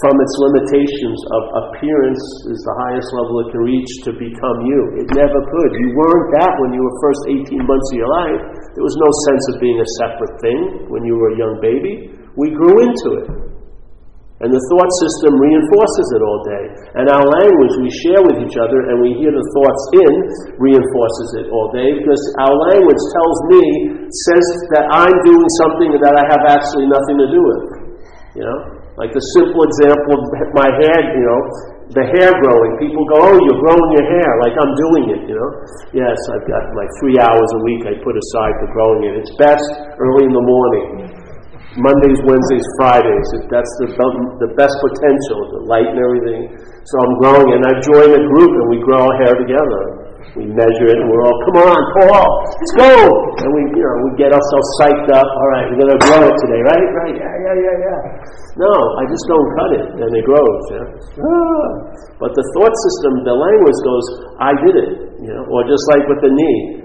from 0.00 0.16
its 0.16 0.34
limitations 0.40 1.20
of 1.36 1.42
appearance 1.68 2.24
is 2.48 2.60
the 2.64 2.76
highest 2.88 3.08
level 3.12 3.44
it 3.44 3.48
can 3.52 3.60
reach 3.60 3.92
to 4.08 4.16
become 4.16 4.58
you. 4.64 4.80
It 5.04 5.08
never 5.12 5.40
could. 5.44 5.70
You 5.76 5.92
weren't 5.92 6.28
that 6.40 6.52
when 6.56 6.72
you 6.72 6.80
were 6.80 6.96
first 7.04 7.22
18 7.52 7.60
months 7.60 7.88
of 7.92 7.96
your 8.00 8.08
life. 8.08 8.42
There 8.72 8.86
was 8.86 8.96
no 8.96 9.10
sense 9.28 9.44
of 9.52 9.54
being 9.60 9.76
a 9.76 9.88
separate 10.00 10.34
thing 10.40 10.60
when 10.88 11.04
you 11.04 11.20
were 11.20 11.36
a 11.36 11.38
young 11.38 11.60
baby. 11.60 12.16
We 12.34 12.56
grew 12.56 12.80
into 12.80 13.08
it. 13.20 13.26
And 14.40 14.48
the 14.48 14.62
thought 14.72 14.88
system 15.04 15.36
reinforces 15.36 16.06
it 16.16 16.22
all 16.24 16.40
day. 16.48 16.64
And 16.96 17.12
our 17.12 17.20
language 17.28 17.74
we 17.76 17.92
share 17.92 18.24
with 18.24 18.40
each 18.40 18.56
other 18.56 18.88
and 18.88 18.96
we 19.04 19.12
hear 19.20 19.28
the 19.28 19.46
thoughts 19.52 19.84
in 20.00 20.12
reinforces 20.56 21.44
it 21.44 21.46
all 21.52 21.68
day 21.76 21.92
because 22.00 22.22
our 22.40 22.56
language 22.72 23.02
tells 23.12 23.38
me, 23.52 23.62
says 24.08 24.46
that 24.72 24.88
I'm 24.96 25.12
doing 25.28 25.48
something 25.60 25.92
that 25.92 26.16
I 26.16 26.24
have 26.32 26.42
absolutely 26.56 26.88
nothing 26.88 27.16
to 27.20 27.28
do 27.28 27.40
with. 27.44 27.62
You 28.40 28.44
know? 28.48 28.58
Like 28.96 29.12
the 29.12 29.20
simple 29.36 29.60
example 29.60 30.24
of 30.24 30.24
my 30.56 30.72
hair, 30.72 30.98
you 31.12 31.24
know, 31.28 31.40
the 31.92 32.04
hair 32.16 32.32
growing. 32.40 32.80
People 32.80 33.04
go, 33.12 33.20
oh, 33.20 33.36
you're 33.36 33.60
growing 33.60 33.88
your 33.92 34.08
hair, 34.08 34.30
like 34.40 34.56
I'm 34.56 34.72
doing 34.88 35.04
it, 35.20 35.20
you 35.28 35.36
know? 35.36 35.50
Yes, 35.92 36.16
I've 36.32 36.48
got 36.48 36.64
like 36.72 36.88
three 37.04 37.20
hours 37.20 37.48
a 37.56 37.60
week 37.60 37.82
I 37.84 37.92
put 38.00 38.16
aside 38.16 38.54
for 38.56 38.72
growing 38.72 39.04
it. 39.04 39.20
It's 39.20 39.34
best 39.36 39.68
early 40.00 40.24
in 40.24 40.32
the 40.32 40.46
morning. 40.48 41.19
Mondays, 41.78 42.18
Wednesdays, 42.26 42.66
Fridays. 42.82 43.28
That's 43.46 43.70
the, 43.78 43.94
the 44.42 44.50
best 44.58 44.74
potential, 44.82 45.38
the 45.54 45.62
light 45.70 45.86
and 45.86 46.02
everything. 46.02 46.50
So 46.82 46.94
I'm 46.98 47.14
growing, 47.22 47.46
and 47.54 47.62
I 47.62 47.72
join 47.86 48.10
a 48.10 48.22
group, 48.26 48.50
and 48.50 48.66
we 48.74 48.82
grow 48.82 49.06
our 49.06 49.16
hair 49.22 49.38
together. 49.38 49.82
We 50.34 50.50
measure 50.50 50.88
it, 50.90 50.98
and 50.98 51.06
we're 51.06 51.22
all, 51.22 51.38
come 51.46 51.58
on, 51.62 51.80
Paul, 51.98 52.26
let's 52.58 52.74
go! 52.74 52.92
And 53.42 53.50
we, 53.54 53.62
you 53.74 53.82
know, 53.82 53.96
we 54.06 54.10
get 54.18 54.30
ourselves 54.34 54.68
psyched 54.82 55.10
up. 55.14 55.26
All 55.26 55.48
right, 55.54 55.66
we're 55.70 55.80
going 55.86 55.94
to 55.94 56.02
grow 56.06 56.22
it 56.26 56.36
today, 56.42 56.60
right? 56.66 56.86
Right? 57.02 57.14
Yeah, 57.18 57.34
yeah, 57.38 57.54
yeah, 57.54 57.76
yeah. 57.86 57.98
No, 58.58 58.72
I 58.98 59.02
just 59.10 59.24
don't 59.30 59.48
cut 59.58 59.70
it, 59.78 59.86
and 59.94 60.10
it 60.10 60.24
grows. 60.26 60.62
Yeah? 60.74 60.86
Ah. 61.22 61.66
But 62.18 62.34
the 62.34 62.44
thought 62.58 62.74
system, 62.74 63.12
the 63.26 63.34
language 63.34 63.78
goes, 63.86 64.06
I 64.42 64.52
did 64.58 64.74
it. 64.74 64.92
You 65.20 65.36
know, 65.36 65.44
or 65.52 65.68
just 65.68 65.84
like 65.92 66.00
with 66.08 66.24
the 66.24 66.32
knee 66.32 66.79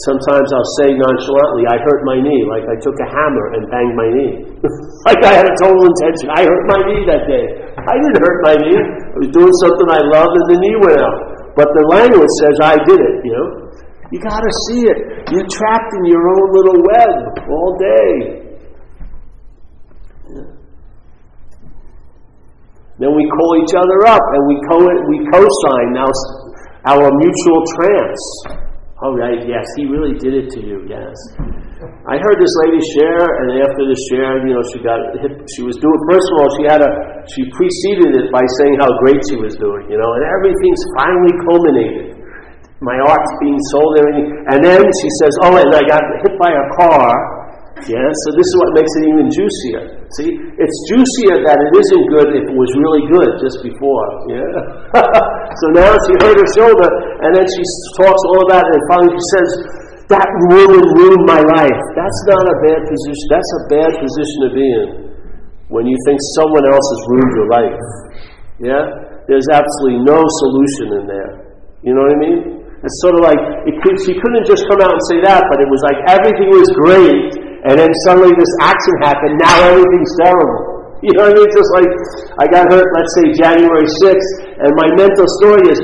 sometimes 0.00 0.48
I'll 0.48 0.72
say 0.80 0.96
nonchalantly, 0.96 1.68
I 1.68 1.76
hurt 1.84 2.00
my 2.08 2.16
knee, 2.16 2.42
like 2.48 2.64
I 2.64 2.76
took 2.80 2.96
a 2.96 3.08
hammer 3.08 3.46
and 3.58 3.68
banged 3.68 3.96
my 3.96 4.08
knee. 4.08 4.32
like 5.08 5.20
I 5.20 5.36
had 5.36 5.46
a 5.46 5.54
total 5.60 5.84
intention. 5.84 6.32
I 6.32 6.48
hurt 6.48 6.64
my 6.64 6.80
knee 6.88 7.04
that 7.04 7.28
day. 7.28 7.44
I 7.76 7.94
didn't 8.00 8.20
hurt 8.20 8.38
my 8.40 8.56
knee. 8.56 8.80
I 8.80 9.16
was 9.20 9.30
doing 9.32 9.54
something 9.60 9.88
I 9.92 10.00
loved 10.08 10.32
and 10.32 10.46
the 10.48 10.58
knee 10.64 10.76
went 10.80 10.96
out. 10.96 11.18
But 11.52 11.68
the 11.76 11.84
language 11.92 12.32
says 12.40 12.56
I 12.64 12.80
did 12.88 12.96
it, 12.96 13.16
you 13.28 13.32
know? 13.36 13.48
You 14.12 14.20
gotta 14.20 14.52
see 14.68 14.88
it. 14.88 14.98
You're 15.32 15.48
trapped 15.48 15.92
in 16.00 16.04
your 16.08 16.24
own 16.24 16.46
little 16.52 16.80
web 16.84 17.16
all 17.48 17.72
day. 17.76 18.42
Then 23.00 23.16
we 23.16 23.24
call 23.34 23.56
each 23.64 23.74
other 23.74 24.06
up 24.06 24.20
and 24.20 24.42
we 24.48 24.56
co 24.68 24.76
we 25.08 25.16
co-sign 25.32 25.96
now 25.96 26.08
our 26.84 27.10
mutual 27.10 27.60
trance. 27.74 28.24
Oh, 29.02 29.18
right, 29.18 29.42
yes, 29.50 29.66
he 29.74 29.90
really 29.90 30.14
did 30.14 30.30
it 30.30 30.46
to 30.54 30.60
you, 30.62 30.86
yes. 30.86 31.10
I 32.06 32.14
heard 32.22 32.38
this 32.38 32.54
lady 32.62 32.78
share, 32.94 33.26
and 33.42 33.58
after 33.58 33.82
the 33.82 33.98
share, 34.06 34.38
you 34.46 34.54
know, 34.54 34.62
she 34.70 34.78
got 34.78 35.02
hit, 35.18 35.42
she 35.58 35.66
was 35.66 35.74
doing, 35.82 35.98
first 36.06 36.22
of 36.30 36.34
all, 36.38 36.50
she 36.54 36.64
had 36.70 36.78
a, 36.78 36.90
she 37.26 37.42
preceded 37.50 38.14
it 38.14 38.30
by 38.30 38.46
saying 38.62 38.78
how 38.78 38.94
great 39.02 39.18
she 39.26 39.34
was 39.42 39.58
doing, 39.58 39.90
you 39.90 39.98
know, 39.98 40.06
and 40.06 40.22
everything's 40.38 40.82
finally 40.94 41.34
culminated. 41.42 42.14
My 42.78 42.94
art's 43.10 43.34
being 43.42 43.58
sold, 43.74 43.98
everything. 43.98 44.30
And 44.54 44.62
then 44.62 44.78
she 44.78 45.08
says, 45.18 45.34
oh, 45.50 45.58
and 45.58 45.74
I 45.74 45.82
got 45.82 46.02
hit 46.22 46.38
by 46.38 46.54
a 46.54 46.66
car, 46.78 47.10
yeah, 47.90 48.06
so 48.06 48.26
this 48.38 48.46
is 48.46 48.54
what 48.62 48.70
makes 48.78 48.92
it 48.94 49.04
even 49.10 49.26
juicier. 49.34 49.84
See, 50.14 50.30
it's 50.30 50.78
juicier 50.86 51.42
that 51.42 51.58
it 51.58 51.72
isn't 51.74 52.04
good 52.14 52.28
if 52.38 52.44
it 52.46 52.54
was 52.54 52.70
really 52.78 53.02
good 53.10 53.30
just 53.42 53.58
before. 53.66 54.06
Yeah. 54.30 54.46
so 55.60 55.66
now 55.76 55.92
she 56.08 56.12
hurt 56.22 56.38
her 56.38 56.50
shoulder, 56.56 56.88
and 57.24 57.30
then 57.36 57.46
she 57.46 57.62
talks 58.00 58.22
all 58.32 58.40
about 58.48 58.64
it, 58.64 58.72
and 58.72 58.84
finally 58.88 59.12
she 59.12 59.26
says, 59.36 59.48
"That 60.08 60.28
woman 60.52 60.82
ruined 60.96 61.24
my 61.28 61.42
life." 61.42 61.80
That's 61.98 62.20
not 62.28 62.44
a 62.44 62.56
bad 62.64 62.80
position. 62.86 63.26
That's 63.28 63.52
a 63.58 63.62
bad 63.68 63.90
position 64.00 64.38
to 64.46 64.50
be 64.56 64.66
in 64.66 64.88
when 65.72 65.88
you 65.88 65.96
think 66.04 66.20
someone 66.36 66.64
else 66.68 66.86
has 66.92 67.00
ruined 67.08 67.32
your 67.36 67.48
life. 67.48 67.80
Yeah, 68.60 68.84
there's 69.26 69.48
absolutely 69.48 70.04
no 70.04 70.20
solution 70.44 71.00
in 71.00 71.04
there. 71.08 71.30
You 71.82 71.96
know 71.96 72.04
what 72.04 72.14
I 72.14 72.20
mean? 72.20 72.40
It's 72.82 72.98
sort 72.98 73.14
of 73.14 73.22
like 73.22 73.38
could, 73.82 73.96
she 74.02 74.18
couldn't 74.18 74.42
just 74.42 74.66
come 74.66 74.82
out 74.82 74.90
and 74.90 75.02
say 75.06 75.22
that, 75.22 75.46
but 75.46 75.62
it 75.62 75.70
was 75.70 75.82
like 75.86 75.98
everything 76.10 76.50
was 76.50 76.66
great, 76.82 77.30
and 77.62 77.78
then 77.78 77.90
suddenly 78.06 78.34
this 78.34 78.52
accident 78.58 79.00
happened, 79.06 79.34
now 79.38 79.56
everything's 79.70 80.14
terrible. 80.18 80.70
You 81.02 81.10
know 81.18 81.26
what 81.26 81.34
I 81.34 81.42
mean? 81.42 81.50
Just 81.50 81.70
like 81.74 81.90
I 82.38 82.46
got 82.46 82.70
hurt, 82.70 82.86
let's 82.94 83.10
say 83.18 83.26
January 83.34 83.90
6th, 84.06 84.51
and 84.62 84.72
my 84.78 84.88
mental 84.94 85.26
story 85.42 85.66
is 85.70 85.78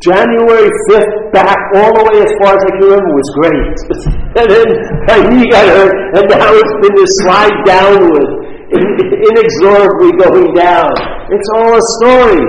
January 0.00 0.68
5th 0.92 1.12
back 1.32 1.56
all 1.76 1.92
the 1.92 2.04
way 2.08 2.24
as 2.24 2.32
far 2.40 2.56
as 2.56 2.62
I 2.64 2.70
can 2.76 2.84
remember 2.88 3.12
was 3.12 3.30
great. 3.40 3.76
and 4.40 4.46
then 4.48 4.68
my 5.08 5.18
knee 5.28 5.48
got 5.48 5.64
hurt, 5.68 5.96
and 6.16 6.24
now 6.28 6.52
it's 6.52 6.76
been 6.80 6.94
this 6.96 7.12
slide 7.24 7.56
downward, 7.64 8.28
inexorably 9.32 10.12
going 10.20 10.52
down. 10.56 10.92
It's 11.32 11.48
all 11.56 11.72
a 11.72 11.84
story. 12.00 12.44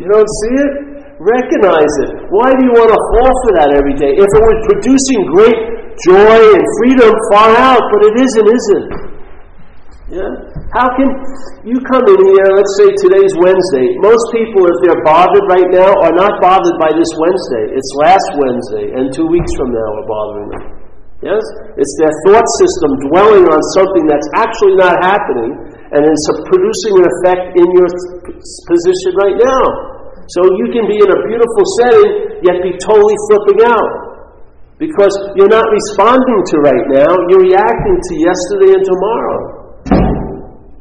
You 0.00 0.06
don't 0.08 0.28
see 0.44 0.54
it? 0.60 0.72
Recognize 1.20 1.92
it. 2.04 2.10
Why 2.28 2.52
do 2.52 2.60
you 2.68 2.72
want 2.74 2.90
to 2.90 3.00
fall 3.16 3.32
for 3.46 3.52
that 3.60 3.70
every 3.72 3.94
day? 3.94 4.12
If 4.18 4.28
it 4.28 4.42
was 4.44 4.58
producing 4.66 5.20
great 5.32 5.58
joy 6.04 6.36
and 6.52 6.62
freedom 6.82 7.12
far 7.32 7.54
out, 7.54 7.84
but 7.94 8.00
it 8.12 8.14
isn't, 8.18 8.48
isn't. 8.48 9.13
Yeah? 10.12 10.28
How 10.76 10.84
can 11.00 11.08
you 11.64 11.80
come 11.88 12.04
in 12.04 12.20
here, 12.28 12.48
let's 12.52 12.74
say 12.76 12.92
today's 13.00 13.32
Wednesday. 13.40 13.96
Most 14.04 14.24
people, 14.36 14.68
if 14.68 14.76
they're 14.84 15.00
bothered 15.00 15.48
right 15.48 15.70
now, 15.72 15.96
are 16.04 16.12
not 16.12 16.44
bothered 16.44 16.76
by 16.76 16.92
this 16.92 17.08
Wednesday. 17.16 17.72
It's 17.72 17.92
last 18.04 18.28
Wednesday, 18.36 18.92
and 18.92 19.08
two 19.16 19.24
weeks 19.24 19.48
from 19.56 19.72
now 19.72 19.88
are 19.96 20.04
bothering 20.04 20.48
them. 20.52 20.64
Yes? 21.24 21.40
It's 21.80 21.94
their 21.96 22.12
thought 22.28 22.44
system 22.60 22.90
dwelling 23.08 23.48
on 23.48 23.60
something 23.72 24.04
that's 24.04 24.28
actually 24.36 24.76
not 24.76 24.92
happening, 25.00 25.56
and 25.96 26.04
it's 26.04 26.24
producing 26.52 27.00
an 27.00 27.08
effect 27.08 27.56
in 27.56 27.64
your 27.72 27.88
position 28.68 29.12
right 29.16 29.40
now. 29.40 29.64
So 30.36 30.44
you 30.60 30.68
can 30.68 30.84
be 30.84 31.00
in 31.00 31.08
a 31.08 31.20
beautiful 31.32 31.64
setting, 31.80 32.44
yet 32.44 32.60
be 32.60 32.76
totally 32.76 33.16
flipping 33.32 33.64
out. 33.72 33.92
Because 34.76 35.16
you're 35.40 35.48
not 35.48 35.64
responding 35.64 36.40
to 36.52 36.56
right 36.60 36.86
now, 36.92 37.08
you're 37.32 37.48
reacting 37.48 37.96
to 37.96 38.12
yesterday 38.20 38.76
and 38.76 38.84
tomorrow. 38.84 39.63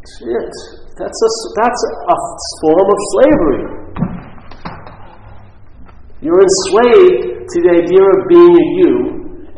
Shit. 0.03 0.51
That's 0.99 1.15
a, 1.15 1.29
that's 1.63 1.81
a 1.87 2.17
form 2.59 2.87
of 2.91 2.99
slavery. 3.15 3.63
You're 6.19 6.43
enslaved 6.43 7.47
to 7.47 7.57
the 7.63 7.71
idea 7.71 8.03
of 8.03 8.19
being 8.27 8.51
a 8.51 8.67
you, 8.83 8.95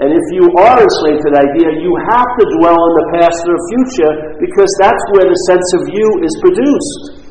and 0.02 0.10
if 0.14 0.26
you 0.38 0.46
are 0.62 0.78
enslaved 0.82 1.22
to 1.26 1.30
the 1.34 1.42
idea, 1.50 1.82
you 1.82 1.92
have 2.14 2.30
to 2.30 2.44
dwell 2.62 2.78
in 2.78 2.94
the 2.94 3.08
past 3.18 3.42
or 3.42 3.58
future 3.74 4.14
because 4.38 4.70
that's 4.78 5.04
where 5.18 5.26
the 5.26 5.40
sense 5.50 5.70
of 5.82 5.90
you 5.90 6.08
is 6.22 6.34
produced. 6.42 7.26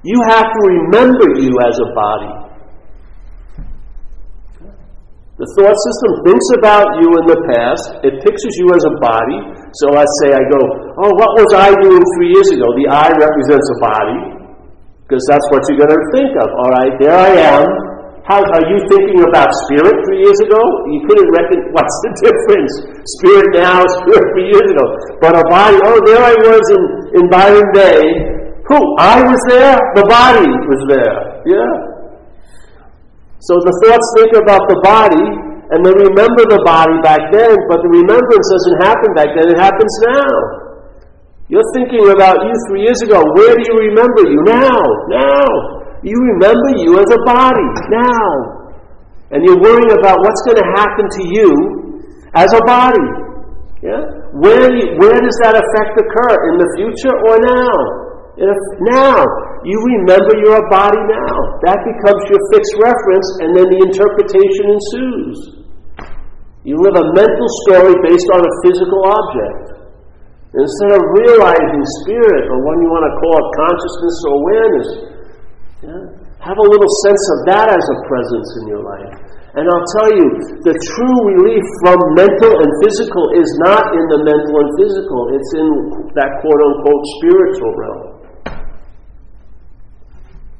You 0.00 0.18
have 0.32 0.48
to 0.48 0.60
remember 0.66 1.36
you 1.36 1.52
as 1.62 1.76
a 1.78 1.88
body. 1.92 2.32
The 5.36 5.48
thought 5.58 5.78
system 5.78 6.12
thinks 6.24 6.48
about 6.60 6.86
you 7.00 7.08
in 7.12 7.24
the 7.28 7.40
past. 7.54 8.04
It 8.08 8.24
pictures 8.24 8.56
you 8.56 8.72
as 8.72 8.84
a 8.88 8.94
body. 9.00 9.61
So 9.80 9.88
let's 9.88 10.12
say 10.20 10.36
I 10.36 10.44
go, 10.52 10.60
oh, 11.00 11.12
what 11.16 11.30
was 11.40 11.50
I 11.56 11.72
doing 11.80 12.04
three 12.16 12.30
years 12.36 12.48
ago? 12.52 12.68
The 12.76 12.92
I 12.92 13.08
represents 13.16 13.66
a 13.72 13.76
body, 13.80 14.20
because 15.08 15.24
that's 15.28 15.46
what 15.48 15.64
you're 15.68 15.80
going 15.80 15.96
to 15.96 16.04
think 16.12 16.32
of. 16.36 16.48
All 16.60 16.72
right, 16.76 16.92
there 17.00 17.16
I 17.16 17.32
am. 17.56 17.64
How 18.22 18.38
are 18.38 18.64
you 18.70 18.78
thinking 18.86 19.18
about 19.26 19.50
spirit 19.66 19.96
three 20.06 20.22
years 20.22 20.38
ago? 20.46 20.62
You 20.92 21.02
couldn't 21.08 21.26
reckon. 21.34 21.58
What's 21.76 21.96
the 22.06 22.12
difference? 22.22 22.72
Spirit 23.18 23.48
now, 23.58 23.82
spirit 23.98 24.24
three 24.36 24.48
years 24.54 24.68
ago. 24.70 24.84
But 25.18 25.34
a 25.34 25.44
body. 25.50 25.80
Oh, 25.82 25.98
there 26.06 26.22
I 26.22 26.34
was 26.38 26.64
in 26.70 26.82
in 27.18 27.24
Byron 27.32 27.66
Bay. 27.74 27.98
Who? 28.70 28.78
I 29.00 29.24
was 29.26 29.40
there. 29.50 29.74
The 29.98 30.06
body 30.06 30.48
was 30.70 30.82
there. 30.86 31.18
Yeah. 31.50 31.92
So 33.42 33.58
the 33.58 33.74
thoughts 33.82 34.06
think 34.22 34.38
about 34.38 34.70
the 34.70 34.78
body, 34.86 35.26
And 35.72 35.80
they 35.80 35.94
remember 35.96 36.44
the 36.52 36.60
body 36.68 37.00
back 37.00 37.32
then, 37.32 37.56
but 37.64 37.80
the 37.80 37.88
remembrance 37.88 38.46
doesn't 38.52 38.78
happen 38.84 39.08
back 39.16 39.32
then, 39.32 39.48
it 39.48 39.56
happens 39.56 39.94
now. 40.04 40.32
You're 41.48 41.64
thinking 41.72 42.12
about 42.12 42.44
you 42.44 42.52
three 42.68 42.84
years 42.84 43.00
ago. 43.00 43.24
Where 43.36 43.56
do 43.56 43.62
you 43.64 43.76
remember 43.88 44.28
you? 44.28 44.36
Now, 44.44 44.84
now. 45.08 45.48
You 46.04 46.12
remember 46.36 46.76
you 46.76 47.00
as 47.00 47.08
a 47.08 47.20
body, 47.24 47.68
now. 47.88 48.28
And 49.32 49.40
you're 49.48 49.64
worrying 49.64 49.96
about 49.96 50.20
what's 50.20 50.44
going 50.44 50.60
to 50.60 50.68
happen 50.76 51.08
to 51.08 51.22
you 51.32 51.50
as 52.36 52.52
a 52.52 52.62
body. 52.68 53.08
Yeah? 53.80 54.00
Where, 54.36 54.68
you, 54.76 55.00
where 55.00 55.16
does 55.24 55.38
that 55.40 55.56
effect 55.56 55.92
occur? 55.96 56.34
In 56.52 56.60
the 56.60 56.68
future 56.76 57.16
or 57.16 57.36
now? 57.48 57.76
If 58.36 58.60
now. 58.92 59.24
You 59.64 59.76
remember 60.00 60.36
you're 60.36 60.60
a 60.60 60.68
body 60.68 61.00
now. 61.08 61.36
That 61.64 61.80
becomes 61.80 62.22
your 62.28 62.42
fixed 62.52 62.76
reference, 62.76 63.28
and 63.40 63.56
then 63.56 63.66
the 63.72 63.80
interpretation 63.88 64.64
ensues. 64.68 65.61
You 66.62 66.78
live 66.78 66.94
a 66.94 67.06
mental 67.18 67.48
story 67.66 67.94
based 68.06 68.28
on 68.30 68.40
a 68.46 68.52
physical 68.62 69.02
object. 69.10 69.82
Instead 70.54 70.92
of 70.94 71.02
realizing 71.18 71.82
spirit, 72.04 72.44
or 72.46 72.56
what 72.62 72.76
you 72.78 72.88
want 72.92 73.06
to 73.08 73.14
call 73.18 73.34
it 73.40 73.48
consciousness 73.56 74.16
or 74.22 74.32
awareness, 74.36 74.88
yeah, 75.82 76.02
have 76.44 76.58
a 76.60 76.68
little 76.68 76.92
sense 77.02 77.24
of 77.34 77.38
that 77.50 77.66
as 77.72 77.82
a 77.82 77.98
presence 78.06 78.48
in 78.62 78.64
your 78.68 78.84
life. 78.84 79.14
And 79.58 79.64
I'll 79.68 79.88
tell 80.00 80.10
you, 80.12 80.26
the 80.64 80.76
true 80.76 81.18
relief 81.34 81.64
from 81.82 81.98
mental 82.16 82.52
and 82.56 82.70
physical 82.84 83.24
is 83.36 83.48
not 83.64 83.84
in 83.90 84.04
the 84.12 84.20
mental 84.22 84.54
and 84.60 84.70
physical, 84.80 85.20
it's 85.34 85.50
in 85.56 85.66
that 86.14 86.30
quote 86.40 86.60
unquote 86.62 87.04
spiritual 87.20 87.72
realm. 87.74 88.02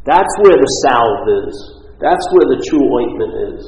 That's 0.05 0.35
where 0.43 0.59
the 0.59 0.71
salve 0.83 1.47
is. 1.47 1.55
That's 2.03 2.27
where 2.35 2.49
the 2.51 2.59
true 2.67 2.85
ointment 2.91 3.33
is. 3.55 3.63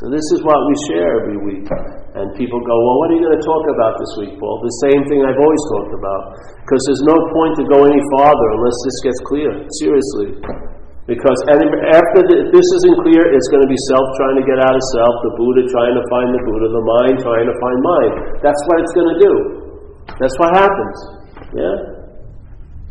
So 0.00 0.08
this 0.08 0.24
is 0.32 0.40
what 0.40 0.56
we 0.64 0.74
share 0.88 1.20
every 1.20 1.36
week. 1.44 1.68
And 2.16 2.32
people 2.32 2.56
go, 2.64 2.72
well, 2.72 2.96
what 3.04 3.12
are 3.12 3.16
you 3.20 3.24
going 3.28 3.36
to 3.36 3.44
talk 3.44 3.64
about 3.68 4.00
this 4.00 4.12
week, 4.16 4.32
Paul? 4.40 4.56
The 4.64 4.88
same 4.88 5.04
thing 5.04 5.20
I've 5.20 5.36
always 5.36 5.64
talked 5.76 5.92
about. 5.92 6.40
Because 6.64 6.80
there's 6.88 7.04
no 7.04 7.20
point 7.36 7.60
to 7.60 7.68
go 7.68 7.84
any 7.84 8.00
farther 8.16 8.48
unless 8.56 8.78
this 8.88 8.96
gets 9.04 9.20
clear. 9.28 9.52
Seriously. 9.76 10.40
Because 11.04 11.36
after 11.52 12.24
this 12.24 12.64
isn't 12.80 12.96
clear, 13.04 13.28
it's 13.28 13.52
going 13.52 13.60
to 13.60 13.68
be 13.68 13.76
self 13.92 14.08
trying 14.16 14.40
to 14.40 14.44
get 14.48 14.56
out 14.64 14.72
of 14.72 14.80
self, 14.96 15.14
the 15.20 15.36
Buddha 15.36 15.68
trying 15.68 15.92
to 15.92 16.04
find 16.08 16.32
the 16.32 16.42
Buddha, 16.48 16.66
the 16.72 16.84
mind 16.96 17.14
trying 17.20 17.44
to 17.44 17.56
find 17.60 17.78
mind. 17.84 18.12
That's 18.40 18.62
what 18.72 18.80
it's 18.80 18.94
going 18.96 19.10
to 19.12 19.18
do. 19.20 19.34
That's 20.16 20.36
what 20.40 20.56
happens. 20.56 20.96
Yeah? 21.52 21.76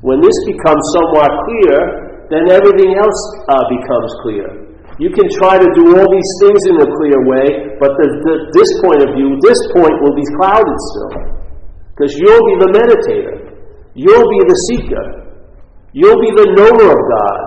When 0.06 0.22
this 0.22 0.38
becomes 0.46 0.84
somewhat 0.94 1.32
clear, 1.42 2.30
then 2.30 2.54
everything 2.54 3.02
else 3.02 3.22
uh, 3.50 3.66
becomes 3.66 4.14
clear. 4.22 4.69
You 5.00 5.08
can 5.16 5.32
try 5.40 5.56
to 5.56 5.68
do 5.80 5.96
all 5.96 6.08
these 6.12 6.32
things 6.44 6.60
in 6.68 6.76
a 6.76 6.88
clear 7.00 7.24
way, 7.24 7.48
but 7.80 7.96
the, 7.96 8.08
the, 8.20 8.34
this 8.52 8.68
point 8.84 9.00
of 9.00 9.16
view, 9.16 9.40
this 9.40 9.56
point 9.72 9.96
will 10.04 10.12
be 10.12 10.28
clouded 10.36 10.78
still. 10.92 11.40
Because 11.96 12.12
you'll 12.20 12.46
be 12.52 12.56
the 12.60 12.72
meditator. 12.76 13.56
You'll 13.96 14.28
be 14.28 14.42
the 14.44 14.58
seeker. 14.68 15.06
You'll 15.96 16.20
be 16.20 16.32
the 16.36 16.52
knower 16.52 16.92
of 16.92 17.02
God. 17.16 17.40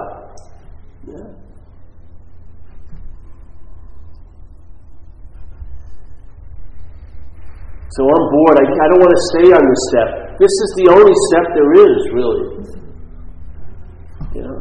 So 7.93 8.09
I'm 8.09 8.25
bored. 8.33 8.57
I, 8.57 8.65
I 8.65 8.87
don't 8.89 9.01
want 9.05 9.13
to 9.13 9.23
stay 9.37 9.53
on 9.53 9.61
this 9.61 9.83
step. 9.93 10.09
This 10.41 10.49
is 10.49 10.71
the 10.81 10.89
only 10.89 11.13
step 11.29 11.45
there 11.53 11.73
is, 11.77 12.01
really. 12.17 12.49
Yeah. 14.41 14.57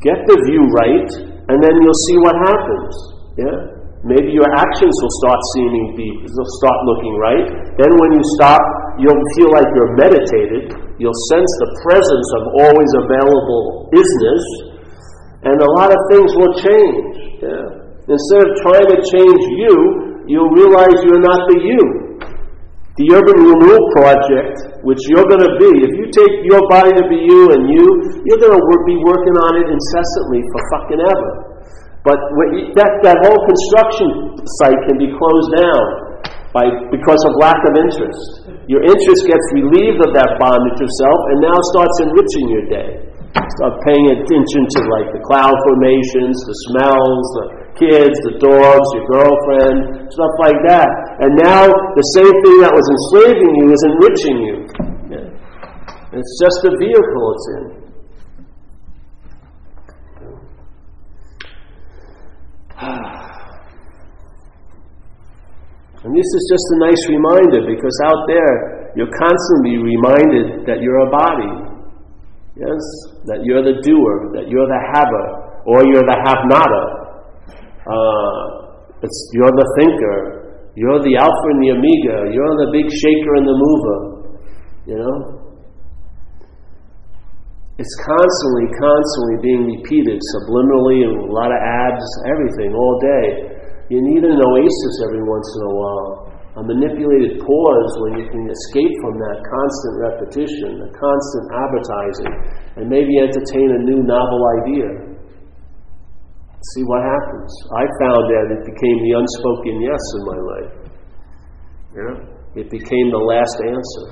Get 0.00 0.24
the 0.24 0.40
view 0.48 0.64
right 0.72 1.35
and 1.46 1.62
then 1.62 1.74
you'll 1.78 2.02
see 2.10 2.18
what 2.18 2.34
happens. 2.42 2.92
Yeah? 3.38 3.56
Maybe 4.06 4.34
your 4.34 4.46
actions 4.54 4.94
will 5.02 5.16
start 5.22 5.40
seeming 5.54 5.98
be, 5.98 6.08
will 6.22 6.52
start 6.62 6.78
looking 6.86 7.14
right. 7.18 7.46
Then 7.74 7.90
when 7.98 8.14
you 8.14 8.22
stop, 8.38 8.62
you'll 9.02 9.26
feel 9.34 9.50
like 9.50 9.66
you're 9.74 9.94
meditated. 9.98 10.74
You'll 10.98 11.22
sense 11.30 11.50
the 11.60 11.70
presence 11.82 12.28
of 12.38 12.42
always 12.66 12.90
available 13.02 13.90
isness, 13.92 14.44
and 15.42 15.58
a 15.58 15.70
lot 15.76 15.90
of 15.90 15.98
things 16.10 16.30
will 16.38 16.54
change. 16.62 17.42
Yeah? 17.42 17.66
Instead 18.06 18.42
of 18.46 18.50
trying 18.62 18.88
to 18.94 18.98
change 19.02 19.42
you, 19.58 19.74
you'll 20.30 20.54
realize 20.54 21.02
you're 21.02 21.22
not 21.22 21.50
the 21.50 21.58
you 21.62 22.05
the 22.96 23.06
urban 23.12 23.36
renewal 23.36 23.84
project, 23.92 24.80
which 24.80 25.00
you're 25.12 25.28
going 25.28 25.44
to 25.44 25.54
be, 25.60 25.84
if 25.84 25.92
you 26.00 26.08
take 26.08 26.32
your 26.48 26.64
body 26.72 26.96
to 26.96 27.04
be 27.12 27.20
you 27.28 27.52
and 27.52 27.68
you, 27.68 27.84
you're 28.24 28.40
going 28.40 28.56
to 28.56 28.64
be 28.88 28.96
working 29.04 29.36
on 29.36 29.52
it 29.60 29.68
incessantly 29.68 30.40
for 30.40 30.60
fucking 30.72 31.02
ever. 31.04 31.32
But 32.08 32.16
that, 32.80 32.92
that 33.04 33.18
whole 33.20 33.40
construction 33.44 34.40
site 34.62 34.80
can 34.88 34.96
be 34.96 35.12
closed 35.12 35.50
down 35.60 35.84
by, 36.56 36.64
because 36.88 37.20
of 37.28 37.36
lack 37.36 37.60
of 37.68 37.76
interest. 37.76 38.48
Your 38.64 38.80
interest 38.80 39.28
gets 39.28 39.46
relieved 39.52 40.00
of 40.00 40.16
that 40.16 40.40
bondage 40.40 40.78
yourself 40.80 41.18
and 41.36 41.44
now 41.44 41.58
starts 41.76 41.96
enriching 42.00 42.46
your 42.48 42.64
day. 42.72 42.90
Start 43.60 43.76
paying 43.84 44.06
attention 44.16 44.62
to 44.64 44.78
like 44.88 45.12
the 45.12 45.20
cloud 45.28 45.52
formations, 45.52 46.32
the 46.48 46.56
smells, 46.72 47.26
the 47.44 47.65
kids, 47.76 48.16
the 48.24 48.40
dogs, 48.40 48.86
your 48.96 49.06
girlfriend, 49.08 50.08
stuff 50.12 50.34
like 50.40 50.60
that. 50.68 50.88
And 51.20 51.36
now 51.36 51.68
the 51.68 52.06
same 52.16 52.32
thing 52.44 52.58
that 52.64 52.72
was 52.72 52.86
enslaving 52.88 53.52
you 53.60 53.66
is 53.72 53.82
enriching 53.92 54.38
you. 54.40 54.56
Yeah. 55.12 56.16
It's 56.16 56.32
just 56.40 56.64
a 56.64 56.72
vehicle 56.80 57.24
it's 57.32 57.46
in. 57.56 57.64
And 66.06 66.14
this 66.14 66.30
is 66.38 66.44
just 66.46 66.66
a 66.70 66.78
nice 66.86 67.02
reminder 67.10 67.66
because 67.66 67.98
out 68.06 68.30
there 68.30 68.94
you're 68.94 69.10
constantly 69.10 69.82
reminded 69.82 70.62
that 70.62 70.78
you're 70.78 71.02
a 71.02 71.10
body. 71.10 71.50
Yes? 72.54 72.80
That 73.26 73.42
you're 73.42 73.66
the 73.66 73.82
doer, 73.82 74.30
that 74.38 74.46
you're 74.46 74.70
the 74.70 74.82
haver, 74.94 75.26
or 75.66 75.82
you're 75.84 76.06
the 76.06 76.16
have 76.24 76.46
nada. 76.46 77.05
Uh, 77.86 78.98
it's, 79.02 79.18
you're 79.34 79.54
the 79.54 79.68
thinker. 79.78 80.72
You're 80.74 81.00
the 81.00 81.16
alpha 81.16 81.46
and 81.56 81.62
the 81.62 81.70
omega. 81.72 82.16
You're 82.34 82.56
the 82.66 82.70
big 82.74 82.90
shaker 82.90 83.32
and 83.38 83.46
the 83.46 83.56
mover. 83.56 84.00
You 84.84 84.96
know? 85.00 85.16
It's 87.78 87.94
constantly, 88.02 88.66
constantly 88.80 89.36
being 89.44 89.62
repeated 89.78 90.18
subliminally 90.32 91.06
a 91.06 91.12
lot 91.28 91.52
of 91.52 91.60
ads, 91.60 92.08
everything, 92.24 92.72
all 92.72 92.96
day. 93.04 93.56
You 93.92 94.02
need 94.02 94.24
an 94.24 94.40
oasis 94.40 94.94
every 95.06 95.22
once 95.22 95.44
in 95.44 95.62
a 95.62 95.74
while. 95.76 96.12
A 96.56 96.62
manipulated 96.64 97.36
pause 97.36 97.92
when 98.00 98.16
you 98.16 98.26
can 98.32 98.48
escape 98.48 98.94
from 99.04 99.20
that 99.20 99.38
constant 99.44 99.94
repetition, 100.00 100.80
the 100.80 100.88
constant 100.88 101.46
advertising, 101.52 102.32
and 102.80 102.88
maybe 102.88 103.20
entertain 103.20 103.68
a 103.76 103.84
new 103.84 104.00
novel 104.00 104.40
idea. 104.64 105.05
See 106.74 106.82
what 106.82 106.98
happens. 106.98 107.50
I 107.78 107.84
found 108.02 108.22
that 108.26 108.46
it 108.58 108.62
became 108.66 108.98
the 109.06 109.12
unspoken 109.22 109.74
yes 109.86 110.02
in 110.18 110.22
my 110.26 110.40
life. 110.42 110.74
Yeah? 111.94 112.14
It 112.58 112.68
became 112.72 113.06
the 113.14 113.22
last 113.22 113.56
answer. 113.62 114.06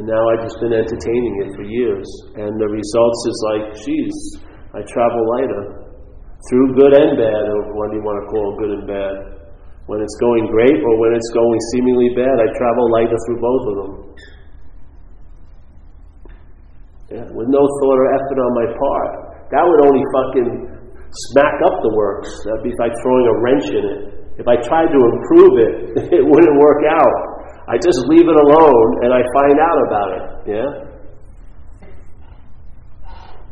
And 0.00 0.08
now 0.08 0.22
I've 0.32 0.48
just 0.48 0.56
been 0.64 0.72
entertaining 0.72 1.34
it 1.44 1.50
for 1.52 1.64
years. 1.68 2.08
And 2.40 2.56
the 2.56 2.70
results 2.72 3.20
is 3.28 3.38
like, 3.52 3.64
geez, 3.84 4.16
I 4.72 4.80
travel 4.88 5.20
lighter. 5.36 5.92
Through 6.48 6.74
good 6.80 6.94
and 6.96 7.20
bad, 7.20 7.44
or 7.52 7.76
what 7.76 7.92
do 7.92 8.00
you 8.00 8.04
want 8.06 8.24
to 8.24 8.26
call 8.32 8.56
good 8.56 8.72
and 8.72 8.86
bad? 8.88 9.14
When 9.86 10.00
it's 10.00 10.16
going 10.24 10.48
great 10.48 10.80
or 10.80 10.94
when 10.96 11.12
it's 11.12 11.30
going 11.36 11.60
seemingly 11.76 12.16
bad, 12.16 12.32
I 12.40 12.48
travel 12.56 12.84
lighter 12.96 13.18
through 13.28 13.40
both 13.44 13.64
of 13.68 13.74
them. 13.76 13.92
Yeah, 17.12 17.26
with 17.36 17.52
no 17.52 17.60
thought 17.60 17.98
or 18.00 18.08
effort 18.16 18.38
on 18.40 18.52
my 18.56 18.66
part. 18.72 19.31
That 19.52 19.62
would 19.68 19.80
only 19.84 20.00
fucking 20.16 20.48
smack 21.30 21.56
up 21.68 21.76
the 21.84 21.92
works. 21.92 22.32
That'd 22.48 22.64
be 22.64 22.72
like 22.80 22.96
throwing 23.04 23.26
a 23.28 23.36
wrench 23.44 23.66
in 23.68 23.84
it. 23.84 24.00
If 24.40 24.48
I 24.48 24.56
tried 24.64 24.88
to 24.88 25.00
improve 25.12 25.54
it, 25.60 25.74
it 26.18 26.24
wouldn't 26.24 26.56
work 26.56 26.82
out. 26.88 27.16
I 27.68 27.76
just 27.76 28.00
leave 28.08 28.24
it 28.24 28.38
alone 28.48 28.88
and 29.04 29.12
I 29.12 29.20
find 29.36 29.56
out 29.60 29.78
about 29.86 30.08
it. 30.08 30.24
Yeah? 30.56 30.70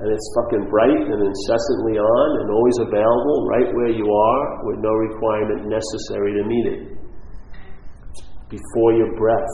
And 0.01 0.09
it's 0.09 0.29
fucking 0.41 0.73
bright 0.73 1.05
and 1.05 1.21
incessantly 1.21 2.01
on 2.01 2.29
and 2.41 2.49
always 2.49 2.81
available 2.81 3.45
right 3.53 3.69
where 3.77 3.93
you 3.93 4.09
are 4.09 4.65
with 4.65 4.81
no 4.81 4.97
requirement 4.97 5.69
necessary 5.69 6.41
to 6.41 6.49
meet 6.49 6.67
it. 6.67 6.81
It's 8.09 8.25
before 8.49 8.97
your 8.97 9.13
breath. 9.21 9.53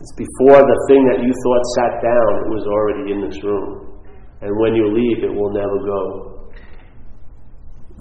It's 0.00 0.14
before 0.16 0.64
the 0.64 0.78
thing 0.88 1.04
that 1.12 1.20
you 1.20 1.28
thought 1.28 1.64
sat 1.76 2.00
down, 2.00 2.30
it 2.40 2.48
was 2.48 2.64
already 2.64 3.12
in 3.12 3.20
this 3.28 3.36
room. 3.44 3.97
And 4.40 4.50
when 4.60 4.74
you 4.74 4.86
leave, 4.94 5.24
it 5.24 5.34
will 5.34 5.52
never 5.52 5.78
go. 5.82 6.38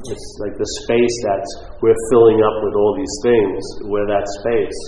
It's 0.06 0.30
like 0.46 0.54
the 0.54 0.70
space 0.86 1.16
that 1.26 1.44
we're 1.82 2.02
filling 2.14 2.38
up 2.46 2.58
with 2.62 2.76
all 2.78 2.94
these 2.94 3.16
things. 3.26 3.62
We're 3.90 4.06
that 4.06 4.28
space. 4.42 4.80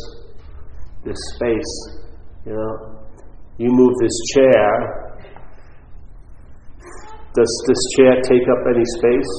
This 1.04 1.18
space, 1.36 1.74
you 2.46 2.54
know. 2.54 3.00
You 3.58 3.68
move 3.74 3.94
this 4.00 4.18
chair. 4.38 5.20
Does 7.34 7.52
this 7.68 7.82
chair 7.98 8.22
take 8.22 8.46
up 8.46 8.62
any 8.70 8.86
space? 9.02 9.34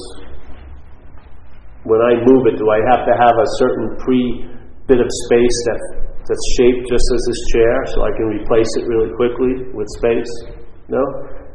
When 1.83 2.01
I 2.03 2.19
move 2.19 2.45
it, 2.51 2.59
do 2.59 2.67
I 2.69 2.79
have 2.91 3.07
to 3.07 3.13
have 3.15 3.35
a 3.39 3.47
certain 3.57 3.95
pre 4.03 4.51
bit 4.85 4.99
of 4.99 5.07
space 5.25 5.57
that, 5.71 5.81
that's 6.27 6.45
shaped 6.59 6.83
just 6.91 7.07
as 7.15 7.21
this 7.25 7.41
chair 7.55 7.75
so 7.95 8.03
I 8.03 8.11
can 8.11 8.27
replace 8.27 8.69
it 8.77 8.85
really 8.85 9.15
quickly 9.15 9.71
with 9.73 9.87
space? 9.97 10.31
No? 10.89 11.01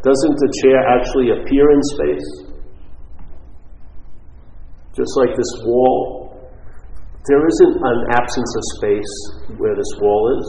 Doesn't 0.02 0.36
the 0.36 0.50
chair 0.62 0.78
actually 0.84 1.30
appear 1.32 1.64
in 1.72 1.82
space? 1.96 2.28
Just 4.96 5.12
like 5.20 5.36
this 5.36 5.52
wall. 5.64 6.26
There 7.28 7.42
isn't 7.42 7.74
an 7.76 7.98
absence 8.16 8.52
of 8.56 8.62
space 8.78 9.14
where 9.58 9.74
this 9.74 9.92
wall 10.00 10.22
is. 10.38 10.46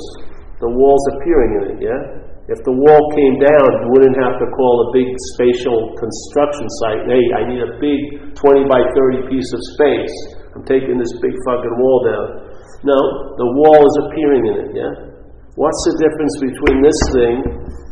The 0.61 0.69
wall's 0.69 1.05
appearing 1.17 1.51
in 1.57 1.63
it, 1.73 1.77
yeah? 1.83 2.01
If 2.47 2.63
the 2.63 2.71
wall 2.71 3.03
came 3.11 3.43
down, 3.43 3.67
you 3.83 3.87
wouldn't 3.91 4.15
have 4.23 4.39
to 4.39 4.47
call 4.55 4.87
a 4.87 4.93
big 4.95 5.09
spatial 5.35 5.91
construction 5.99 6.67
site, 6.79 7.03
hey, 7.11 7.25
I 7.35 7.41
need 7.43 7.59
a 7.59 7.75
big 7.75 8.31
20 8.39 8.71
by 8.71 8.79
30 8.95 9.27
piece 9.27 9.51
of 9.51 9.59
space. 9.75 10.15
I'm 10.55 10.63
taking 10.63 10.95
this 10.95 11.11
big 11.19 11.35
fucking 11.43 11.75
wall 11.75 11.99
down. 12.07 12.27
No, 12.87 12.99
the 13.35 13.49
wall 13.51 13.83
is 13.83 13.95
appearing 14.07 14.43
in 14.47 14.55
it, 14.63 14.69
yeah? 14.79 14.93
What's 15.59 15.81
the 15.91 15.99
difference 15.99 16.35
between 16.39 16.79
this 16.79 16.99
thing 17.11 17.35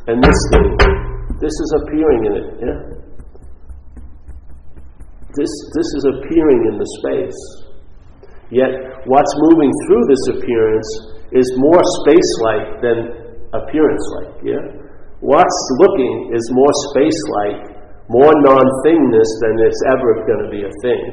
and 0.07 0.23
this 0.23 0.39
thing? 0.55 1.04
This 1.39 1.51
is 1.51 1.69
appearing 1.83 2.21
in 2.25 2.33
it, 2.39 2.47
yeah? 2.63 2.79
This, 5.35 5.51
this 5.75 5.89
is 5.99 6.03
appearing 6.15 6.61
in 6.71 6.75
the 6.79 6.89
space. 7.03 7.41
Yet, 8.51 8.71
what's 9.03 9.33
moving 9.51 9.71
through 9.83 10.03
this 10.07 10.23
appearance 10.39 10.89
is 11.35 11.47
more 11.59 11.83
space 11.99 12.31
like 12.39 12.67
than 12.79 12.97
appearance 13.51 14.05
like, 14.21 14.31
yeah? 14.47 14.63
What's 15.19 15.59
looking 15.83 16.31
is 16.31 16.43
more 16.55 16.73
space 16.95 17.19
like, 17.43 17.75
more 18.07 18.31
non 18.47 18.63
thingness 18.87 19.29
than 19.43 19.59
it's 19.59 19.81
ever 19.91 20.23
going 20.23 20.43
to 20.45 20.51
be 20.51 20.63
a 20.63 20.73
thing. 20.87 21.03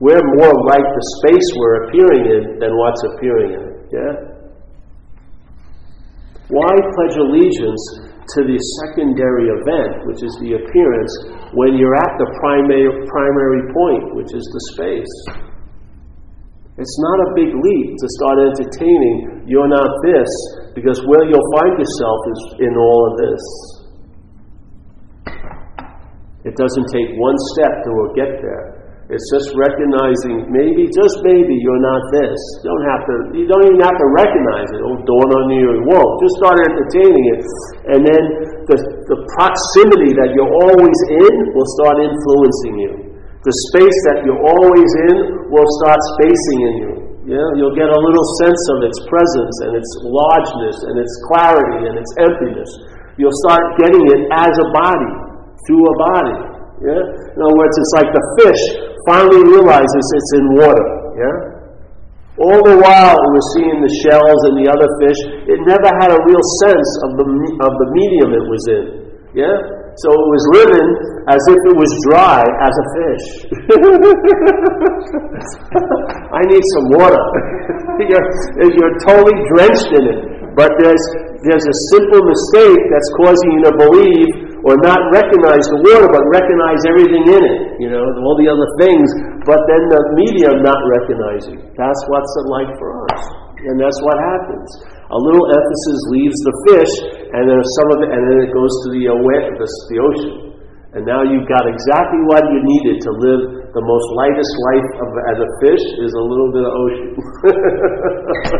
We're 0.00 0.24
more 0.40 0.54
like 0.72 0.86
the 0.88 1.04
space 1.20 1.48
we're 1.60 1.84
appearing 1.84 2.24
in 2.24 2.58
than 2.60 2.72
what's 2.76 3.02
appearing 3.12 3.50
in 3.52 3.60
it, 3.60 3.76
yeah? 3.92 4.14
Why 6.48 6.72
pledge 6.96 7.16
allegiance 7.16 8.03
to 8.36 8.40
the 8.48 8.58
secondary 8.82 9.52
event, 9.52 10.08
which 10.08 10.24
is 10.24 10.32
the 10.40 10.56
appearance, 10.56 11.12
when 11.52 11.76
you're 11.76 11.94
at 11.94 12.12
the 12.16 12.28
primary, 12.40 12.88
primary 13.06 13.62
point, 13.70 14.16
which 14.16 14.32
is 14.32 14.42
the 14.42 14.62
space? 14.74 15.14
It's 16.76 16.98
not 16.98 17.18
a 17.30 17.34
big 17.38 17.54
leap 17.54 17.88
to 17.94 18.06
start 18.18 18.38
entertaining 18.50 19.46
you're 19.46 19.70
not 19.70 19.90
this, 20.02 20.30
because 20.74 20.98
where 21.06 21.22
you'll 21.28 21.50
find 21.60 21.78
yourself 21.78 22.20
is 22.32 22.40
in 22.66 22.74
all 22.74 23.00
of 23.06 23.14
this. 23.22 23.44
It 26.44 26.56
doesn't 26.56 26.88
take 26.90 27.14
one 27.16 27.38
step 27.54 27.72
to 27.84 28.12
get 28.16 28.42
there. 28.42 28.73
It's 29.12 29.28
just 29.28 29.52
recognizing 29.52 30.48
maybe, 30.48 30.88
just 30.88 31.20
maybe, 31.20 31.52
you're 31.60 31.84
not 31.84 32.00
this. 32.16 32.40
You 32.64 32.72
don't 32.72 32.86
have 32.88 33.02
to. 33.04 33.14
You 33.36 33.44
don't 33.44 33.64
even 33.68 33.82
have 33.84 34.00
to 34.00 34.08
recognize 34.16 34.68
it. 34.72 34.80
Oh, 34.80 34.96
It'll 34.96 35.04
dawn 35.04 35.28
on 35.44 35.46
you. 35.52 35.66
It 35.76 35.82
won't. 35.84 36.12
Just 36.24 36.40
start 36.40 36.56
entertaining 36.64 37.24
it, 37.36 37.42
and 37.92 38.00
then 38.00 38.22
the 38.64 38.76
the 39.12 39.18
proximity 39.36 40.16
that 40.16 40.32
you're 40.32 40.48
always 40.48 40.98
in 41.20 41.34
will 41.52 41.68
start 41.76 42.00
influencing 42.00 42.74
you. 42.80 42.92
The 43.44 43.54
space 43.68 43.98
that 44.08 44.24
you're 44.24 44.40
always 44.40 44.90
in 45.12 45.16
will 45.52 45.68
start 45.84 46.00
spacing 46.16 46.60
in 46.64 46.74
you. 46.80 46.92
Yeah, 47.28 47.44
you'll 47.60 47.76
get 47.76 47.92
a 47.92 48.00
little 48.00 48.26
sense 48.40 48.62
of 48.72 48.88
its 48.88 49.00
presence 49.04 49.56
and 49.68 49.76
its 49.76 49.90
largeness 50.00 50.80
and 50.80 50.96
its 50.96 51.12
clarity 51.28 51.92
and 51.92 52.00
its 52.00 52.12
emptiness. 52.24 52.68
You'll 53.20 53.36
start 53.48 53.76
getting 53.80 54.00
it 54.16 54.32
as 54.32 54.52
a 54.52 54.68
body 54.72 55.12
through 55.68 55.84
a 55.84 55.96
body. 56.00 56.38
Yeah? 56.88 57.04
In 57.34 57.42
other 57.42 57.58
words, 57.58 57.74
it's 57.74 57.94
like 57.98 58.10
the 58.14 58.24
fish 58.38 58.62
finally 59.10 59.42
realizes 59.42 60.04
it's 60.14 60.32
in 60.38 60.46
water. 60.54 60.86
Yeah? 61.18 61.36
All 62.38 62.62
the 62.62 62.78
while 62.78 63.14
it 63.14 63.30
was 63.34 63.46
seeing 63.58 63.78
the 63.82 63.92
shells 64.06 64.40
and 64.50 64.54
the 64.58 64.70
other 64.70 64.86
fish, 65.02 65.18
it 65.50 65.58
never 65.66 65.90
had 65.98 66.14
a 66.14 66.20
real 66.26 66.42
sense 66.62 66.90
of 67.06 67.18
the, 67.18 67.26
of 67.26 67.72
the 67.78 67.88
medium 67.94 68.30
it 68.34 68.46
was 68.46 68.62
in. 68.70 68.84
Yeah? 69.34 69.54
So 70.02 70.10
it 70.10 70.28
was 70.30 70.44
living 70.62 70.88
as 71.30 71.38
if 71.46 71.60
it 71.70 71.76
was 71.78 71.90
dry 72.10 72.42
as 72.42 72.74
a 72.74 72.86
fish. 72.98 73.26
I 76.34 76.42
need 76.50 76.64
some 76.74 76.86
water. 76.98 77.22
you're, 78.10 78.26
you're 78.74 78.96
totally 79.06 79.38
drenched 79.54 79.94
in 79.94 80.02
it. 80.06 80.18
But 80.58 80.74
there's, 80.82 80.98
there's 81.46 81.66
a 81.66 81.76
simple 81.94 82.22
mistake 82.26 82.82
that's 82.90 83.10
causing 83.18 83.50
you 83.58 83.62
to 83.70 83.74
believe 83.78 84.43
or 84.64 84.80
not 84.80 84.96
recognize 85.12 85.64
the 85.68 85.80
water, 85.84 86.08
but 86.08 86.24
recognize 86.32 86.80
everything 86.88 87.24
in 87.28 87.42
it, 87.44 87.58
you 87.84 87.92
know, 87.92 88.00
all 88.00 88.36
the 88.40 88.48
other 88.48 88.68
things, 88.80 89.08
but 89.44 89.60
then 89.68 89.82
the 89.92 90.00
medium 90.16 90.64
not 90.64 90.80
recognizing. 90.88 91.60
That's 91.76 92.00
what's 92.08 92.32
like 92.48 92.72
for 92.80 93.04
us. 93.12 93.22
And 93.60 93.76
that's 93.76 94.00
what 94.00 94.16
happens. 94.16 94.68
A 95.12 95.18
little 95.20 95.44
emphasis 95.52 96.00
leaves 96.16 96.38
the 96.40 96.54
fish, 96.72 96.92
and 97.36 97.44
then 97.44 97.60
some 97.80 97.88
of 97.92 97.98
it, 98.08 98.10
and 98.12 98.22
then 98.24 98.38
it 98.48 98.52
goes 98.56 98.72
to 98.84 98.96
the, 98.96 99.04
the, 99.04 99.68
the 99.92 99.98
ocean. 100.00 100.34
And 100.96 101.02
now 101.04 101.26
you've 101.26 101.48
got 101.50 101.66
exactly 101.68 102.22
what 102.30 102.46
you 102.48 102.60
needed 102.62 103.02
to 103.02 103.10
live 103.18 103.64
the 103.74 103.82
most 103.82 104.06
lightest 104.14 104.54
life 104.70 104.90
of, 105.02 105.08
as 105.34 105.38
a 105.42 105.50
fish 105.58 105.84
is 105.98 106.12
a 106.14 106.22
little 106.22 106.50
bit 106.54 106.62
of 106.62 106.72
ocean. 106.72 107.10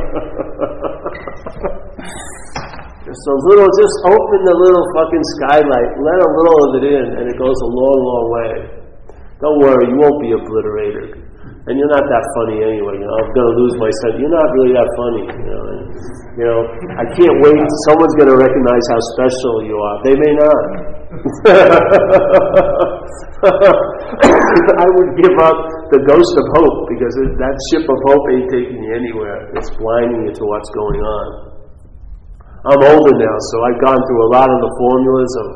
A 3.14 3.36
little, 3.54 3.70
just 3.78 3.96
open 4.10 4.40
the 4.42 4.56
little 4.58 4.84
fucking 4.98 5.24
skylight, 5.38 5.90
let 6.02 6.18
a 6.18 6.30
little 6.34 6.58
of 6.66 6.70
it 6.82 6.84
in, 6.90 7.06
and 7.22 7.24
it 7.30 7.36
goes 7.38 7.54
a 7.54 7.70
long, 7.70 7.98
long 8.02 8.26
way. 8.34 8.52
Don't 9.38 9.58
worry, 9.62 9.86
you 9.90 9.98
won't 10.02 10.18
be 10.18 10.34
obliterated. 10.34 11.24
And 11.64 11.80
you're 11.80 11.88
not 11.88 12.04
that 12.04 12.24
funny 12.36 12.60
anyway. 12.60 12.92
You 13.00 13.08
know, 13.08 13.16
I'm 13.24 13.32
to 13.32 13.44
lose 13.56 13.72
my 13.80 13.88
sense. 14.04 14.20
You're 14.20 14.36
not 14.36 14.52
really 14.52 14.76
that 14.76 14.84
funny. 15.00 15.24
You 15.32 15.48
know, 15.48 15.64
and, 15.64 15.80
you 16.36 16.44
know. 16.44 16.60
I 17.00 17.08
can't 17.16 17.40
wait. 17.40 17.56
Someone's 17.88 18.12
to 18.20 18.36
recognize 18.36 18.84
how 18.92 19.00
special 19.16 19.64
you 19.64 19.72
are. 19.80 19.96
They 20.04 20.12
may 20.12 20.32
not. 20.36 20.60
I 24.76 24.86
would 24.92 25.16
give 25.16 25.36
up 25.40 25.56
the 25.88 26.04
ghost 26.04 26.32
of 26.36 26.44
hope 26.52 26.78
because 26.92 27.16
that 27.16 27.56
ship 27.72 27.88
of 27.88 27.96
hope 28.12 28.24
ain't 28.36 28.52
taking 28.52 28.84
you 28.84 28.92
anywhere. 28.92 29.48
It's 29.56 29.72
blinding 29.72 30.28
you 30.28 30.36
to 30.36 30.44
what's 30.44 30.68
going 30.76 31.00
on. 31.00 31.53
I'm 32.64 32.80
older 32.80 33.12
now, 33.20 33.36
so 33.52 33.56
I've 33.68 33.80
gone 33.84 34.00
through 34.08 34.22
a 34.24 34.30
lot 34.32 34.48
of 34.48 34.58
the 34.64 34.72
formulas 34.80 35.32
of, 35.36 35.46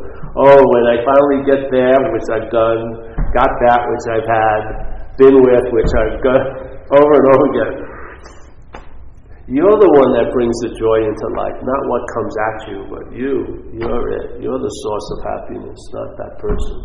oh, 0.45 0.61
when 0.61 0.85
I 0.93 0.97
finally 1.09 1.41
get 1.49 1.73
there, 1.73 1.97
which 2.13 2.29
I've 2.29 2.53
done, 2.53 2.81
got 3.33 3.49
that, 3.49 3.81
which 3.81 4.07
I've 4.13 4.29
had, 4.29 4.63
been 5.17 5.41
with, 5.41 5.65
which 5.73 5.93
I've 5.97 6.21
got, 6.21 6.43
over 7.01 7.13
and 7.17 7.27
over 7.33 7.45
again. 7.49 7.75
You're 9.49 9.81
the 9.81 9.93
one 9.97 10.13
that 10.21 10.29
brings 10.37 10.53
the 10.61 10.77
joy 10.77 11.09
into 11.09 11.27
life, 11.33 11.57
not 11.65 11.83
what 11.89 12.05
comes 12.13 12.35
at 12.37 12.57
you, 12.69 12.79
but 12.93 13.05
you. 13.17 13.37
You're 13.73 14.07
it. 14.13 14.45
You're 14.45 14.61
the 14.61 14.75
source 14.85 15.09
of 15.17 15.19
happiness, 15.25 15.81
not 15.97 16.13
that 16.21 16.37
person. 16.37 16.77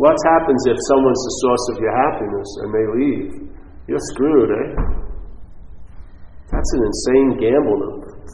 What 0.00 0.16
happens 0.32 0.64
if 0.64 0.80
someone's 0.88 1.20
the 1.20 1.36
source 1.44 1.64
of 1.68 1.76
your 1.84 1.92
happiness 2.08 2.48
and 2.64 2.68
they 2.72 2.86
leave? 2.96 3.32
You're 3.84 4.06
screwed, 4.16 4.48
eh? 4.48 5.01
That's 6.52 6.70
an 6.76 6.82
insane 6.84 7.28
gamble. 7.40 7.80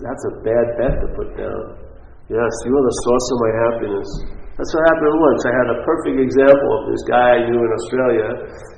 That's 0.03 0.25
a 0.27 0.35
bad 0.43 0.67
bet 0.75 0.95
to 1.01 1.09
put 1.15 1.39
down. 1.39 1.63
Yes, 2.29 2.53
you 2.67 2.73
are 2.75 2.87
the 2.87 2.97
source 3.07 3.27
of 3.33 3.39
my 3.41 3.53
happiness. 3.67 4.11
That's 4.59 4.75
what 4.75 4.83
happened 4.91 5.17
once. 5.23 5.41
I 5.47 5.55
had 5.55 5.69
a 5.71 5.79
perfect 5.87 6.19
example 6.19 6.71
of 6.77 6.83
this 6.91 7.03
guy 7.07 7.39
I 7.39 7.47
knew 7.47 7.63
in 7.63 7.71
Australia. 7.71 8.29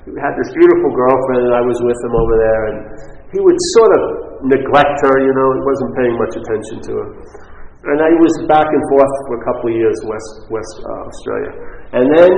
He 0.05 0.13
had 0.21 0.37
this 0.37 0.53
beautiful 0.53 0.93
girlfriend, 0.93 1.49
and 1.49 1.57
I 1.57 1.65
was 1.65 1.81
with 1.81 1.97
him 2.05 2.15
over 2.15 2.35
there, 2.37 2.63
and 2.69 2.79
he 3.33 3.41
would 3.41 3.57
sort 3.81 3.93
of 3.97 4.03
neglect 4.45 5.01
her, 5.09 5.15
you 5.25 5.33
know, 5.33 5.49
he 5.57 5.63
wasn't 5.65 5.93
paying 5.97 6.17
much 6.21 6.35
attention 6.37 6.77
to 6.85 6.93
her. 7.01 7.09
And 7.91 7.97
I 7.97 8.13
was 8.21 8.45
back 8.45 8.69
and 8.69 8.83
forth 8.93 9.15
for 9.25 9.35
a 9.41 9.43
couple 9.49 9.73
of 9.73 9.77
years, 9.81 9.97
West, 10.05 10.33
West 10.53 10.75
uh, 10.85 11.09
Australia. 11.09 11.53
And 11.97 12.05
then 12.13 12.33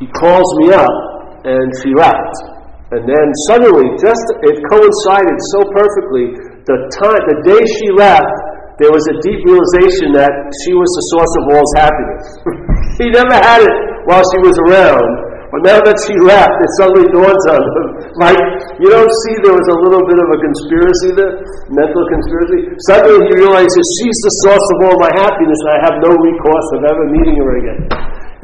he 0.00 0.08
calls 0.08 0.48
me 0.64 0.72
up, 0.72 0.96
and 1.44 1.68
she 1.84 1.92
left. 1.92 2.63
And 2.94 3.02
then 3.10 3.26
suddenly, 3.50 3.90
just 3.98 4.22
it 4.46 4.54
coincided 4.70 5.38
so 5.50 5.66
perfectly. 5.74 6.30
The 6.62 6.78
time, 6.94 7.22
the 7.26 7.42
day 7.42 7.58
she 7.58 7.90
left, 7.90 8.30
there 8.78 8.94
was 8.94 9.02
a 9.10 9.18
deep 9.18 9.42
realization 9.42 10.14
that 10.14 10.30
she 10.62 10.70
was 10.78 10.86
the 10.86 11.04
source 11.10 11.34
of 11.42 11.44
all's 11.58 11.74
happiness. 11.74 12.24
he 13.02 13.10
never 13.10 13.34
had 13.34 13.66
it 13.66 13.76
while 14.06 14.22
she 14.30 14.38
was 14.46 14.54
around, 14.70 15.10
but 15.50 15.66
now 15.66 15.82
that 15.82 15.98
she 16.06 16.14
left, 16.22 16.54
it 16.54 16.70
suddenly 16.78 17.10
dawns 17.10 17.44
on 17.50 17.62
him. 17.66 17.86
Like 18.14 18.38
you 18.78 18.86
don't 18.86 19.10
see 19.26 19.34
there 19.42 19.58
was 19.58 19.66
a 19.74 19.78
little 19.82 20.06
bit 20.06 20.18
of 20.22 20.28
a 20.30 20.38
conspiracy 20.38 21.10
there, 21.18 21.34
mental 21.74 22.04
conspiracy. 22.14 22.78
Suddenly 22.86 23.26
he 23.26 23.42
realizes 23.42 23.82
she's 23.98 24.18
the 24.22 24.34
source 24.46 24.66
of 24.78 24.78
all 24.86 24.96
my 25.02 25.10
happiness, 25.18 25.58
and 25.66 25.70
I 25.74 25.78
have 25.90 25.96
no 25.98 26.14
recourse 26.14 26.68
of 26.78 26.80
ever 26.94 27.04
meeting 27.10 27.42
her 27.42 27.52
again. 27.58 27.80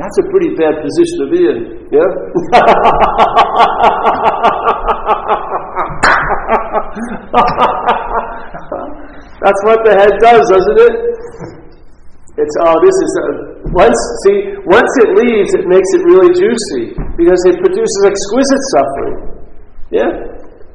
That's 0.01 0.17
a 0.17 0.25
pretty 0.33 0.57
bad 0.57 0.81
position 0.81 1.17
to 1.21 1.29
be 1.29 1.45
in, 1.45 1.85
yeah? 1.93 2.01
That's 9.45 9.61
what 9.69 9.85
the 9.85 9.93
head 9.93 10.17
does, 10.25 10.41
doesn't 10.49 10.81
it? 10.89 10.95
It's 12.41 12.57
oh, 12.65 12.81
this 12.81 12.97
is 12.97 13.13
uh, 13.21 13.61
once 13.77 14.01
see 14.25 14.57
once 14.65 14.89
it 15.05 15.21
leaves, 15.21 15.53
it 15.53 15.69
makes 15.69 15.93
it 15.93 16.01
really 16.09 16.33
juicy 16.33 16.97
because 17.21 17.45
it 17.45 17.61
produces 17.61 18.01
exquisite 18.09 18.65
suffering. 18.73 19.37
Yeah. 19.93 20.09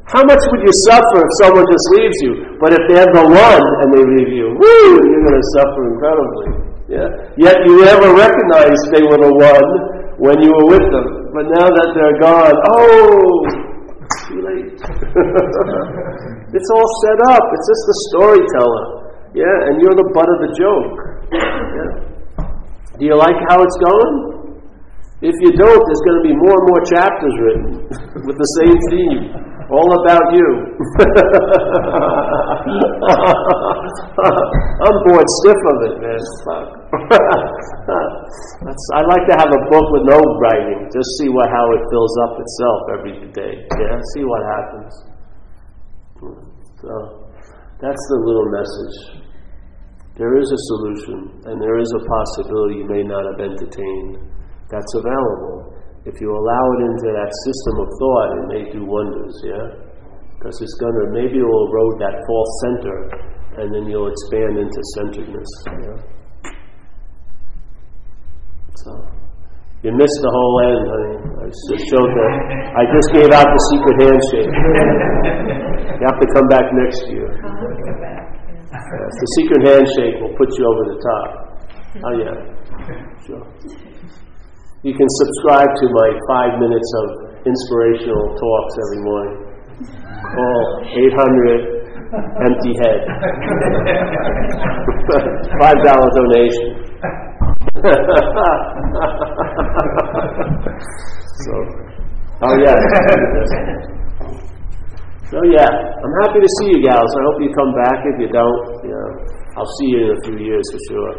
How 0.05 0.21
much 0.21 0.45
would 0.53 0.61
you 0.61 0.69
suffer 0.86 1.17
if 1.17 1.32
someone 1.41 1.65
just 1.65 1.88
leaves 1.97 2.21
you? 2.21 2.61
But 2.61 2.78
if 2.78 2.86
they're 2.93 3.09
the 3.09 3.26
one 3.26 3.65
and 3.82 3.89
they 3.89 4.05
leave 4.05 4.38
you, 4.38 4.53
woo, 4.53 5.01
you're 5.01 5.26
going 5.26 5.41
to 5.41 5.47
suffer 5.57 5.82
incredibly. 5.89 6.74
Yeah. 6.86 7.09
Yet 7.38 7.57
you 7.65 7.81
never 7.81 8.13
recognized 8.13 8.83
they 8.93 9.01
were 9.01 9.17
the 9.17 9.33
one 9.33 9.69
when 10.21 10.38
you 10.41 10.53
were 10.53 10.69
with 10.77 10.86
them. 10.93 11.07
But 11.33 11.49
now 11.49 11.67
that 11.67 11.89
they're 11.97 12.19
gone, 12.21 12.53
oh, 12.69 13.41
too 14.29 14.39
late. 14.45 14.77
it's 16.55 16.69
all 16.69 16.89
set 17.01 17.19
up. 17.33 17.41
It's 17.41 17.67
just 17.67 17.83
the 17.89 17.97
storyteller. 18.13 18.86
Yeah, 19.33 19.67
and 19.67 19.81
you're 19.81 19.97
the 19.97 20.07
butt 20.13 20.29
of 20.29 20.39
the 20.45 20.51
joke. 20.55 20.95
Yeah. 21.33 22.05
Do 22.97 23.03
you 23.03 23.17
like 23.17 23.36
how 23.49 23.59
it's 23.59 23.77
going? 23.81 24.36
If 25.25 25.36
you 25.41 25.51
don't, 25.57 25.81
there's 25.81 26.03
going 26.05 26.19
to 26.21 26.27
be 26.29 26.36
more 26.38 26.53
and 26.53 26.67
more 26.69 26.83
chapters 26.86 27.36
written 27.41 27.65
with 28.29 28.38
the 28.38 28.49
same 28.61 28.77
theme. 28.93 29.33
All 29.73 29.89
about 30.05 30.31
you. 30.38 30.47
I'm 34.86 34.97
bored 35.05 35.30
stiff 35.41 35.61
of 35.70 35.78
it, 35.86 35.95
man. 36.01 36.18
I 38.93 39.01
like 39.05 39.26
to 39.30 39.36
have 39.38 39.51
a 39.53 39.61
book 39.70 39.86
with 39.93 40.09
no 40.09 40.18
writing. 40.41 40.89
Just 40.89 41.09
see 41.22 41.30
what 41.30 41.49
how 41.49 41.66
it 41.78 41.82
fills 41.91 42.18
up 42.26 42.34
itself 42.41 42.80
every 42.97 43.13
day. 43.34 43.53
Yeah, 43.78 44.01
see 44.18 44.26
what 44.26 44.41
happens. 44.57 44.93
So 46.82 46.93
that's 47.82 48.03
the 48.09 48.18
little 48.26 48.49
message. 48.49 49.22
There 50.18 50.39
is 50.39 50.49
a 50.49 50.57
solution, 50.72 51.43
and 51.45 51.61
there 51.61 51.78
is 51.78 51.91
a 51.91 51.99
possibility 52.07 52.76
you 52.82 52.88
may 52.88 53.03
not 53.03 53.26
have 53.30 53.39
entertained 53.51 54.18
that's 54.72 54.93
available. 54.95 55.76
If 56.05 56.22
you 56.22 56.32
allow 56.32 56.66
it 56.78 56.82
into 56.86 57.11
that 57.13 57.32
system 57.45 57.80
of 57.82 57.89
thought, 57.99 58.30
it 58.38 58.45
may 58.47 58.63
do 58.72 58.86
wonders, 58.86 59.36
yeah? 59.43 59.84
Because 60.45 60.61
it's 60.61 60.77
going 60.77 60.93
to, 60.93 61.05
maybe 61.09 61.41
it 61.41 61.47
will 61.49 61.65
erode 61.73 61.97
that 62.05 62.21
false 62.21 62.53
center, 62.69 62.95
and 63.57 63.65
then 63.73 63.89
you'll 63.89 64.13
expand 64.13 64.61
into 64.61 64.77
centeredness, 64.93 65.49
yeah? 65.65 65.97
So, 68.85 68.93
you 69.81 69.89
missed 69.89 70.21
the 70.21 70.29
whole 70.29 70.55
end, 70.69 70.85
honey. 70.85 71.17
I 71.33 71.45
just 71.49 71.89
showed 71.89 72.13
that. 72.13 72.33
I 72.77 72.83
just 72.93 73.09
gave 73.17 73.33
out 73.33 73.49
the 73.49 73.61
secret 73.73 73.97
handshake. 74.05 74.53
you 75.97 76.05
have 76.13 76.21
to 76.21 76.27
come 76.37 76.45
back 76.45 76.69
next 76.77 77.01
year. 77.09 77.25
Yes, 78.69 79.13
the 79.17 79.29
secret 79.41 79.65
handshake 79.65 80.21
will 80.21 80.37
put 80.37 80.53
you 80.61 80.63
over 80.69 80.83
the 80.93 80.99
top. 81.01 81.27
Oh, 82.05 82.13
yeah. 82.21 82.37
Sure. 83.25 83.41
You 84.85 84.93
can 84.93 85.09
subscribe 85.09 85.73
to 85.73 85.85
my 85.89 86.09
five 86.29 86.61
minutes 86.61 86.89
of 87.01 87.33
inspirational 87.49 88.37
talks 88.37 88.73
every 88.77 89.01
morning. 89.01 89.45
Call 90.24 90.86
800 90.86 91.76
Empty 92.16 92.72
Head. 92.80 93.03
Five 95.59 95.76
dollar 95.84 96.07
donation. 96.16 96.80
so, 101.43 101.51
oh 102.41 102.55
yeah. 102.63 102.76
So 105.32 105.38
yeah, 105.51 105.68
I'm 105.68 106.13
happy 106.24 106.39
to 106.39 106.47
see 106.59 106.68
you 106.72 106.80
gals. 106.84 107.11
I 107.11 107.20
hope 107.26 107.41
you 107.41 107.49
come 107.57 107.74
back. 107.76 107.99
If 108.05 108.20
you 108.22 108.30
don't, 108.32 108.84
you 108.86 108.91
know, 108.91 109.09
I'll 109.57 109.72
see 109.80 109.88
you 109.91 109.99
in 110.05 110.11
a 110.16 110.18
few 110.24 110.38
years 110.39 110.63
for 110.72 110.80
sure. 110.88 111.13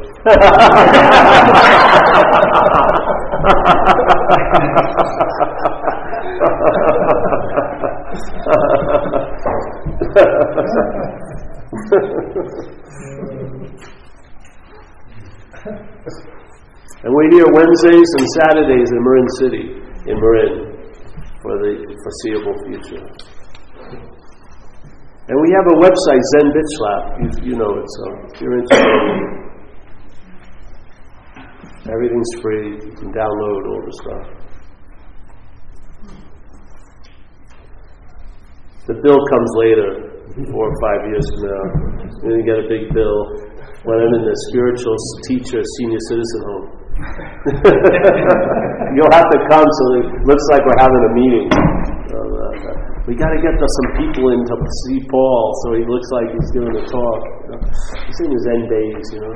and 10.16 10.24
we're 17.12 17.30
here 17.32 17.44
Wednesdays 17.52 18.08
and 18.16 18.26
Saturdays 18.40 18.90
in 18.92 19.04
Marin 19.04 19.28
City, 19.36 19.76
in 20.08 20.16
Marin, 20.18 20.72
for 21.42 21.58
the 21.60 21.84
foreseeable 22.00 22.56
future. 22.64 23.04
And 25.28 25.36
we 25.42 25.52
have 25.52 25.66
a 25.68 25.76
website, 25.84 26.22
Zen 26.32 26.48
Bitchslap. 26.48 27.02
You, 27.20 27.28
you 27.50 27.54
know 27.58 27.76
it, 27.76 27.84
so 27.84 28.04
if 28.32 28.40
you're 28.40 28.56
interested, 28.56 28.88
everything's 31.92 32.32
free. 32.40 32.70
You 32.72 32.92
can 32.96 33.12
download 33.12 33.68
all 33.68 33.82
the 33.84 33.92
stuff. 34.00 34.45
The 38.87 38.95
bill 39.03 39.18
comes 39.18 39.51
later, 39.59 39.89
four 40.55 40.70
or 40.70 40.76
five 40.78 41.11
years 41.11 41.26
from 41.34 41.51
now. 41.51 41.64
To 42.22 42.39
get 42.47 42.62
a 42.62 42.66
big 42.70 42.95
bill 42.95 43.18
when 43.82 43.99
I'm 43.99 44.14
in 44.14 44.22
the 44.22 44.37
spiritual 44.51 44.95
teacher 45.26 45.59
senior 45.59 45.99
citizen 46.07 46.41
home. 46.47 46.66
You'll 48.95 49.11
have 49.11 49.26
to 49.26 49.39
come 49.51 49.66
so 49.66 49.84
it 50.01 50.07
looks 50.22 50.47
like 50.55 50.62
we're 50.62 50.78
having 50.78 51.03
a 51.03 51.12
meeting. 51.18 51.47
So, 52.09 52.18
uh, 52.22 52.95
we 53.07 53.14
got 53.14 53.30
to 53.30 53.38
get 53.38 53.54
some 53.54 54.02
people 54.02 54.34
in 54.34 54.42
to 54.42 54.54
see 54.82 54.98
Paul 55.07 55.54
so 55.62 55.78
he 55.78 55.86
looks 55.86 56.11
like 56.11 56.26
he's 56.26 56.50
doing 56.50 56.74
a 56.74 56.82
talk. 56.90 57.22
You 57.46 57.54
know? 57.54 57.62
He's 58.02 58.18
in 58.18 58.34
his 58.34 58.44
end 58.50 58.66
days, 58.66 59.07
you 59.14 59.22
know. 59.22 59.30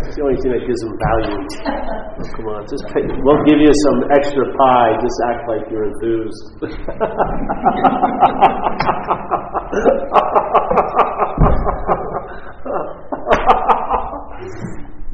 It's 0.00 0.16
the 0.16 0.24
only 0.24 0.40
thing 0.40 0.56
that 0.56 0.64
gives 0.64 0.80
him 0.80 0.96
value. 0.96 1.36
Oh, 1.36 2.24
come 2.40 2.48
on, 2.56 2.64
just 2.64 2.88
pay. 2.96 3.04
we'll 3.20 3.44
give 3.44 3.60
you 3.60 3.68
some 3.84 4.08
extra 4.16 4.48
pie. 4.48 4.96
Just 4.96 5.20
act 5.28 5.44
like 5.44 5.68
you're 5.68 5.92
enthused. 5.92 6.56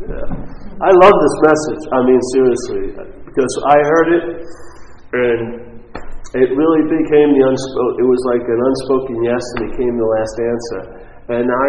yeah. 0.06 0.86
I 0.86 0.90
love 1.02 1.14
this 1.18 1.36
message. 1.42 1.82
I 1.90 1.98
mean, 2.06 2.22
seriously, 2.30 2.94
because 3.26 3.50
I 3.66 3.82
heard 3.82 4.08
it 4.14 4.46
and 5.12 5.71
it 6.32 6.48
really 6.48 6.84
became 6.88 7.36
the 7.36 7.44
unspoken, 7.44 7.94
it 8.00 8.08
was 8.08 8.22
like 8.32 8.44
an 8.48 8.60
unspoken 8.60 9.16
yes 9.20 9.44
and 9.52 9.58
it 9.60 9.70
became 9.76 9.94
the 10.00 10.08
last 10.16 10.36
answer. 10.40 10.80
And 11.28 11.46
I, 11.52 11.68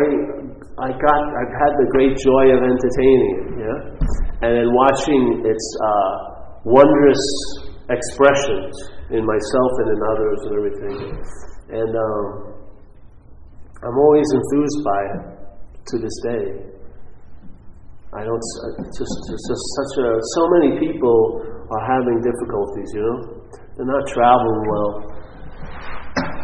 I 0.88 0.90
got, 0.96 1.22
I've 1.36 1.56
had 1.68 1.74
the 1.84 1.88
great 1.92 2.16
joy 2.16 2.48
of 2.56 2.64
entertaining 2.64 3.34
it, 3.36 3.48
yeah? 3.60 3.80
And 4.40 4.52
then 4.56 4.70
watching 4.72 5.44
its 5.44 5.66
uh, 5.84 6.16
wondrous 6.64 7.24
expressions 7.92 8.72
in 9.12 9.28
myself 9.28 9.72
and 9.84 9.88
in 9.92 10.00
others 10.16 10.40
and 10.48 10.54
everything. 10.56 10.98
And 11.84 11.92
um, 11.92 12.26
I'm 13.84 13.98
always 14.00 14.28
enthused 14.32 14.80
by 14.88 15.02
it 15.12 15.22
to 15.92 15.96
this 16.00 16.16
day. 16.24 16.46
I 18.16 18.24
don't, 18.24 18.46
just, 18.96 19.16
just, 19.28 19.44
just 19.44 19.64
such 19.76 19.94
a, 20.06 20.10
so 20.40 20.42
many 20.56 20.80
people 20.80 21.44
are 21.68 21.84
having 21.84 22.24
difficulties, 22.24 22.90
you 22.96 23.02
know? 23.04 23.44
They're 23.76 23.90
not 23.90 24.06
traveling 24.14 24.62
well. 24.70 24.92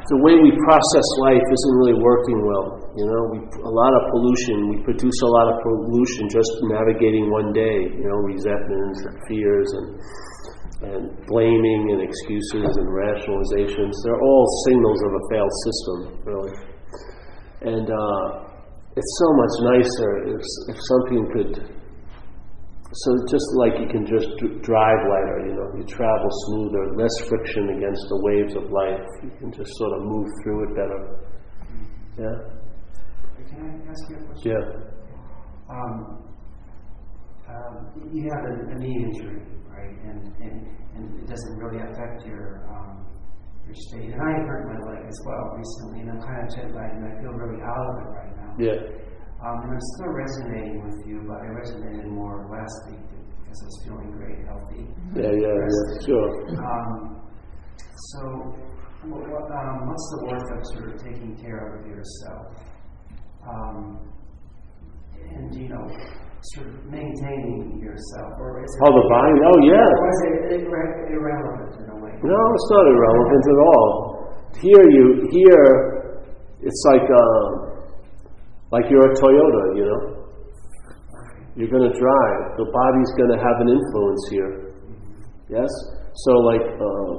The 0.09 0.19
way 0.25 0.33
we 0.41 0.49
process 0.65 1.05
life 1.21 1.45
isn't 1.45 1.75
really 1.77 1.93
working 1.93 2.41
well. 2.41 2.81
You 2.97 3.05
know, 3.05 3.21
we, 3.29 3.37
a 3.45 3.69
lot 3.69 3.93
of 3.93 4.01
pollution. 4.09 4.57
We 4.73 4.77
produce 4.81 5.19
a 5.21 5.29
lot 5.29 5.53
of 5.53 5.61
pollution 5.61 6.25
just 6.33 6.49
navigating 6.73 7.29
one 7.29 7.53
day. 7.53 7.85
You 7.93 8.09
know, 8.09 8.17
resentments 8.25 9.05
and 9.05 9.15
fears 9.29 9.69
and 9.77 9.87
and 10.79 11.11
blaming 11.27 11.91
and 11.91 12.01
excuses 12.01 12.65
and 12.65 12.87
rationalizations. 12.87 13.91
They're 14.03 14.21
all 14.21 14.45
signals 14.65 14.99
of 15.03 15.11
a 15.11 15.23
failed 15.29 15.55
system, 15.67 15.97
really. 16.23 16.53
And 17.61 17.87
uh, 17.91 18.49
it's 18.95 19.13
so 19.19 19.29
much 19.35 19.53
nicer 19.75 20.11
if, 20.33 20.41
if 20.71 20.77
something 20.87 21.21
could 21.35 21.78
so 22.91 23.09
just 23.29 23.45
like 23.61 23.77
you 23.77 23.87
can 23.87 24.05
just 24.05 24.29
drive 24.65 25.01
lighter, 25.05 25.45
you 25.45 25.53
know, 25.53 25.69
you 25.77 25.85
travel 25.85 26.29
smoother, 26.47 26.95
less 26.97 27.29
friction 27.29 27.69
against 27.77 28.01
the 28.09 28.19
waves 28.25 28.55
of 28.55 28.65
life. 28.71 29.05
You 29.21 29.31
can 29.37 29.51
just 29.53 29.69
sort 29.77 29.93
of 29.97 30.05
move 30.05 30.27
through 30.41 30.59
it 30.63 30.75
better. 30.75 30.99
Yeah. 32.17 32.59
Can 33.45 33.61
I 33.61 33.89
ask 33.89 34.09
you 34.09 34.17
a 34.17 34.25
question? 34.25 34.51
Yeah. 34.51 34.89
Um, 35.69 36.25
uh, 37.45 38.09
you 38.11 38.25
have 38.25 38.43
a, 38.45 38.73
a, 38.73 38.75
knee 38.81 39.05
injury, 39.05 39.41
right? 39.69 39.93
And, 40.09 40.33
and, 40.41 40.67
and 40.95 41.19
it 41.21 41.27
doesn't 41.29 41.57
really 41.57 41.81
affect 41.81 42.25
your 42.25 42.65
um, 42.73 43.05
your 43.65 43.75
state. 43.75 44.09
And 44.09 44.21
I 44.21 44.33
hurt 44.49 44.65
my 44.65 44.77
leg 44.89 45.05
as 45.05 45.19
well 45.25 45.57
recently, 45.57 46.01
and 46.01 46.09
I'm 46.09 46.21
kind 46.21 46.41
of 46.41 46.55
jet 46.55 46.73
lagged, 46.73 46.97
and 46.97 47.05
I 47.05 47.21
feel 47.21 47.33
really 47.37 47.61
out 47.61 47.85
of 47.85 47.95
it 48.01 48.09
right 48.17 48.33
now. 48.37 48.51
Yeah. 48.57 48.98
Um, 49.39 49.55
and 49.63 49.71
I'm 49.71 49.85
still 49.95 50.11
resonating 50.11 50.83
with 50.83 50.99
you, 51.07 51.23
but 51.27 51.39
I 51.39 51.47
resonated 51.55 52.07
more 52.11 52.47
last 52.51 52.77
week 52.91 52.99
because 53.39 53.59
I 53.61 53.65
was 53.65 53.77
feeling 53.87 54.11
great, 54.11 54.39
healthy. 54.45 54.83
Yeah, 55.15 55.31
yeah, 55.31 55.55
yeah, 55.55 56.05
sure. 56.05 56.29
Um, 56.59 57.23
so, 58.11 58.19
what, 59.07 59.47
um, 59.47 59.87
what's 59.87 60.07
the 60.11 60.25
worth 60.27 60.49
of 60.51 60.61
sort 60.75 60.85
of 60.91 60.95
taking 61.03 61.37
care 61.39 61.79
of 61.79 61.87
yourself? 61.87 62.69
um, 63.47 63.99
and 65.15 65.55
you 65.55 65.69
know, 65.69 65.85
sort 66.55 66.67
of 66.67 66.85
maintaining 66.85 67.79
yourself, 67.81 68.33
or 68.39 68.63
is 68.63 68.69
it? 68.69 68.79
Oh, 68.83 68.91
the 68.91 69.05
body? 69.07 69.35
Oh, 69.39 69.59
yeah. 69.63 69.87
Or 69.87 70.09
is 70.09 70.19
it 70.27 70.33
irre- 70.59 71.11
irrelevant 71.11 71.73
in 71.79 71.87
a 71.89 71.97
way? 72.03 72.13
No, 72.23 72.39
it's 72.53 72.69
not 72.71 72.85
irrelevant 72.91 73.45
at 73.47 73.59
all. 73.71 73.89
Here, 74.59 74.85
you 74.89 75.27
here, 75.31 75.69
it's 76.61 76.83
like 76.91 77.07
uh, 77.07 77.78
like 78.71 78.85
you're 78.89 79.11
a 79.11 79.15
Toyota, 79.17 79.63
you 79.77 79.85
know. 79.85 80.01
You're 81.57 81.71
going 81.71 81.91
to 81.91 81.95
drive. 81.97 82.41
The 82.55 82.69
body's 82.71 83.11
going 83.19 83.31
to 83.35 83.39
have 83.41 83.57
an 83.59 83.69
influence 83.73 84.23
here. 84.31 84.51
Yes. 85.49 85.71
So, 86.13 86.31
like, 86.47 86.63
uh, 86.63 87.11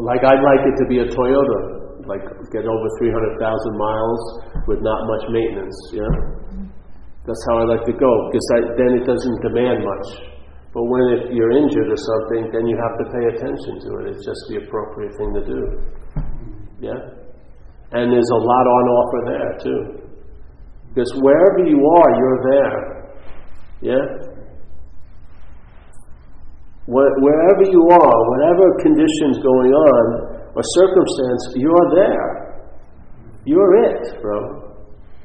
like 0.00 0.24
I'd 0.24 0.42
like 0.42 0.62
it 0.64 0.76
to 0.80 0.86
be 0.88 0.98
a 1.04 1.08
Toyota, 1.12 2.08
like 2.08 2.24
get 2.50 2.64
over 2.64 2.86
three 2.98 3.12
hundred 3.12 3.38
thousand 3.38 3.74
miles 3.78 4.22
with 4.66 4.80
not 4.80 5.00
much 5.06 5.24
maintenance. 5.30 5.78
Yeah. 5.92 6.08
That's 7.22 7.42
how 7.46 7.62
I 7.62 7.64
like 7.78 7.84
to 7.86 7.92
go 7.94 8.12
because 8.32 8.46
I, 8.56 8.58
then 8.74 8.90
it 8.98 9.04
doesn't 9.06 9.38
demand 9.44 9.84
much. 9.84 10.08
But 10.74 10.82
when 10.88 11.04
if 11.20 11.30
you're 11.30 11.52
injured 11.52 11.92
or 11.92 12.00
something, 12.00 12.50
then 12.50 12.66
you 12.66 12.74
have 12.80 12.96
to 12.98 13.06
pay 13.12 13.24
attention 13.36 13.78
to 13.86 13.88
it. 14.00 14.16
It's 14.16 14.24
just 14.24 14.40
the 14.48 14.64
appropriate 14.64 15.12
thing 15.20 15.30
to 15.36 15.42
do. 15.44 15.60
Yeah? 16.80 16.98
And 17.92 18.10
there's 18.10 18.32
a 18.32 18.40
lot 18.40 18.64
on 18.66 18.84
offer 18.88 19.20
there, 19.28 19.52
too. 19.62 20.01
Because 20.92 21.10
wherever 21.16 21.64
you 21.64 21.80
are, 21.80 22.10
you're 22.20 22.42
there. 22.52 22.76
Yeah? 23.80 24.04
Wherever 26.86 27.64
you 27.64 27.88
are, 27.90 28.18
whatever 28.28 28.76
conditions 28.82 29.38
going 29.40 29.72
on 29.72 30.04
or 30.54 30.62
circumstance, 30.62 31.56
you're 31.56 31.88
there. 31.94 32.68
You're 33.46 33.84
it, 33.88 34.20
bro. 34.20 34.76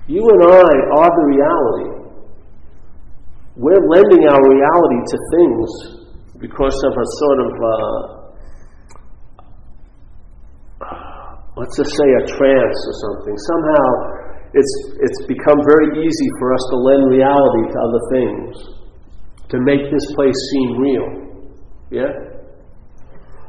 You 0.08 0.24
and 0.24 0.44
I 0.44 0.72
are 1.04 1.12
the 1.12 1.26
reality. 1.36 1.98
We're 3.58 3.84
lending 3.92 4.24
our 4.30 4.40
reality 4.40 5.02
to 5.04 5.18
things 5.36 5.70
because 6.40 6.84
of 6.86 6.94
a 6.94 7.06
sort 7.20 7.40
of, 7.44 7.52
uh, 7.68 8.18
let's 11.58 11.76
just 11.76 11.92
say, 11.92 12.06
a 12.06 12.28
trance 12.38 12.80
or 12.88 12.94
something. 13.04 13.36
Somehow, 13.36 14.17
it's 14.58 14.74
it's 14.98 15.22
become 15.30 15.62
very 15.70 16.02
easy 16.02 16.30
for 16.42 16.54
us 16.54 16.64
to 16.74 16.76
lend 16.82 17.04
reality 17.14 17.64
to 17.70 17.78
other 17.78 18.04
things, 18.10 18.52
to 19.54 19.58
make 19.62 19.86
this 19.94 20.06
place 20.18 20.38
seem 20.52 20.70
real. 20.82 21.08
Yeah. 21.94 22.12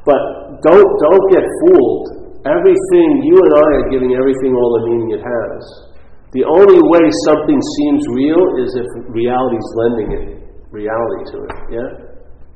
But 0.05 0.21
don't 0.61 0.91
don't 1.01 1.27
get 1.33 1.45
fooled. 1.65 2.05
Everything 2.45 3.09
you 3.25 3.35
and 3.35 3.53
I 3.57 3.69
are 3.83 3.89
giving 3.91 4.15
everything 4.15 4.55
all 4.55 4.71
the 4.79 4.85
meaning 4.93 5.11
it 5.19 5.25
has. 5.25 5.89
The 6.33 6.45
only 6.45 6.77
way 6.77 7.05
something 7.25 7.57
seems 7.57 8.03
real 8.13 8.43
is 8.61 8.77
if 8.77 8.89
reality's 9.09 9.69
lending 9.75 10.11
it 10.13 10.27
reality 10.71 11.23
to 11.33 11.37
it. 11.49 11.53
Yeah? 11.73 11.89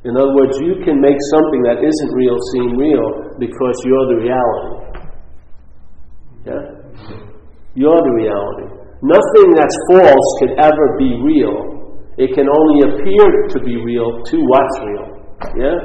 In 0.04 0.16
other 0.16 0.34
words, 0.34 0.58
you 0.60 0.76
can 0.84 1.00
make 1.00 1.16
something 1.32 1.62
that 1.64 1.80
isn't 1.80 2.12
real 2.12 2.36
seem 2.52 2.76
real 2.76 3.38
because 3.38 3.76
you're 3.86 4.08
the 4.12 4.18
reality. 4.20 4.72
Yeah? 6.46 7.31
You're 7.74 8.02
the 8.02 8.14
reality. 8.14 8.68
Nothing 9.02 9.48
that's 9.56 9.76
false 9.90 10.28
can 10.38 10.52
ever 10.60 10.86
be 11.00 11.10
real. 11.24 11.72
It 12.20 12.36
can 12.36 12.46
only 12.46 12.78
appear 12.86 13.26
to 13.50 13.58
be 13.64 13.80
real 13.80 14.22
to 14.22 14.36
what's 14.46 14.76
real. 14.84 15.06
Yeah? 15.56 15.78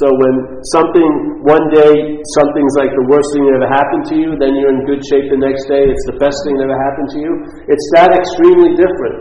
So 0.00 0.08
when 0.08 0.34
something, 0.72 1.44
one 1.44 1.68
day, 1.68 2.16
something's 2.40 2.74
like 2.80 2.88
the 2.96 3.06
worst 3.12 3.28
thing 3.36 3.44
that 3.44 3.60
ever 3.60 3.68
happened 3.68 4.08
to 4.08 4.16
you, 4.16 4.28
then 4.40 4.56
you're 4.56 4.72
in 4.72 4.88
good 4.88 5.04
shape 5.04 5.28
the 5.28 5.36
next 5.36 5.68
day, 5.68 5.84
it's 5.84 6.06
the 6.08 6.16
best 6.16 6.38
thing 6.48 6.56
that 6.56 6.64
ever 6.64 6.80
happened 6.80 7.08
to 7.12 7.18
you. 7.20 7.32
It's 7.68 7.86
that 8.00 8.08
extremely 8.16 8.72
different. 8.72 9.18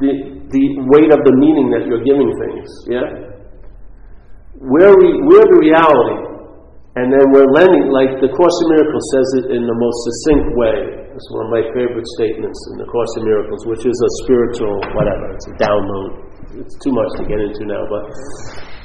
The, 0.00 0.12
the 0.48 0.64
weight 0.88 1.12
of 1.12 1.20
the 1.20 1.34
meaning 1.36 1.68
that 1.76 1.84
you're 1.84 2.00
giving 2.00 2.32
things, 2.32 2.68
yeah? 2.88 3.08
We're, 4.56 4.96
re, 4.96 5.10
we're 5.28 5.44
the 5.52 5.60
reality. 5.60 6.33
And 6.94 7.10
then 7.10 7.26
we're 7.34 7.50
lending, 7.50 7.90
like 7.90 8.22
the 8.22 8.30
Course 8.30 8.54
in 8.62 8.66
Miracles 8.70 9.06
says 9.10 9.28
it 9.42 9.46
in 9.50 9.66
the 9.66 9.74
most 9.74 9.98
succinct 10.06 10.46
way. 10.54 10.78
It's 11.10 11.26
one 11.34 11.50
of 11.50 11.50
my 11.50 11.66
favorite 11.74 12.06
statements 12.14 12.54
in 12.70 12.78
the 12.78 12.86
Course 12.86 13.10
in 13.18 13.26
Miracles, 13.26 13.66
which 13.66 13.82
is 13.82 13.98
a 13.98 14.10
spiritual, 14.22 14.78
whatever, 14.94 15.34
it's 15.34 15.46
a 15.50 15.54
download. 15.58 16.22
It's 16.54 16.78
too 16.86 16.94
much 16.94 17.10
to 17.18 17.26
get 17.26 17.42
into 17.42 17.66
now, 17.66 17.82
but 17.90 18.14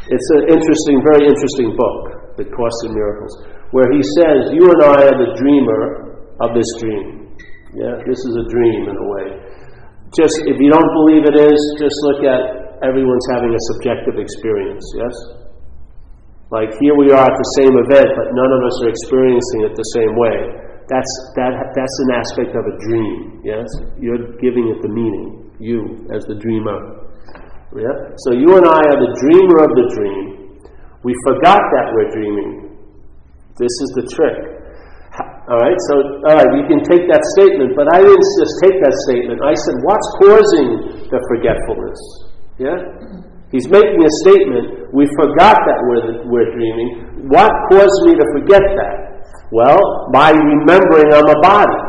it's 0.09 0.29
an 0.41 0.49
interesting, 0.49 1.05
very 1.05 1.29
interesting 1.29 1.77
book, 1.77 2.33
The 2.41 2.49
Course 2.49 2.77
in 2.89 2.97
Miracles, 2.97 3.33
where 3.77 3.93
he 3.93 4.01
says, 4.17 4.57
You 4.57 4.65
and 4.65 4.81
I 4.89 5.05
are 5.05 5.17
the 5.29 5.37
dreamer 5.37 6.17
of 6.41 6.57
this 6.57 6.69
dream. 6.81 7.37
Yeah, 7.77 7.93
this 8.09 8.17
is 8.25 8.33
a 8.41 8.45
dream 8.49 8.89
in 8.89 8.97
a 8.97 9.05
way. 9.05 9.27
Just, 10.17 10.33
if 10.49 10.57
you 10.57 10.73
don't 10.73 10.91
believe 11.05 11.29
it 11.29 11.37
is, 11.37 11.61
just 11.77 11.93
look 12.09 12.25
at 12.25 12.81
everyone's 12.81 13.27
having 13.37 13.53
a 13.53 13.61
subjective 13.77 14.17
experience, 14.17 14.81
yes? 14.97 15.38
Like 16.49 16.73
here 16.81 16.97
we 16.97 17.13
are 17.13 17.21
at 17.29 17.37
the 17.37 17.49
same 17.61 17.77
event, 17.77 18.09
but 18.17 18.27
none 18.33 18.49
of 18.49 18.61
us 18.65 18.75
are 18.81 18.89
experiencing 18.89 19.69
it 19.69 19.77
the 19.77 19.89
same 19.93 20.13
way. 20.17 20.37
That's, 20.89 21.13
that, 21.37 21.53
that's 21.77 21.97
an 22.09 22.11
aspect 22.17 22.57
of 22.57 22.65
a 22.65 22.75
dream, 22.89 23.45
yes? 23.45 23.69
You're 24.01 24.33
giving 24.41 24.73
it 24.73 24.81
the 24.81 24.89
meaning, 24.89 25.53
you 25.61 26.09
as 26.09 26.25
the 26.25 26.33
dreamer. 26.41 27.05
Yeah? 27.77 27.93
So 28.25 28.33
you 28.33 28.57
and 28.57 28.65
I 28.65 28.81
are 28.81 28.97
the 28.97 29.13
dreamer 29.21 29.57
of 29.61 29.71
the 29.77 29.85
dream. 29.93 30.25
We 31.05 31.13
forgot 31.29 31.61
that 31.61 31.93
we're 31.93 32.09
dreaming. 32.17 32.73
This 33.61 33.69
is 33.85 33.89
the 34.01 34.05
trick. 34.09 34.59
All 35.49 35.61
right, 35.61 35.77
so 35.89 35.93
all 36.29 36.35
right, 36.37 36.51
you 36.57 36.65
can 36.65 36.81
take 36.85 37.05
that 37.09 37.21
statement, 37.37 37.77
but 37.77 37.85
I 37.93 38.01
didn't 38.01 38.29
just 38.41 38.53
take 38.65 38.77
that 38.81 38.95
statement. 39.09 39.41
I 39.45 39.53
said, 39.53 39.77
what's 39.85 40.09
causing 40.21 40.69
the 41.09 41.19
forgetfulness? 41.29 42.01
Yeah, 42.57 42.77
he's 43.51 43.67
making 43.69 44.01
a 44.01 44.13
statement. 44.25 44.93
We 44.93 45.05
forgot 45.17 45.57
that 45.57 45.79
we're 45.85 46.25
we're 46.29 46.49
dreaming. 46.53 47.29
What 47.29 47.51
caused 47.69 47.99
me 48.05 48.15
to 48.15 48.25
forget 48.37 48.61
that? 48.61 48.95
Well, 49.51 50.09
by 50.13 50.31
remembering 50.31 51.09
I'm 51.13 51.29
a 51.29 51.39
body. 51.41 51.79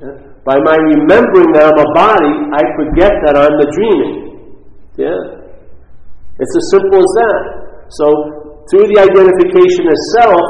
Yeah? 0.00 0.30
By 0.44 0.56
my 0.64 0.76
remembering 0.76 1.52
that 1.52 1.68
I'm 1.68 1.78
a 1.78 1.90
body, 1.92 2.32
I 2.56 2.62
forget 2.80 3.12
that 3.28 3.36
I'm 3.36 3.54
the 3.60 3.68
dreaming. 3.76 4.16
Yeah? 4.96 5.40
It's 6.40 6.54
as 6.56 6.66
simple 6.72 6.98
as 7.04 7.12
that. 7.20 7.42
So, 7.92 8.06
through 8.72 8.88
the 8.88 8.98
identification 9.04 9.84
of 9.84 9.96
self, 10.16 10.40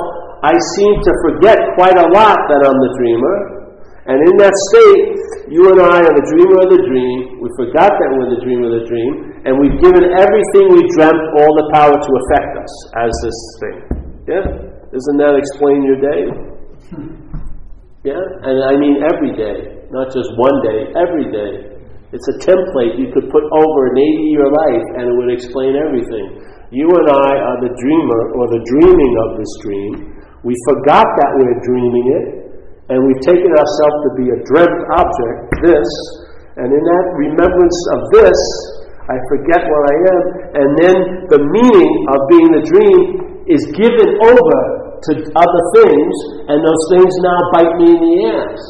I 0.46 0.54
seem 0.78 0.92
to 1.02 1.12
forget 1.26 1.58
quite 1.74 1.98
a 1.98 2.06
lot 2.14 2.38
that 2.48 2.60
I'm 2.62 2.78
the 2.78 2.92
dreamer. 2.96 3.59
And 4.10 4.18
in 4.26 4.34
that 4.42 4.50
state, 4.74 5.06
you 5.54 5.70
and 5.70 5.78
I 5.78 6.02
are 6.02 6.14
the 6.18 6.26
dreamer 6.34 6.58
of 6.66 6.68
the 6.74 6.82
dream. 6.82 7.38
We 7.38 7.46
forgot 7.54 7.94
that 7.94 8.08
we're 8.18 8.34
the 8.34 8.42
dreamer 8.42 8.66
of 8.66 8.82
the 8.82 8.86
dream. 8.90 9.38
And 9.46 9.54
we've 9.54 9.78
given 9.78 10.02
everything 10.02 10.66
we 10.74 10.82
dreamt 10.98 11.22
all 11.38 11.52
the 11.54 11.70
power 11.70 11.94
to 11.94 12.10
affect 12.26 12.52
us 12.58 12.72
as 12.98 13.12
this 13.22 13.38
thing. 13.62 13.78
Yeah? 14.26 14.44
Doesn't 14.90 15.18
that 15.22 15.38
explain 15.38 15.86
your 15.86 15.98
day? 16.02 16.22
Yeah? 18.00 18.16
And 18.16 18.64
I 18.64 18.80
mean 18.80 19.04
every 19.04 19.36
day. 19.36 19.84
Not 19.92 20.08
just 20.08 20.32
one 20.40 20.56
day, 20.64 20.88
every 20.96 21.28
day. 21.28 21.76
It's 22.16 22.24
a 22.32 22.36
template 22.40 22.96
you 22.96 23.12
could 23.12 23.28
put 23.28 23.44
over 23.44 23.78
an 23.92 23.96
80 24.00 24.32
year 24.32 24.48
life 24.48 24.86
and 24.96 25.04
it 25.04 25.14
would 25.20 25.28
explain 25.28 25.76
everything. 25.76 26.40
You 26.72 26.88
and 26.88 27.06
I 27.12 27.30
are 27.44 27.58
the 27.60 27.76
dreamer 27.76 28.20
or 28.40 28.48
the 28.56 28.62
dreaming 28.72 29.14
of 29.28 29.28
this 29.36 29.52
dream. 29.60 29.92
We 30.48 30.56
forgot 30.64 31.04
that 31.04 31.30
we're 31.36 31.60
dreaming 31.60 32.06
it, 32.16 32.24
and 32.90 32.98
we've 33.06 33.22
taken 33.22 33.50
ourselves 33.54 33.98
to 34.06 34.10
be 34.18 34.26
a 34.34 34.38
dreamt 34.50 34.80
object, 34.98 35.38
this, 35.62 35.90
and 36.58 36.66
in 36.66 36.82
that 36.82 37.06
remembrance 37.14 37.78
of 37.94 38.00
this, 38.18 38.40
I 39.06 39.16
forget 39.30 39.62
where 39.62 39.84
I 39.86 39.96
am, 40.10 40.22
and 40.58 40.68
then 40.78 40.96
the 41.30 41.40
meaning 41.42 41.92
of 42.10 42.18
being 42.30 42.50
the 42.50 42.64
dream 42.66 43.00
is 43.46 43.62
given 43.74 44.10
over 44.22 44.58
to 45.06 45.12
other 45.34 45.62
things, 45.78 46.14
and 46.50 46.58
those 46.62 46.82
things 46.94 47.12
now 47.22 47.38
bite 47.54 47.74
me 47.78 47.94
in 47.94 48.00
the 48.02 48.16
ass. 48.34 48.62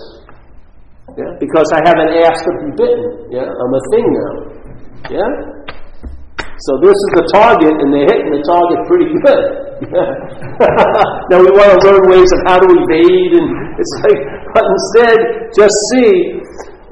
Yeah? 1.16 1.30
Because 1.40 1.68
I 1.72 1.80
have 1.84 1.98
an 1.98 2.10
ass 2.24 2.36
to 2.44 2.50
be 2.64 2.70
bitten. 2.76 3.32
Yeah? 3.32 3.48
I'm 3.48 3.72
a 3.72 3.82
thing 3.92 4.06
now. 4.06 4.32
Yeah? 5.10 5.30
So 6.68 6.70
this 6.84 6.92
is 6.92 7.10
the 7.16 7.24
target, 7.32 7.72
and 7.72 7.88
they're 7.88 8.08
hitting 8.08 8.36
the 8.36 8.44
target 8.44 8.78
pretty 8.84 9.08
good. 9.24 9.69
now 11.32 11.40
we 11.40 11.50
want 11.56 11.72
to 11.72 11.80
learn 11.88 12.04
ways 12.12 12.28
of 12.36 12.40
how 12.44 12.60
to 12.60 12.68
evade, 12.68 13.32
and 13.32 13.48
it's 13.80 13.94
like, 14.04 14.20
but 14.52 14.64
instead, 14.64 15.16
just 15.56 15.72
see 15.96 16.36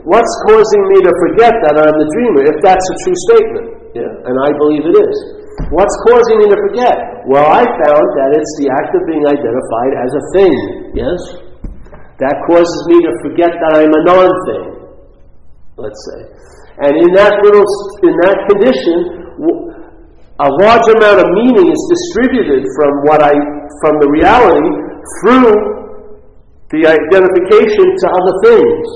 what's 0.09 0.35
causing 0.49 0.83
me 0.89 1.05
to 1.05 1.13
forget 1.29 1.53
that 1.69 1.77
I'm 1.77 1.93
the 1.93 2.09
dreamer, 2.17 2.49
if 2.49 2.57
that's 2.65 2.81
a 2.81 2.97
true 3.05 3.19
statement. 3.29 3.67
Yeah? 3.93 4.09
And 4.25 4.35
I 4.41 4.51
believe 4.57 4.89
it 4.89 4.97
is. 4.97 5.17
What's 5.69 5.93
causing 6.09 6.41
me 6.41 6.47
to 6.49 6.59
forget? 6.71 6.97
Well, 7.29 7.45
I 7.45 7.61
found 7.61 8.07
that 8.25 8.31
it's 8.33 8.53
the 8.57 8.73
act 8.73 8.97
of 8.97 9.03
being 9.05 9.25
identified 9.29 9.93
as 10.01 10.11
a 10.17 10.23
thing. 10.33 10.57
Yes? 10.97 11.21
That 12.25 12.37
causes 12.49 12.81
me 12.89 13.05
to 13.05 13.13
forget 13.21 13.53
that 13.53 13.73
I'm 13.85 13.93
a 13.93 14.03
non 14.09 14.33
thing, 14.49 14.67
let's 15.77 16.01
say. 16.09 16.21
And 16.89 16.93
in 16.95 17.11
that 17.19 17.43
little, 17.43 17.67
in 18.07 18.15
that 18.23 18.39
condition, 18.49 19.29
a 20.39 20.49
large 20.63 20.87
amount 20.95 21.19
of 21.19 21.29
meaning 21.35 21.67
is 21.67 21.83
distributed 21.91 22.63
from 22.79 22.93
what 23.11 23.19
I, 23.19 23.35
from 23.83 23.99
the 23.99 24.07
reality 24.07 24.71
through 25.19 25.51
the 26.71 26.87
identification 26.87 27.87
to 27.99 28.07
other 28.07 28.35
things. 28.47 28.87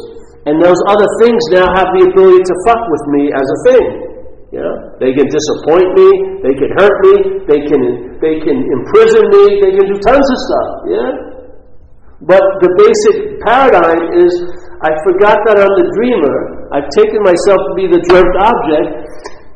And 0.47 0.63
those 0.63 0.79
other 0.87 1.09
things 1.23 1.39
now 1.55 1.67
have 1.75 1.91
the 1.99 2.11
ability 2.15 2.43
to 2.47 2.55
fuck 2.67 2.79
with 2.79 3.05
me 3.15 3.23
as 3.35 3.47
a 3.47 3.59
thing. 3.67 3.87
Yeah? 4.55 4.75
They 5.01 5.15
can 5.15 5.27
disappoint 5.31 5.89
me, 5.99 6.09
they 6.47 6.55
can 6.55 6.71
hurt 6.79 6.97
me, 7.11 7.15
they 7.49 7.61
can 7.67 7.83
they 8.21 8.37
can 8.39 8.59
imprison 8.63 9.25
me, 9.33 9.43
they 9.65 9.73
can 9.75 9.87
do 9.89 9.97
tons 9.99 10.27
of 10.29 10.39
stuff. 10.47 10.69
Yeah? 10.87 11.11
But 12.23 12.43
the 12.63 12.71
basic 12.79 13.43
paradigm 13.43 14.15
is 14.15 14.31
I 14.83 14.95
forgot 15.07 15.43
that 15.47 15.59
I'm 15.63 15.75
the 15.79 15.89
dreamer. 15.95 16.69
I've 16.75 16.91
taken 16.95 17.23
myself 17.23 17.59
to 17.59 17.73
be 17.79 17.87
the 17.87 18.03
dreamt 18.03 18.37
object, 18.39 18.91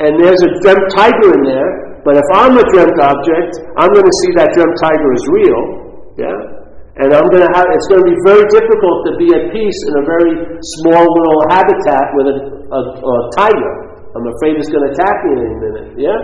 and 0.02 0.20
there's 0.20 0.40
a 0.44 0.50
dreamt 0.60 0.86
tiger 0.92 1.32
in 1.40 1.42
there. 1.48 1.70
But 2.04 2.20
if 2.20 2.28
I'm 2.38 2.54
a 2.54 2.62
dreamt 2.70 2.94
object, 3.02 3.52
I'm 3.74 3.90
going 3.90 4.06
to 4.06 4.16
see 4.22 4.30
that 4.38 4.54
dreamt 4.54 4.76
tiger 4.78 5.08
as 5.10 5.24
real. 5.26 5.62
Yeah? 6.14 6.38
And 7.02 7.12
I'm 7.12 7.26
going 7.28 7.44
to 7.44 7.52
have, 7.52 7.66
it's 7.66 7.88
going 7.90 8.00
to 8.04 8.08
be 8.08 8.18
very 8.24 8.46
difficult 8.48 9.04
to 9.10 9.12
be 9.20 9.28
at 9.34 9.50
peace 9.50 9.80
in 9.90 9.92
a 10.00 10.04
very 10.06 10.32
small 10.80 11.02
little 11.02 11.40
habitat 11.50 12.06
with 12.14 12.26
a, 12.30 12.36
a, 12.72 12.80
a 12.94 13.16
tiger. 13.36 13.72
I'm 14.16 14.24
afraid 14.38 14.56
it's 14.56 14.72
going 14.72 14.80
to 14.86 14.92
attack 14.96 15.16
me 15.28 15.30
in 15.36 15.40
a 15.44 15.58
minute. 15.60 15.88
Yeah? 16.00 16.16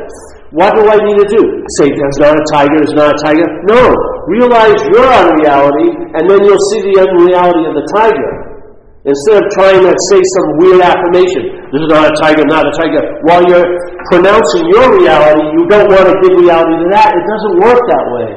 What 0.57 0.73
do 0.79 0.89
I 0.89 0.97
need 1.03 1.19
to 1.21 1.29
do? 1.29 1.43
Say, 1.77 1.93
there's 1.93 2.21
not 2.25 2.33
a 2.33 2.45
tiger, 2.49 2.77
there's 2.81 2.97
not 2.97 3.13
a 3.13 3.19
tiger. 3.21 3.45
No. 3.69 3.93
Realize 4.33 4.81
your 4.97 5.05
unreality, 5.05 5.93
and 6.17 6.25
then 6.25 6.41
you'll 6.41 6.67
see 6.73 6.81
the 6.89 7.05
unreality 7.05 7.69
of 7.69 7.75
the 7.77 7.85
tiger. 7.93 8.52
Instead 9.03 9.43
of 9.43 9.51
trying 9.51 9.83
to 9.83 9.91
say 10.15 10.21
some 10.39 10.47
weird 10.63 10.79
affirmation, 10.79 11.43
this 11.75 11.83
is 11.83 11.91
not 11.91 12.07
a 12.07 12.15
tiger, 12.23 12.47
not 12.47 12.63
a 12.63 12.73
tiger, 12.79 13.03
while 13.27 13.43
you're 13.51 13.67
pronouncing 14.15 14.63
your 14.71 14.95
reality, 14.95 15.43
you 15.59 15.67
don't 15.67 15.91
want 15.91 16.07
to 16.07 16.15
give 16.23 16.39
reality 16.39 16.75
to 16.79 16.89
that. 16.95 17.11
It 17.11 17.25
doesn't 17.27 17.57
work 17.67 17.83
that 17.83 18.07
way. 18.15 18.31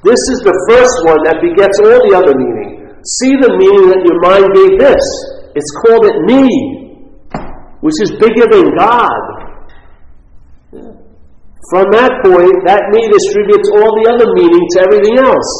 This 0.00 0.20
is 0.32 0.40
the 0.40 0.56
first 0.72 0.96
one 1.04 1.20
that 1.28 1.44
begets 1.44 1.76
all 1.84 2.00
the 2.00 2.16
other 2.16 2.32
meaning. 2.32 2.96
See 3.20 3.36
the 3.44 3.52
meaning 3.60 3.92
that 3.92 4.00
your 4.00 4.16
mind 4.24 4.48
gave 4.56 4.80
this. 4.80 5.04
It's 5.52 5.68
called 5.84 6.08
it 6.08 6.16
me, 6.24 6.48
which 7.84 8.00
is 8.00 8.16
bigger 8.16 8.48
than 8.48 8.72
God. 8.72 9.20
From 11.68 11.92
that 11.92 12.24
point, 12.24 12.56
that 12.64 12.88
me 12.88 13.04
distributes 13.04 13.68
all 13.76 13.92
the 14.00 14.16
other 14.16 14.32
meaning 14.32 14.64
to 14.72 14.76
everything 14.80 15.20
else. 15.20 15.50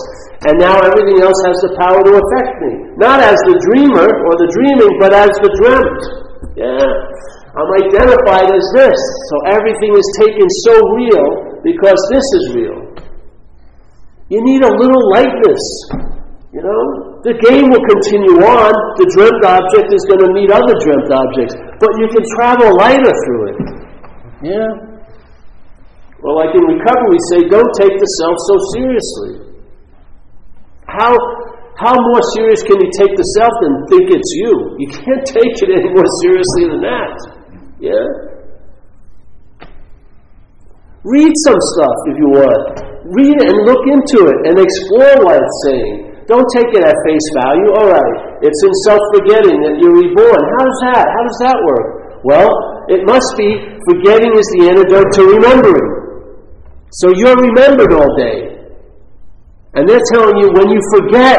And 0.48 0.56
now 0.56 0.80
everything 0.80 1.20
else 1.20 1.36
has 1.44 1.60
the 1.60 1.76
power 1.76 2.00
to 2.00 2.12
affect 2.16 2.52
me. 2.64 2.72
Not 2.96 3.20
as 3.20 3.36
the 3.44 3.60
dreamer 3.60 4.08
or 4.08 4.34
the 4.40 4.48
dreaming, 4.48 4.96
but 4.96 5.12
as 5.12 5.28
the 5.44 5.52
dreamt. 5.60 6.00
Yeah. 6.56 6.88
I'm 7.52 7.68
identified 7.76 8.48
as 8.48 8.64
this. 8.72 8.96
So 9.28 9.34
everything 9.52 9.92
is 9.92 10.06
taken 10.16 10.48
so 10.64 10.80
real 10.96 11.60
because 11.60 12.00
this 12.08 12.24
is 12.24 12.44
real. 12.56 12.78
You 14.32 14.40
need 14.40 14.64
a 14.64 14.72
little 14.72 15.04
lightness. 15.12 15.60
You 16.56 16.64
know? 16.64 16.82
The 17.20 17.36
game 17.36 17.68
will 17.68 17.84
continue 17.84 18.40
on. 18.40 18.72
The 18.96 19.12
dreamt 19.12 19.44
object 19.44 19.92
is 19.92 20.00
going 20.08 20.24
to 20.24 20.30
meet 20.32 20.48
other 20.48 20.72
dreamt 20.80 21.12
objects. 21.12 21.52
But 21.84 21.92
you 22.00 22.08
can 22.08 22.24
travel 22.40 22.80
lighter 22.80 23.12
through 23.12 23.42
it. 23.52 23.58
Yeah? 24.40 24.72
Well, 26.24 26.40
like 26.40 26.56
in 26.56 26.64
recovery, 26.64 27.12
we 27.12 27.20
say, 27.28 27.38
don't 27.44 27.72
take 27.76 27.92
the 27.92 28.08
self 28.24 28.36
so 28.48 28.56
seriously. 28.72 29.49
How, 30.90 31.14
how 31.78 31.94
more 31.94 32.22
serious 32.34 32.62
can 32.66 32.82
you 32.82 32.90
take 32.98 33.14
the 33.14 33.26
self 33.38 33.54
than 33.62 33.86
think 33.86 34.10
it's 34.10 34.32
you? 34.34 34.76
You 34.82 34.88
can't 34.90 35.22
take 35.22 35.54
it 35.62 35.70
any 35.70 35.90
more 35.94 36.08
seriously 36.22 36.66
than 36.66 36.82
that. 36.82 37.16
Yeah? 37.78 38.30
Read 41.06 41.32
some 41.46 41.60
stuff 41.74 41.96
if 42.12 42.16
you 42.18 42.28
want. 42.28 42.90
Read 43.16 43.32
it 43.38 43.48
and 43.48 43.64
look 43.64 43.82
into 43.88 44.28
it 44.28 44.38
and 44.50 44.60
explore 44.60 45.24
what 45.24 45.40
it's 45.40 45.58
saying. 45.64 46.10
Don't 46.28 46.46
take 46.52 46.68
it 46.76 46.84
at 46.84 46.94
face 47.08 47.26
value. 47.40 47.72
All 47.74 47.88
right, 47.88 48.14
it's 48.44 48.60
in 48.62 48.74
self 48.84 49.00
forgetting 49.16 49.56
that 49.64 49.80
you're 49.80 49.96
reborn. 49.96 50.42
How 50.44 50.62
does 50.62 50.80
that? 50.92 51.04
How 51.08 51.22
does 51.24 51.38
that 51.42 51.58
work? 51.64 52.22
Well, 52.22 52.52
it 52.92 53.08
must 53.08 53.32
be 53.40 53.56
forgetting 53.88 54.36
is 54.36 54.46
the 54.54 54.68
antidote 54.68 55.10
to 55.16 55.22
remembering. 55.26 55.88
So 56.92 57.10
you're 57.16 57.34
remembered 57.34 57.96
all 57.96 58.12
day. 58.20 58.59
And 59.74 59.86
they're 59.86 60.02
telling 60.10 60.36
you 60.42 60.50
when 60.50 60.66
you 60.66 60.80
forget 60.98 61.38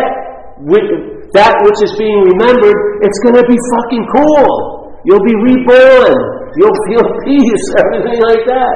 that 1.35 1.53
which 1.67 1.79
is 1.83 1.91
being 1.99 2.19
remembered, 2.31 2.77
it's 3.03 3.19
going 3.23 3.35
to 3.35 3.47
be 3.47 3.57
fucking 3.75 4.05
cool. 4.15 4.91
You'll 5.03 5.25
be 5.25 5.35
reborn. 5.51 6.15
You'll 6.55 6.79
feel 6.91 7.03
peace, 7.27 7.65
everything 7.79 8.19
like 8.23 8.43
that. 8.47 8.75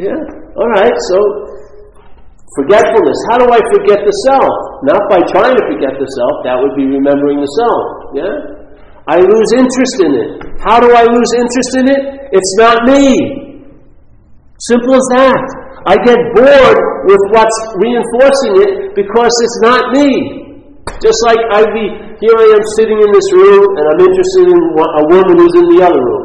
Yeah? 0.00 0.20
All 0.56 0.70
right, 0.76 0.92
so 1.12 1.18
forgetfulness. 2.60 3.18
How 3.32 3.36
do 3.40 3.48
I 3.52 3.60
forget 3.72 4.00
the 4.04 4.14
self? 4.28 4.52
Not 4.84 5.00
by 5.08 5.20
trying 5.32 5.56
to 5.56 5.64
forget 5.68 5.96
the 5.96 6.08
self, 6.16 6.34
that 6.44 6.56
would 6.56 6.76
be 6.76 6.88
remembering 6.88 7.40
the 7.40 7.52
self. 7.60 7.84
Yeah? 8.16 8.34
I 9.08 9.20
lose 9.20 9.50
interest 9.52 9.96
in 10.04 10.12
it. 10.16 10.30
How 10.60 10.80
do 10.80 10.92
I 10.92 11.04
lose 11.04 11.30
interest 11.36 11.72
in 11.80 11.86
it? 11.88 12.02
It's 12.32 12.52
not 12.58 12.84
me. 12.88 13.64
Simple 14.58 14.94
as 14.96 15.06
that. 15.16 15.65
I 15.86 15.94
get 16.02 16.18
bored 16.34 16.78
with 17.06 17.22
what's 17.30 17.58
reinforcing 17.78 18.54
it 18.58 18.70
because 18.98 19.30
it's 19.30 19.58
not 19.62 19.94
me. 19.94 20.42
Just 20.98 21.22
like 21.22 21.38
I'd 21.54 21.70
be, 21.70 21.86
here 22.18 22.34
I 22.34 22.46
am 22.58 22.64
sitting 22.74 22.98
in 22.98 23.10
this 23.14 23.28
room 23.30 23.62
and 23.78 23.84
I'm 23.94 24.00
interested 24.02 24.50
in 24.50 24.60
what 24.74 24.90
a 24.98 25.04
woman 25.14 25.38
who's 25.38 25.54
in 25.54 25.66
the 25.78 25.86
other 25.86 26.02
room. 26.02 26.24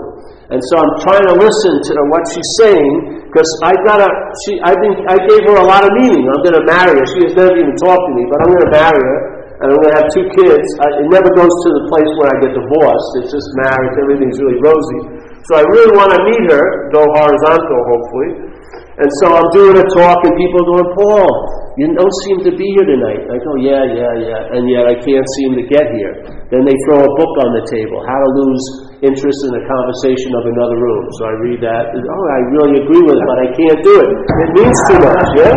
And 0.49 0.59
so 0.65 0.81
I'm 0.81 0.93
trying 1.05 1.25
to 1.29 1.35
listen 1.37 1.73
to 1.77 1.91
what 2.09 2.25
she's 2.33 2.49
saying 2.57 3.29
because 3.29 3.45
I 3.61 3.77
got 3.85 4.01
a, 4.01 4.09
she, 4.43 4.57
I 4.65 4.73
think 4.81 5.05
I 5.05 5.21
gave 5.29 5.45
her 5.45 5.57
a 5.61 5.67
lot 5.69 5.85
of 5.85 5.93
meaning. 5.93 6.25
I'm 6.25 6.41
going 6.41 6.57
to 6.57 6.65
marry 6.65 6.97
her. 6.97 7.05
She 7.13 7.21
has 7.29 7.37
never 7.37 7.53
even 7.53 7.77
talked 7.77 8.01
to 8.01 8.13
me, 8.17 8.25
but 8.33 8.41
I'm 8.41 8.49
going 8.49 8.65
to 8.65 8.73
marry 8.73 8.97
her 8.97 9.19
and 9.61 9.65
I'm 9.69 9.77
going 9.77 9.93
to 9.93 9.97
have 10.01 10.09
two 10.09 10.25
kids. 10.41 10.65
I, 10.81 11.05
it 11.05 11.09
never 11.13 11.29
goes 11.37 11.53
to 11.53 11.69
the 11.69 11.83
place 11.93 12.09
where 12.17 12.33
I 12.33 12.35
get 12.41 12.51
divorced. 12.57 13.09
It's 13.21 13.29
just 13.29 13.45
marriage. 13.61 13.93
Everything's 14.01 14.41
really 14.41 14.57
rosy. 14.57 15.21
So 15.45 15.61
I 15.61 15.63
really 15.69 15.93
want 15.93 16.09
to 16.17 16.19
meet 16.25 16.49
her, 16.49 16.89
go 16.89 17.05
horizontal, 17.13 17.79
hopefully. 17.85 18.51
And 18.99 19.07
so 19.23 19.31
I'm 19.31 19.49
doing 19.55 19.79
a 19.79 19.87
talk, 19.95 20.19
and 20.27 20.35
people 20.35 20.57
are 20.67 20.69
going, 20.75 20.89
Paul, 20.99 21.31
you 21.79 21.87
don't 21.95 22.15
seem 22.27 22.43
to 22.43 22.51
be 22.51 22.67
here 22.75 22.83
tonight. 22.83 23.23
I 23.23 23.39
go, 23.39 23.55
yeah, 23.63 23.87
yeah, 23.87 24.13
yeah. 24.19 24.55
And 24.55 24.67
yet 24.67 24.83
I 24.83 24.99
can't 24.99 25.27
seem 25.39 25.55
to 25.55 25.63
get 25.63 25.87
here. 25.95 26.27
Then 26.51 26.67
they 26.67 26.75
throw 26.83 26.99
a 26.99 27.11
book 27.15 27.33
on 27.47 27.55
the 27.55 27.63
table, 27.71 28.03
How 28.03 28.19
to 28.19 28.29
Lose 28.35 28.63
Interest 28.99 29.39
in 29.47 29.51
the 29.55 29.63
Conversation 29.63 30.35
of 30.35 30.43
Another 30.43 30.75
Room. 30.75 31.03
So 31.15 31.21
I 31.31 31.33
read 31.39 31.59
that. 31.63 31.95
And, 31.95 32.03
oh, 32.03 32.25
I 32.35 32.39
really 32.51 32.83
agree 32.83 33.03
with 33.07 33.15
it, 33.15 33.23
but 33.23 33.39
I 33.39 33.47
can't 33.55 33.79
do 33.79 33.95
it. 34.03 34.09
It 34.11 34.49
means 34.59 34.77
too 34.91 34.99
much, 34.99 35.29
yeah? 35.39 35.55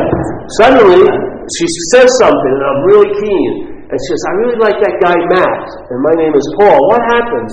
Suddenly, 0.63 1.03
she 1.59 1.67
says 1.91 2.07
something, 2.23 2.53
and 2.55 2.65
I'm 2.71 2.83
really 2.87 3.11
keen. 3.19 3.51
And 3.91 3.97
she 3.99 4.09
says, 4.15 4.23
I 4.31 4.33
really 4.47 4.59
like 4.63 4.79
that 4.79 4.97
guy, 5.03 5.19
Matt. 5.35 5.63
And 5.91 5.99
my 6.07 6.15
name 6.23 6.39
is 6.39 6.47
Paul. 6.55 6.79
What 6.87 7.03
happens? 7.11 7.51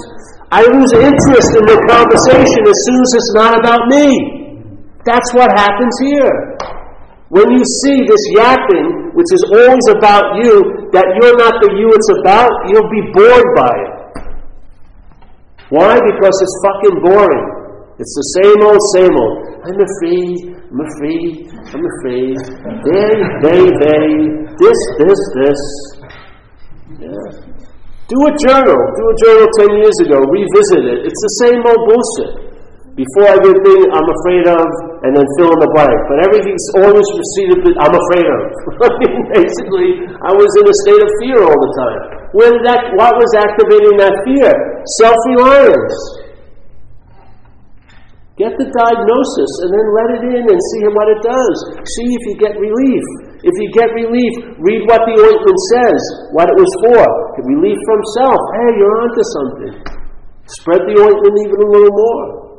I 0.53 0.61
lose 0.61 0.93
interest 0.93 1.51
in 1.57 1.65
the 1.65 1.79
conversation 1.89 2.61
as 2.69 2.77
soon 2.85 2.99
as 3.01 3.11
it's 3.17 3.33
not 3.33 3.57
about 3.57 3.89
me. 3.89 4.40
That's 5.05 5.33
what 5.33 5.49
happens 5.57 5.95
here. 6.01 6.57
When 7.31 7.47
you 7.55 7.63
see 7.83 7.97
this 8.05 8.23
yapping, 8.35 9.15
which 9.15 9.31
is 9.31 9.43
always 9.55 9.85
about 9.95 10.35
you, 10.43 10.91
that 10.91 11.07
you're 11.15 11.39
not 11.39 11.55
the 11.63 11.71
you 11.79 11.87
it's 11.95 12.11
about, 12.19 12.51
you'll 12.67 12.91
be 12.91 13.03
bored 13.15 13.49
by 13.55 13.71
it. 13.71 14.01
Why? 15.71 15.95
Because 15.95 16.35
it's 16.43 16.57
fucking 16.59 16.99
boring. 16.99 17.47
It's 17.95 18.11
the 18.19 18.27
same 18.43 18.59
old, 18.67 18.81
same 18.91 19.15
old. 19.15 19.63
I'm 19.63 19.79
afraid, 19.79 20.59
I'm 20.59 20.81
afraid, 20.83 21.47
I'm 21.71 21.85
afraid. 21.87 22.35
They, 22.83 23.07
they, 23.47 23.61
they, 23.79 24.05
this, 24.59 24.79
this, 24.99 25.19
this. 25.39 25.61
Yeah. 26.99 27.51
Do 28.11 28.17
a 28.27 28.33
journal. 28.43 28.75
Do 28.75 29.03
a 29.07 29.15
journal 29.23 29.47
10 29.55 29.79
years 29.79 29.97
ago. 30.03 30.19
Revisit 30.19 30.83
it. 30.83 30.99
It's 31.07 31.21
the 31.23 31.33
same 31.47 31.63
old 31.63 31.79
bullshit. 31.87 32.50
Before 32.91 33.31
everything 33.31 33.87
I'm 33.95 34.03
afraid 34.03 34.45
of, 34.51 34.67
and 35.07 35.15
then 35.15 35.23
fill 35.39 35.55
in 35.55 35.59
the 35.63 35.71
blank. 35.71 35.95
But 36.11 36.27
everything's 36.27 36.67
always 36.75 37.07
preceded 37.07 37.63
with 37.63 37.75
I'm 37.79 37.95
afraid 37.95 38.27
of. 38.27 38.41
Basically, 39.39 40.11
I 40.11 40.31
was 40.35 40.51
in 40.59 40.65
a 40.67 40.75
state 40.83 40.99
of 40.99 41.09
fear 41.23 41.39
all 41.39 41.55
the 41.55 41.73
time. 41.79 41.99
When 42.35 42.53
that, 42.67 42.91
what 42.99 43.15
was 43.15 43.31
activating 43.39 43.95
that 43.95 44.11
fear? 44.27 44.51
Self-reliance. 44.99 45.97
Get 48.35 48.59
the 48.59 48.67
diagnosis 48.73 49.51
and 49.63 49.69
then 49.71 49.87
let 49.95 50.07
it 50.17 50.23
in 50.27 50.43
and 50.51 50.61
see 50.75 50.83
what 50.91 51.07
it 51.15 51.21
does. 51.23 51.55
See 51.95 52.09
if 52.11 52.21
you 52.27 52.35
get 52.43 52.59
relief. 52.59 53.05
If 53.39 53.55
you 53.55 53.67
get 53.71 53.87
relief, 53.95 54.33
read 54.59 54.83
what 54.91 55.07
the 55.07 55.15
ointment 55.15 55.59
says, 55.71 56.01
what 56.35 56.51
it 56.51 56.57
was 56.59 56.71
for. 56.83 57.03
Relief 57.39 57.79
from 57.87 58.01
self. 58.19 58.41
Hey, 58.59 58.69
you're 58.75 58.97
onto 58.99 59.23
something. 59.39 59.73
Spread 60.59 60.83
the 60.89 60.95
ointment 60.99 61.35
even 61.39 61.59
a 61.63 61.69
little 61.71 61.95
more. 61.95 62.50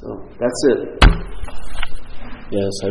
So 0.00 0.08
that's 0.40 0.60
it. 0.72 0.78
Yes. 2.50 2.72
I 2.84 2.88